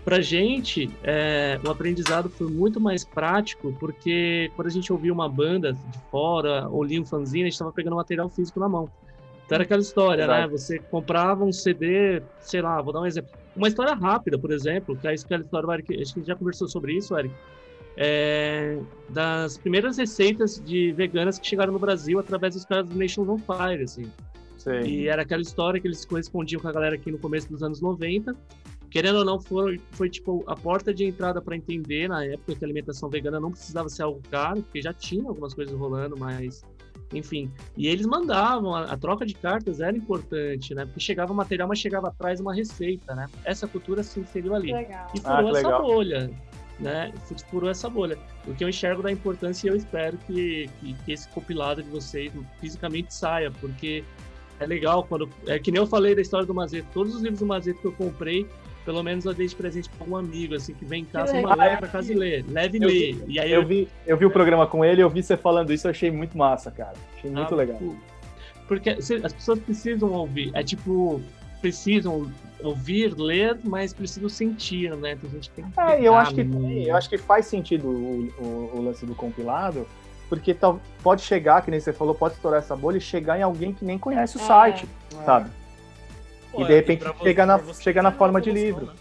[0.04, 5.28] Pra gente, é, o aprendizado foi muito mais prático, porque quando a gente ouvia uma
[5.28, 8.90] banda de fora, ou lia um fanzine, a gente estava pegando material físico na mão.
[9.46, 10.40] Então era aquela história, né?
[10.40, 10.52] Exato.
[10.52, 13.32] Você comprava um CD, sei lá, vou dar um exemplo.
[13.56, 16.22] Uma história rápida, por exemplo, que é isso que a história, Eric, acho que a
[16.22, 17.34] gente já conversou sobre isso, Eric.
[18.00, 18.78] É,
[19.10, 23.39] das primeiras receitas de veganas que chegaram no Brasil através dos caras do Nations on
[23.39, 24.06] Fire, assim.
[24.58, 24.82] Sei.
[24.84, 27.82] E era aquela história que eles correspondiam com a galera aqui no começo dos anos
[27.82, 28.36] 90.
[28.89, 32.64] Querendo ou não, foi, foi tipo a porta de entrada para entender na época que
[32.64, 36.64] a alimentação vegana não precisava ser algo caro, porque já tinha algumas coisas rolando, mas
[37.14, 37.52] enfim.
[37.76, 40.86] E eles mandavam, a, a troca de cartas era importante, né?
[40.86, 43.28] Porque chegava material, mas chegava atrás uma receita, né?
[43.45, 44.72] Essa cultura se inseriu ali.
[44.74, 45.08] Legal.
[45.16, 45.82] E Ah, furou que essa legal.
[45.84, 46.32] bolha,
[46.80, 47.11] né?
[47.49, 48.17] Furou essa bolha.
[48.45, 51.89] O que eu enxergo da importância e eu espero que, que, que esse compilado de
[51.89, 54.03] vocês fisicamente saia, porque
[54.59, 55.30] é legal quando.
[55.47, 56.88] É que nem eu falei da história do Mazeto.
[56.93, 58.47] Todos os livros do Mazeto que eu comprei,
[58.86, 61.55] pelo menos eu dei de presente para um amigo, assim, que vem em casa, uma
[61.55, 62.43] leva para casa e lê.
[62.47, 63.15] Leve e Eu lê.
[63.28, 65.88] E aí Eu vi, eu vi o programa com ele, eu vi você falando isso,
[65.88, 66.93] eu achei muito massa, cara.
[67.17, 67.80] Achei muito Ah, legal.
[68.67, 70.51] Porque se- as pessoas precisam ouvir.
[70.53, 71.21] É tipo,
[71.62, 72.32] precisam
[72.64, 75.12] ouvir, ler, mas precisam sentir, né?
[75.14, 75.80] Então a gente tem que.
[75.80, 76.41] É, e eu acho que
[76.88, 79.88] eu acho que faz sentido o, o- o lance do compilado,
[80.30, 83.43] porque tal, pode chegar, que nem você falou, pode estourar essa bolha e chegar em
[83.43, 84.43] alguém que nem conhece o É.
[84.43, 84.88] site,
[85.26, 85.49] sabe?
[86.51, 88.88] Pô, E de é, repente vo- chega na- você chega na é forma de livro.
[88.88, 88.93] né?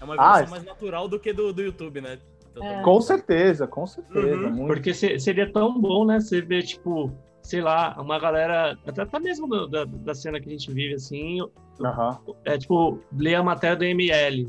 [0.00, 2.18] É uma Ah, evolução isso- mais natural do que do, do YouTube, né?
[2.60, 2.80] É.
[2.82, 4.36] Com certeza, com certeza.
[4.46, 4.66] Uhum, muito.
[4.68, 6.20] Porque se- seria tão bom, né?
[6.20, 7.10] Você ver, tipo,
[7.44, 10.94] sei lá, uma galera, até, até mesmo do- da, da cena que a gente vive,
[10.94, 11.38] assim,
[11.80, 12.18] Aham.
[12.44, 14.46] é tipo, ler a matéria do ML,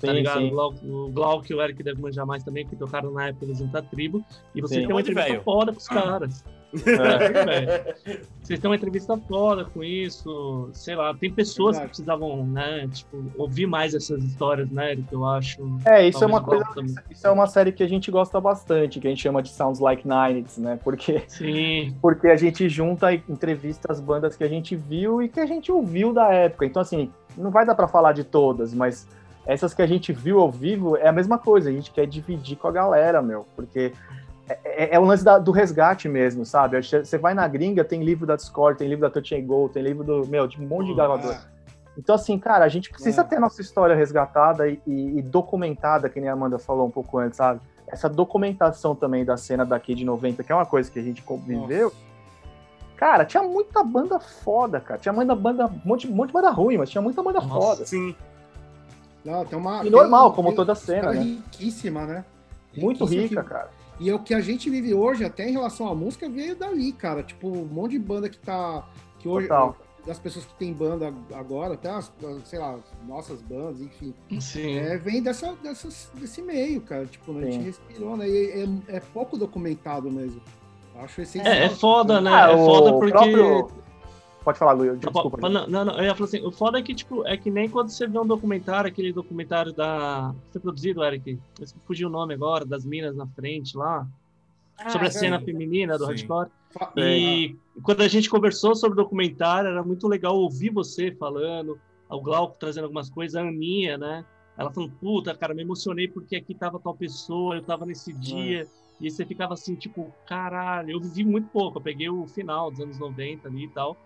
[0.00, 0.40] tá Sim, ligado?
[0.40, 0.54] sim.
[0.90, 3.82] O Glauco, e o Eric devem manjar mais também, que tocaram na época do Junta
[3.82, 4.22] Tribo,
[4.54, 4.80] e você Sim.
[4.86, 5.42] tem uma entrevista velho?
[5.42, 6.44] foda com os caras.
[6.86, 7.94] É.
[8.44, 11.84] Vocês têm uma entrevista foda com isso, sei lá, tem pessoas Verdade.
[11.84, 15.78] que precisavam, né, tipo, ouvir mais essas histórias, né, Eric, eu acho.
[15.86, 16.64] É, isso é uma coisa.
[16.74, 16.94] Também.
[17.10, 19.80] Isso é uma série que a gente gosta bastante, que a gente chama de Sounds
[19.80, 20.78] Like Nineties, né?
[20.84, 25.28] Porque, Sim, porque a gente junta e entrevista as bandas que a gente viu e
[25.28, 26.66] que a gente ouviu da época.
[26.66, 29.06] Então, assim, não vai dar pra falar de todas, mas
[29.46, 31.70] essas que a gente viu ao vivo é a mesma coisa.
[31.70, 33.92] A gente quer dividir com a galera, meu, porque
[34.48, 36.80] é, é, é o lance da- do resgate mesmo, sabe?
[36.82, 39.82] Você vai na gringa, tem livro da Discord, tem livro da Touch and Go, tem
[39.82, 41.34] livro do, meu, de um monte de gravador.
[41.34, 41.42] Ah,
[41.96, 43.24] Então, assim, cara, a gente precisa É.
[43.24, 46.90] ter a nossa história resgatada e, e- e documentada, que nem a Amanda falou um
[46.90, 47.60] pouco antes, sabe?
[47.86, 51.22] essa documentação também da cena daqui de 90, que é uma coisa que a gente
[51.22, 51.92] conviveu.
[52.96, 54.98] Cara, tinha muita banda foda, cara.
[54.98, 57.54] Tinha muita banda, um monte, um monte de banda ruim, mas tinha muita banda Nossa,
[57.76, 57.86] foda.
[57.86, 58.16] Sim.
[59.24, 61.20] Não, tem uma, E normal, tem- como tem toda uma cena, né?
[61.20, 62.24] riquíssima, né?
[62.76, 63.68] Muito Riquíssima rica, que- cara.
[64.00, 66.92] E é o que a gente vive hoje, até em relação à música, veio dali,
[66.92, 67.22] cara.
[67.22, 68.84] Tipo, um monte de banda que tá.
[69.18, 69.48] Que hoje.
[69.48, 69.76] Total.
[70.06, 72.12] Das pessoas que tem banda agora, até as,
[72.44, 74.12] sei lá, nossas bandas, enfim.
[74.38, 74.76] Sim.
[74.76, 77.06] É, vem dessa, dessas, desse meio, cara.
[77.06, 78.28] Tipo, né, a gente respirou, né?
[78.28, 78.50] E
[78.90, 80.42] é, é pouco documentado mesmo.
[80.96, 81.54] Acho essencial.
[81.54, 82.30] É, é foda, né?
[82.30, 83.12] Ah, é o foda porque.
[83.12, 83.68] próprio-
[84.44, 84.92] Pode falar, Luiz.
[84.92, 85.38] Não, Desculpa.
[85.38, 87.50] pa- Não, não, não, eu ia falar assim, o foda é que, tipo, é que
[87.50, 90.34] nem quando você vê um documentário, aquele documentário da.
[90.52, 91.40] Foi produzido, Eric?
[91.58, 94.06] Eu fugiu o nome agora, das minas na frente lá,
[94.78, 96.10] Ah, sobre a é cena feminina do Sim.
[96.10, 96.50] hardcore.
[96.96, 101.80] E quando a gente conversou sobre o documentário, era muito legal ouvir você falando,
[102.10, 104.24] o Glauco trazendo algumas coisas, a Aninha, né?
[104.58, 108.64] Ela falando, puta, cara, me emocionei porque aqui tava tal pessoa, eu tava nesse dia.
[109.00, 112.80] E você ficava assim, tipo, caralho, eu vivi muito pouco, eu peguei o final dos
[112.80, 113.96] anos 90 ali e tal.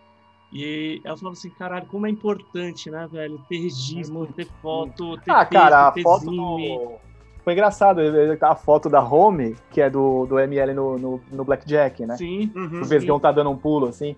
[0.52, 3.38] E ela falava assim, caralho, como é importante, né, velho?
[3.48, 6.96] Ter registro, ter foto, ter Ah, texto, cara, a ter foto do...
[7.44, 8.00] Foi engraçado,
[8.42, 12.16] a foto da Home, que é do, do ML no, no, no Blackjack, né?
[12.16, 12.80] Sim, Uhum.
[12.82, 14.16] O Vesgão tá dando um pulo, assim.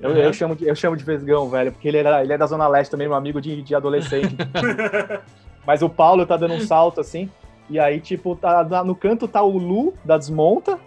[0.00, 0.16] Eu, Uhum.
[0.16, 2.66] eu, chamo de, eu chamo de Vesgão, velho, porque ele, era, ele é da Zona
[2.66, 4.36] Leste também, meu amigo de, de adolescente.
[5.66, 7.30] Mas o Paulo tá dando um salto, assim,
[7.70, 10.78] e aí, tipo, tá, tá- no canto tá o Lu, da Desmonta,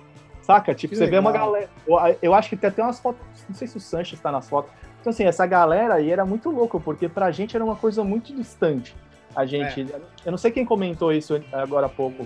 [0.42, 0.76] saca?
[0.76, 1.48] Tipo, Que você vê uma legal.
[1.52, 1.70] galera...
[1.88, 4.50] Eu, eu acho que tem até umas fotos, não sei se o Sanches tá nas
[4.50, 4.70] fotos.
[5.06, 8.36] Então, assim, essa galera aí era muito louco, porque pra gente era uma coisa muito
[8.36, 8.96] distante.
[9.36, 9.86] A gente...
[10.26, 12.26] Eu não sei quem comentou isso agora há pouco.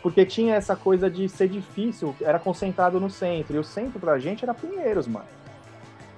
[0.00, 3.56] Porque tinha essa coisa de ser difícil, era concentrado no centro.
[3.56, 5.26] E o centro pra gente era Pinheiros, mano.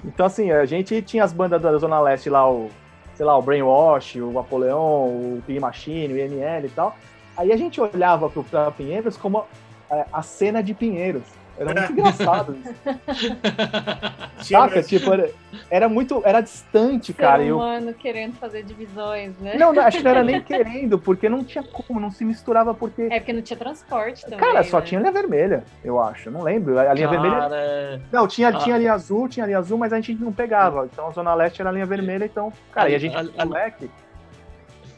[0.05, 2.69] Então, assim, a gente tinha as bandas da Zona Leste lá, o,
[3.15, 6.95] sei lá, o Brainwash, o Apoleon, o Pig Machine, o IML e tal.
[7.35, 9.47] Aí a gente olhava pro, pra Pinheiros como
[9.91, 11.23] a, a cena de Pinheiros.
[11.57, 12.75] Era muito engraçado isso.
[14.45, 14.83] Tinha Saca?
[14.83, 15.31] Tipo, era,
[15.71, 16.21] era muito.
[16.25, 17.43] Era distante, Ser cara.
[17.43, 19.55] eu- humano querendo fazer divisões, né?
[19.57, 22.75] Não, não, acho que não era nem querendo, porque não tinha como, não se misturava,
[22.75, 23.03] porque.
[23.11, 24.39] É porque não tinha transporte também.
[24.39, 24.85] Cara, só né?
[24.87, 26.31] tinha linha vermelha, eu acho.
[26.31, 26.79] Não lembro.
[26.79, 27.35] A linha vermelha.
[27.39, 28.59] Cara, é- Não, tinha, Ah.
[28.59, 30.89] tinha linha azul, tinha linha azul, mas a gente não pegava.
[30.93, 32.53] Então a Zona Leste era a linha vermelha, então.
[32.73, 33.91] Cara, e a gente, A- a- moleque.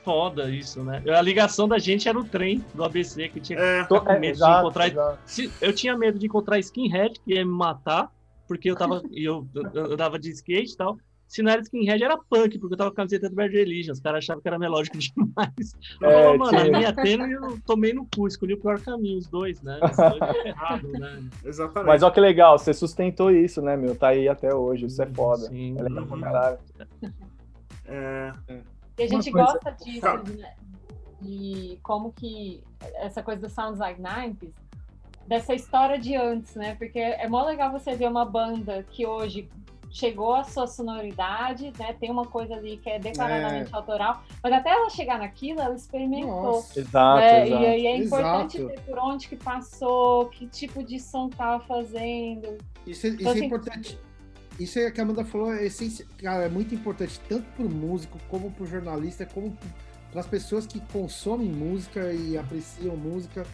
[0.07, 1.03] Foda isso, né?
[1.09, 4.27] A ligação da gente era o trem do ABC, que tinha É, é, medo de
[4.29, 5.19] exato, encontrar- exato.
[5.61, 8.09] Eu tinha medo de encontrar skinhead que ia me matar,
[8.47, 9.03] porque eu tava.
[9.11, 10.97] e eu, eu andava de skate e tal.
[11.27, 13.91] Se não era skinhead, era punk, porque eu tava com a camiseta do Bad Religion.
[13.95, 15.77] Os caras achavam que era melódico demais.
[16.01, 18.81] Eu É, falava, mano, a tinha- minha tênis eu tomei no cu, escolhi o pior
[18.81, 19.81] caminho, os dois, né?
[19.83, 21.25] Os dois é errado, né?
[21.45, 21.89] exatamente.
[21.89, 23.97] Mas olha que legal, você sustentou isso, né, meu?
[23.97, 25.49] Tá aí até hoje, isso é foda.
[25.49, 25.75] Sim.
[25.77, 26.59] É legal pra caralho.
[27.89, 28.33] É,
[28.99, 30.47] E a gente coisa- gosta disso, de,
[31.21, 32.63] de como que
[32.97, 34.53] essa coisa do Sounds Like 90s,
[35.27, 36.75] dessa história de antes, né?
[36.77, 39.49] Porque é mó legal você ver uma banda que hoje
[39.91, 41.95] chegou à sua sonoridade, né?
[41.95, 46.43] Tem uma coisa ali que é declaradamente autoral, mas até ela chegar naquilo, ela experimentou.
[46.43, 46.79] Nossa.
[46.81, 47.47] Exato, né?
[47.47, 47.63] exato.
[47.63, 48.75] E aí é importante Exato.
[48.75, 52.59] ver por onde que passou, que tipo de som tava fazendo.
[52.87, 53.99] Isso, é- isso Então, é assim, importante.
[54.59, 58.19] Isso é que a Amanda falou, é essencial, cara, é muito importante, tanto pro músico,
[58.29, 59.57] como pro jornalista, como
[60.11, 63.45] para as pessoas que consomem música e apreciam música.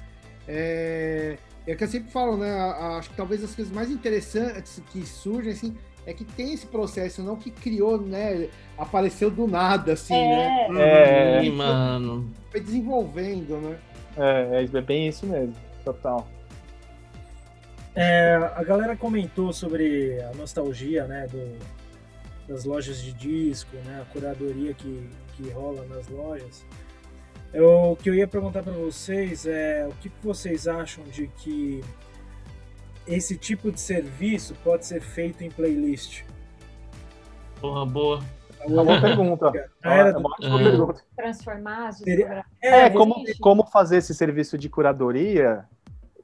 [0.46, 2.50] É, é o que eu sempre falo, né?
[2.98, 5.76] Acho que talvez as coisas mais interessantes que surgem, assim,
[6.06, 8.48] é que tem esse processo, não que criou, né?
[8.76, 10.66] Apareceu do nada, assim, né?
[10.70, 12.30] É, É, Sim, mano.
[12.50, 13.78] Foi desenvolvendo, né?
[14.16, 15.54] é, é bem isso mesmo,
[15.84, 16.28] total.
[17.94, 21.58] É, a galera comentou sobre a nostalgia, né, do,
[22.48, 26.64] das lojas de disco, né, a curadoria que, que rola nas lojas.
[27.52, 31.82] Eu, o que eu ia perguntar para vocês é o que vocês acham de que
[33.06, 36.22] esse tipo de serviço pode ser feito em playlist?
[37.60, 38.24] Porra, boa.
[38.60, 39.52] É uma boa pergunta.
[39.84, 40.64] Era É do- uma ótima É.
[40.64, 41.02] pergunta.
[41.14, 42.02] transformar as.
[42.62, 45.64] É, como, como fazer esse serviço de curadoria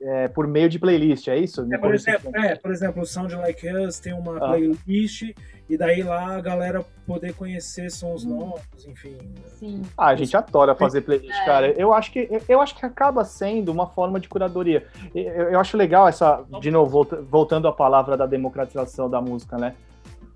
[0.01, 1.67] é, por meio de playlist, é isso?
[1.73, 4.49] É, por, exemplo, é, por exemplo, o Sound Like Us tem uma Ah.
[4.51, 5.35] playlist
[5.69, 9.17] e daí lá a galera poder conhecer sons novos, enfim.
[9.59, 9.83] Sim.
[9.97, 11.45] Ah, a gente adora fazer playlist, É.
[11.45, 11.71] cara.
[11.73, 14.87] Eu acho que eu- acho que acaba sendo uma forma de curadoria.
[15.15, 19.57] Eu, eu acho legal essa, de novo, volta- voltando à palavra da democratização da música,
[19.59, 19.75] né?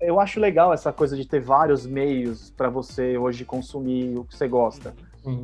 [0.01, 4.35] Eu acho legal essa coisa de ter vários meios para você hoje consumir o que
[4.35, 4.93] você gosta.
[5.25, 5.43] Uhum.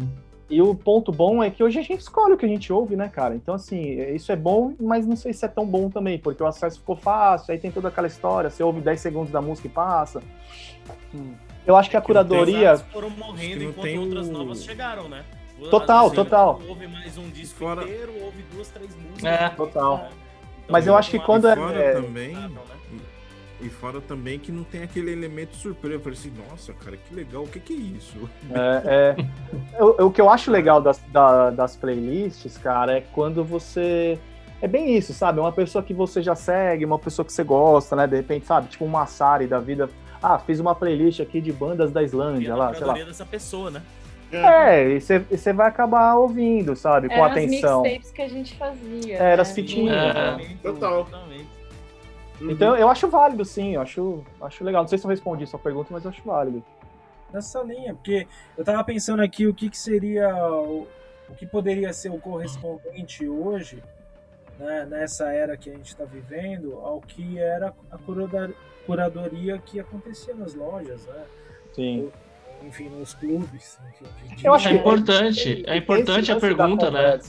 [0.50, 2.96] E o ponto bom é que hoje a gente escolhe o que a gente ouve,
[2.96, 3.36] né, cara?
[3.36, 3.82] Então, assim,
[4.16, 6.96] isso é bom, mas não sei se é tão bom também, porque o acesso ficou
[6.96, 10.24] fácil, aí tem toda aquela história, você ouve 10 segundos da música e passa.
[11.68, 12.72] Eu acho que a curadoria.
[12.72, 15.24] Exatos foram morrendo não enquanto tem outras novas chegaram, né?
[15.70, 16.62] Total, Assim, total.
[16.68, 19.24] Ouve mais um disco Fora- inteiro, ouve duas, três músicas.
[19.26, 19.50] É.
[19.50, 19.96] Total.
[19.96, 20.10] Então,
[20.70, 22.34] Mas eu acho que quando é- fora é- também.
[22.34, 22.50] né?
[23.62, 25.96] E fora também que não tem aquele elemento surpresa.
[25.96, 28.30] Eu falei assim, nossa, cara, que legal, o que, que é isso?
[28.52, 29.16] É,
[29.78, 29.84] é.
[29.84, 34.18] O, o que eu acho legal das, da- das playlists, cara, é quando você.
[34.62, 35.40] É bem isso, sabe?
[35.40, 38.08] Uma pessoa que você já segue, uma pessoa que você gosta, né?
[38.08, 38.68] De repente, sabe?
[38.70, 39.90] Tipo um Massari da vida.
[40.22, 42.94] Ah, fiz uma playlist aqui de bandas da Islândia lá, sei lá.
[42.94, 43.82] dessa pessoa, né?
[44.32, 47.08] É, e você, e você vai acabar ouvindo, sabe?
[47.08, 47.82] Com Eram as atenção.
[47.82, 49.16] mixtapes que a gente fazia.
[49.18, 49.56] É, era as né?
[49.56, 49.96] fitinhas.
[49.96, 50.14] É.
[50.14, 51.04] Totalmente, Total.
[51.06, 51.59] totalmente.
[52.42, 52.52] Uhum.
[52.52, 53.76] Então eu acho válido, sim.
[53.76, 54.82] Eu acho, acho legal.
[54.84, 56.64] Não sei se eu respondi sua pergunta, mas eu acho válido.
[57.34, 58.26] nessa linha, porque
[58.58, 60.88] eu tava pensando aqui o que, que seria o,
[61.30, 63.84] o que poderia ser o correspondente hoje,
[64.58, 67.98] né, nessa era que a gente está vivendo, ao que era a
[68.86, 71.24] curadoria que acontecia nas lojas, né?
[71.74, 72.12] Sim.
[72.64, 73.78] Enfim, nos clubes.
[74.26, 77.20] Enfim, Eu acho É que- importante, é importante Esse a pergunta, né?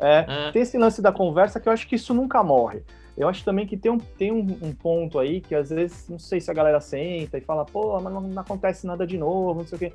[0.00, 0.52] É, É.
[0.52, 2.84] tem esse lance da conversa que eu acho que isso nunca morre.
[3.18, 6.20] Eu acho também que tem um, tem um, um ponto aí que às vezes, não
[6.20, 9.58] sei se a galera senta e fala, pô, mas não, não acontece nada de novo,
[9.58, 9.92] não sei o quê.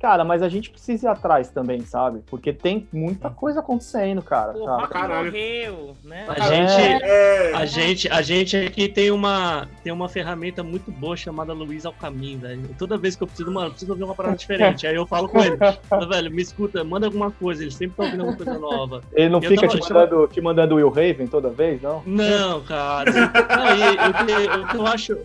[0.00, 2.20] Cara, mas a gente precisa ir atrás também, sabe?
[2.28, 4.52] Porque tem muita coisa acontecendo, cara.
[4.56, 4.88] O sabe?
[4.88, 5.24] caralho.
[5.32, 6.24] morreu, né?
[6.28, 6.42] A É.
[6.68, 11.52] gente, É, a gente, a gente aqui tem uma, tem uma ferramenta muito boa chamada
[11.52, 12.62] Luiz Alcamin, velho.
[12.78, 14.86] Toda vez que eu preciso, mano, eu preciso ouvir uma parada diferente.
[14.86, 15.56] Aí eu falo com ele,
[15.88, 17.62] "Fala, velho, me escuta, manda alguma coisa.
[17.64, 19.02] Ele sempre tá ouvindo alguma coisa nova.
[19.12, 22.02] Ele não Eu fica tava- te mandando, te mandando Will Raven toda vez, não?
[22.06, 23.10] Não, cara.
[23.10, 25.18] E o que, o que eu acho.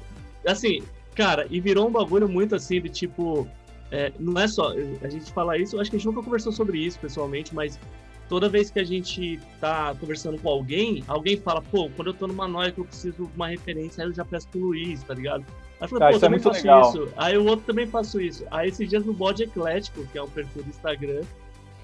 [0.47, 0.81] Assim,
[1.15, 3.47] cara, e virou um bagulho muito assim de tipo.
[3.93, 4.73] É, não é só.
[5.03, 7.79] A gente fala isso, acho que a gente nunca conversou sobre isso pessoalmente, mas
[8.27, 12.25] toda vez que a gente tá conversando com alguém, alguém fala, pô, quando eu tô
[12.25, 15.13] numa noia que eu preciso de uma referência, aí eu já peço pro Luiz, tá
[15.13, 15.45] ligado?
[15.79, 16.89] Aí eu falo, Cara, pô, isso é também muito faço legal.
[16.89, 17.13] isso.
[17.15, 18.43] Aí o outro também faço isso.
[18.49, 21.21] Aí esses dias no Bode Eclético, que é o perfil do Instagram,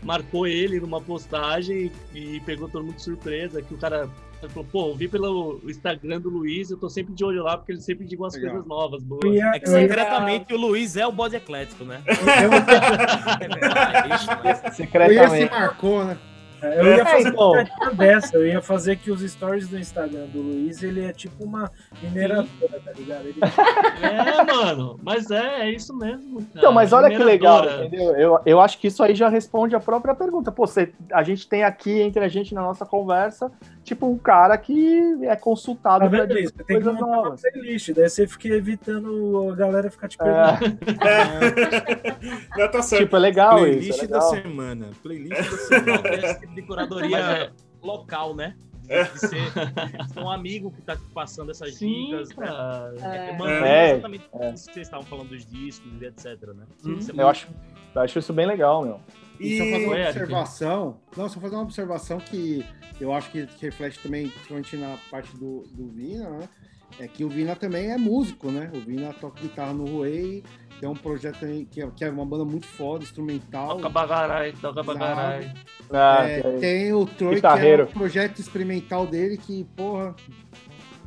[0.01, 4.09] marcou ele numa postagem e pegou todo mundo de surpresa, que o cara
[4.41, 7.57] ele falou, pô, eu vi pelo Instagram do Luiz, eu tô sempre de olho lá,
[7.57, 8.51] porque ele sempre diz umas Legal.
[8.51, 9.21] coisas novas, boas.
[9.25, 12.01] Ia- É que eu ia- secretamente o Luiz é o bode eclético, né?
[12.07, 12.09] eu-
[14.15, 15.51] Isso, mas- Eu ia se Secretamente.
[15.51, 16.17] marcou, né?
[16.61, 17.51] Eu ia É, fazer então.
[17.95, 21.71] dessa, eu ia fazer que os stories do Instagram do Luiz, ele é tipo uma
[22.01, 23.25] mineradora, tá ligado?
[23.27, 23.39] Ele
[24.01, 26.37] É, mano, mas é, é isso mesmo.
[26.39, 26.49] Cara.
[26.55, 28.15] Então, mas olha que legal, entendeu?
[28.15, 30.51] Eu, eu acho que isso aí já responde a própria pergunta.
[30.51, 33.51] Pô, você, a gente tem aqui entre a gente na nossa conversa,
[33.83, 36.53] tipo, um cara que é consultado Tá pra vendo isso?
[36.55, 37.41] Você tem que coisas montar uma novas.
[37.41, 40.79] playlist, daí você fica evitando a galera ficar te É, perguntando.
[42.57, 43.03] não, tá certo.
[43.03, 44.89] tipo, é legal Playlist isso, é da semana.
[45.01, 46.39] Playlist da semana.
[46.53, 47.51] de curadoria é-
[47.81, 48.55] local, né?
[48.81, 49.03] De, É.
[49.03, 49.51] de ser,
[50.03, 52.35] de ser um amigo que tá passando essas Sim, dicas, né?
[52.47, 52.95] cara.
[52.99, 53.37] É, É.
[53.37, 53.91] mandando É.
[53.91, 54.53] exatamente É.
[54.53, 56.65] isso que vocês estavam falando dos discos e etc, né?
[56.83, 57.47] É Eu muito- acho,
[57.95, 58.99] eu acho isso bem legal, meu.
[59.39, 60.99] E só fazer uma observação.
[61.15, 62.65] Não, só fazer uma observação que
[62.99, 66.49] eu acho que, que reflete também, principalmente na parte do, do Vina, né?
[66.99, 68.69] É que o Vina também é músico, né?
[68.73, 70.43] O Vina toca guitarra no Ruei,
[70.79, 73.77] tem um projeto aí que é, que é uma banda muito foda, instrumental.
[73.77, 75.51] Toca bagarai, toca bagarai.
[75.91, 77.85] Ah, É, que é- tem o Troy, Guitarreiro.
[77.87, 80.15] que é um projeto experimental dele que, porra,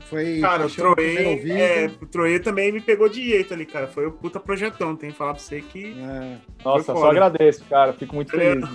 [0.07, 0.41] foi.
[0.41, 1.53] Cara, o ouvido.
[1.53, 3.87] é, o Troê também me pegou de jeito ali, cara.
[3.87, 5.97] Foi o puta projetão, tem que falar pra você que.
[5.99, 6.37] É.
[6.63, 7.93] Nossa, só agradeço, cara.
[7.95, 8.69] Fico muito é- feliz.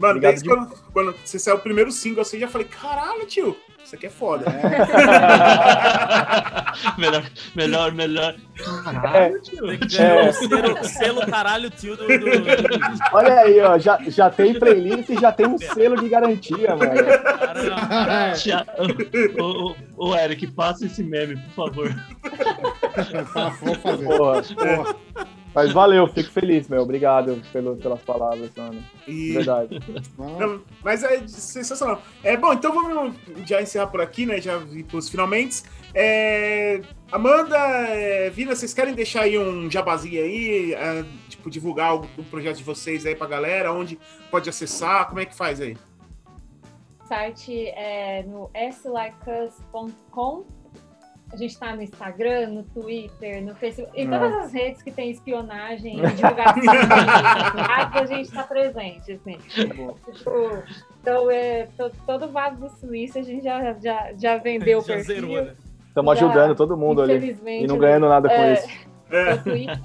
[0.00, 3.26] Mano, Obrigado desde quando, quando você saiu o primeiro single assim, eu já falei, caralho,
[3.26, 4.46] tio, isso aqui é foda.
[6.98, 7.22] melhor,
[7.54, 8.34] melhor, melhor.
[8.58, 8.62] É,
[8.92, 9.66] Caralho, tio.
[9.66, 12.26] Tem que ganhar o selo, selo caralho tio do, do,
[13.12, 16.68] olha aí, ó, já, já tem playlist e já tem um selo de garantia.
[18.36, 18.66] Tia-
[19.38, 21.94] Ô, ô, ô, Eric, passa esse meme, por favor.
[23.60, 24.06] Vou fazer.
[24.06, 24.42] Porra.
[24.42, 24.96] Porra.
[25.54, 26.82] Mas valeu, fico feliz, meu.
[26.82, 28.82] Obrigado pelo, pelas palavras, mano.
[29.06, 29.80] E, Verdade.
[30.16, 32.00] Não, mas é sensacional.
[32.22, 33.14] É bom, então vamos
[33.46, 34.40] já encerrar por aqui, né?
[34.40, 35.62] Já ir pros finalmente.
[35.92, 40.72] É, Amanda, é, Vina, vocês querem deixar aí um jabazinho aí?
[40.72, 43.72] é, tipo, divulgar o, o projeto de vocês aí pra galera?
[43.72, 43.98] Onde
[44.30, 45.08] pode acessar?
[45.08, 45.76] Como é que faz aí?
[47.02, 50.44] O site é no slikecus.com.
[51.32, 54.18] A gente tá no Instagram, no Twitter, no Facebook, em Não.
[54.18, 56.62] todas as redes que tem espionagem e divulgação
[57.94, 59.38] a gente tá presente, assim.
[59.48, 59.96] Tipo,
[61.00, 65.14] então, é, to- todo vaso do Suíça a gente já, já, já vendeu o perfil.
[65.14, 65.54] zerou, né?
[65.86, 67.16] Estamos ajudando todo mundo ali.
[67.16, 68.52] Infelizmente, E não ganhando nada com É.
[68.54, 68.68] isso.
[69.12, 69.78] É, no Twitter,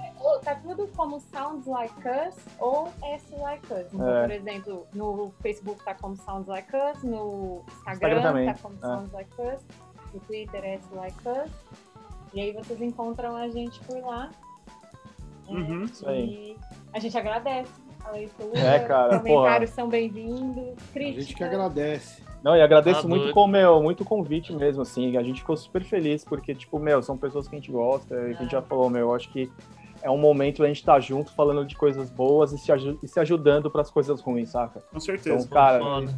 [0.44, 3.92] tá tudo como Sounds Like Us ou S Like Us.
[3.92, 4.22] Então, É.
[4.22, 8.80] por exemplo, no Facebook tá como Sounds Like Us, no Instagram, Instagram tá como é.
[8.82, 9.62] Sounds Like Us,
[10.16, 11.52] no Twitter é S Like Us.
[12.34, 14.30] E aí vocês encontram a gente por lá.
[15.48, 15.84] É, Uhum.
[15.84, 16.26] Isso aí.
[16.26, 16.58] E
[16.92, 17.72] a gente agradece
[18.04, 18.58] a leitura.
[18.60, 20.58] É, cara, Os comentários são bem-vindos.
[20.58, 21.26] A Críticas.
[21.26, 22.24] gente que agradece.
[22.44, 25.16] Não, e agradeço Tá muito com meu, muito o convite mesmo, assim.
[25.18, 28.32] A gente ficou super feliz, porque, tipo, meu, são pessoas que a gente gosta, e
[28.34, 29.52] que a gente já falou, meu, eu acho que
[30.02, 33.08] é um momento a gente estar junto falando de coisas boas e se, aju- e
[33.08, 34.80] se ajudando para as coisas ruins, saca?
[34.82, 35.48] Com Então, certeza.
[35.50, 36.14] cara, Foda.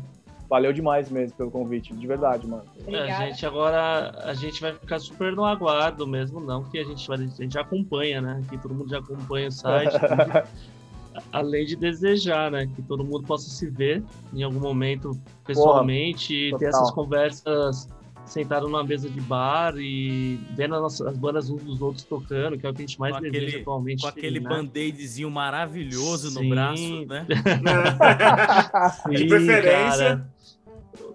[0.50, 2.64] Valeu demais mesmo pelo convite, de verdade, mano.
[2.80, 3.24] Obrigada.
[3.24, 7.08] A gente agora a gente vai ficar super no aguardo mesmo, não que a gente
[7.08, 8.42] vai, a gente já acompanha, né?
[8.50, 9.94] Que todo mundo já acompanha o site.
[11.34, 12.68] Além de desejar, né?
[12.76, 14.04] Que todo mundo possa se ver
[14.34, 17.90] em algum momento pessoalmente e ter essas conversas
[18.24, 22.58] sentado numa mesa de bar e vendo as, nossas, as bandas uns dos outros tocando,
[22.58, 24.02] que é o que a gente mais Com deseja aquele- atualmente.
[24.02, 24.50] Com aquele né?
[24.50, 26.44] band-aidzinho maravilhoso Sim.
[26.44, 27.26] no braço, né?
[29.10, 30.06] De preferência.
[30.06, 30.37] cara.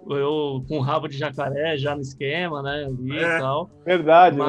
[0.09, 2.85] Eu com rabo de jacaré já no esquema, né?
[2.85, 3.37] Ali É.
[3.37, 3.69] e tal.
[3.85, 4.45] Verdade, né?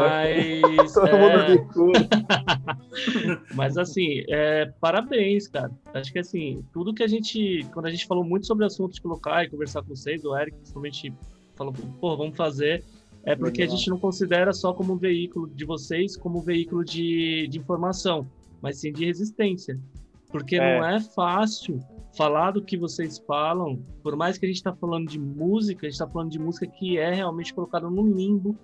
[0.76, 1.56] Mas, Todo é,
[3.54, 5.70] mas assim, é, parabéns, cara.
[5.92, 7.64] Acho que assim, tudo que a gente.
[7.72, 10.56] Quando a gente falou muito sobre assuntos de colocar e conversar com vocês, o Eric
[10.56, 11.12] principalmente
[11.54, 12.82] falou, pô, vamos fazer.
[13.26, 13.74] É porque Legal.
[13.74, 17.58] a gente não considera só como um veículo de vocês, como um veículo de, de
[17.58, 18.26] informação,
[18.60, 19.78] mas sim de resistência.
[20.30, 20.78] Porque É.
[20.80, 21.80] não é fácil
[22.16, 25.90] falar do que vocês falam, por mais que a gente está falando de música, a
[25.90, 28.56] gente está falando de música que é realmente colocada no limbo,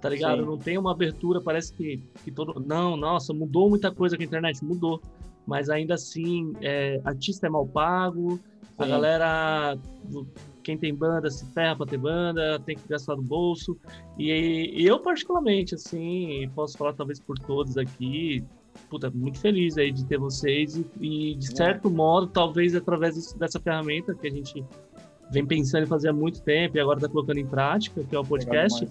[0.00, 0.40] tá ligado?
[0.40, 0.46] Sim.
[0.46, 2.60] Não tem uma abertura, parece que, que todo.
[2.60, 5.00] Não, nossa, mudou muita coisa com a internet, mudou.
[5.46, 8.40] Mas ainda assim, é, artista é mal pago,
[8.78, 8.90] a Sim.
[8.90, 9.78] galera.
[10.62, 13.76] Quem tem banda se ferra pra ter banda, tem que gastar do bolso.
[14.18, 18.42] E, e eu, particularmente, assim, posso falar talvez por todos aqui,
[18.88, 23.58] puta, muito feliz aí de ter vocês e, e, de certo modo, talvez através dessa
[23.60, 24.64] ferramenta que a gente
[25.30, 28.18] vem pensando em fazer há muito tempo e agora está colocando em prática, que é
[28.18, 28.86] o podcast,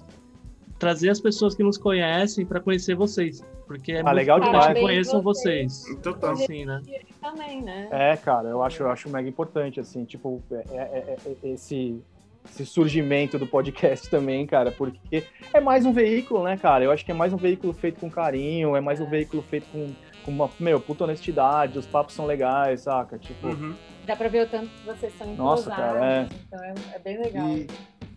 [0.80, 4.48] trazer as pessoas que nos conhecem para conhecer vocês, porque é Ah, muito legal que
[4.50, 5.84] conheçam Parabéns vocês.
[6.02, 6.32] Total.
[6.34, 6.82] Assim, né?
[7.22, 7.88] Também, né?
[7.92, 12.02] É, cara, eu acho, eu acho mega importante, assim, tipo, é- é- é- é- esse,
[12.46, 16.84] esse surgimento do podcast também, cara, porque é mais um veículo, né, cara?
[16.84, 19.66] Eu acho que é mais um veículo feito com carinho, é mais um veículo feito
[19.72, 19.92] com,
[20.24, 23.18] com uma, meu, puta honestidade, os papos são legais, saca?
[23.18, 23.74] Tipo, Uhum.
[24.06, 26.28] Dá pra ver o tanto que vocês são Nossa, cara, é.
[26.46, 27.48] Então é, é bem legal.
[27.48, 27.68] E,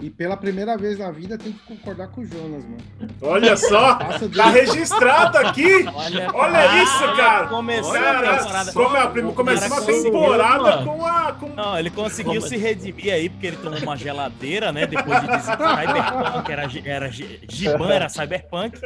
[0.03, 2.77] e pela primeira vez na vida tem que concordar com o Jonas, mano.
[3.23, 5.87] Olha só, tá registrado aqui.
[5.95, 7.47] Olha, Olha isso, cara.
[7.47, 8.73] Começou a Cara, temporada.
[8.73, 11.33] como é a prim- começou uma temporada com a.
[11.33, 11.49] Com...
[11.55, 14.87] Não, ele conseguiu Como- se redimir aí, porque ele tomou uma geladeira, né?
[14.87, 18.79] Depois de dizer que Cyberpunk era, era gi- Giban, era Cyberpunk.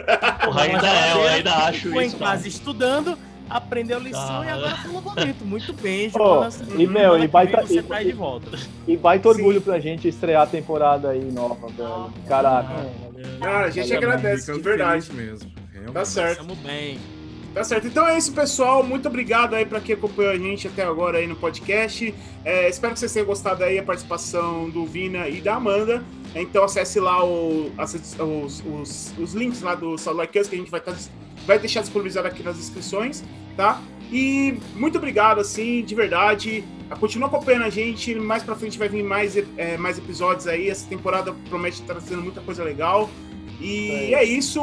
[0.44, 2.16] Porra, ainda é, eu ainda acho Ficou em isso.
[2.18, 3.18] casa estudando,
[3.50, 4.46] aprendeu a lição Ah.
[4.46, 5.44] e agora no momento.
[5.44, 6.62] Muito bem, Pô, Jonas.
[6.78, 8.56] e, meu, e baita- e- tá aí de volta.
[8.86, 9.36] e baita Sim.
[9.40, 12.12] orgulho pra gente estrear a temporada aí nova, velho.
[12.28, 12.86] Caraca.
[13.40, 15.12] Ah, a gente agradece, de verdade.
[15.12, 15.50] mesmo.
[15.72, 15.92] realmente.
[15.94, 16.42] Tá certo.
[16.42, 16.98] Estamos bem.
[17.52, 17.86] Tá certo.
[17.88, 18.82] Então é isso, pessoal.
[18.84, 22.14] Muito obrigado aí pra quem acompanhou a gente até agora aí no podcast.
[22.44, 26.00] É, espero que vocês tenham gostado aí a participação do Vina e da Amanda.
[26.32, 29.96] Então acesse lá o- as- os, os- os links lá do
[30.30, 30.94] Cast que a gente vai, tá,
[31.46, 33.24] vai deixar disponibilizado aqui nas descrições,
[33.56, 33.80] tá?
[34.12, 36.64] E muito obrigado, assim, de verdade.
[36.98, 38.14] Continua acompanhando a gente.
[38.16, 40.68] Mais pra frente vai vir mais, é, mais episódios aí.
[40.68, 43.08] Essa temporada promete estar trazendo muita coisa legal.
[43.60, 44.60] E é isso.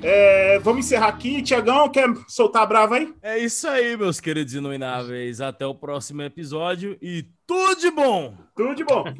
[0.00, 1.42] É, vamos encerrar aqui.
[1.42, 3.12] Tiagão, quer soltar a brava aí?
[3.22, 5.40] É isso aí, meus queridos inomináveis.
[5.40, 8.34] Até o próximo episódio e tudo de bom!
[8.54, 9.04] Tudo de bom.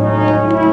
[0.00, 0.67] É.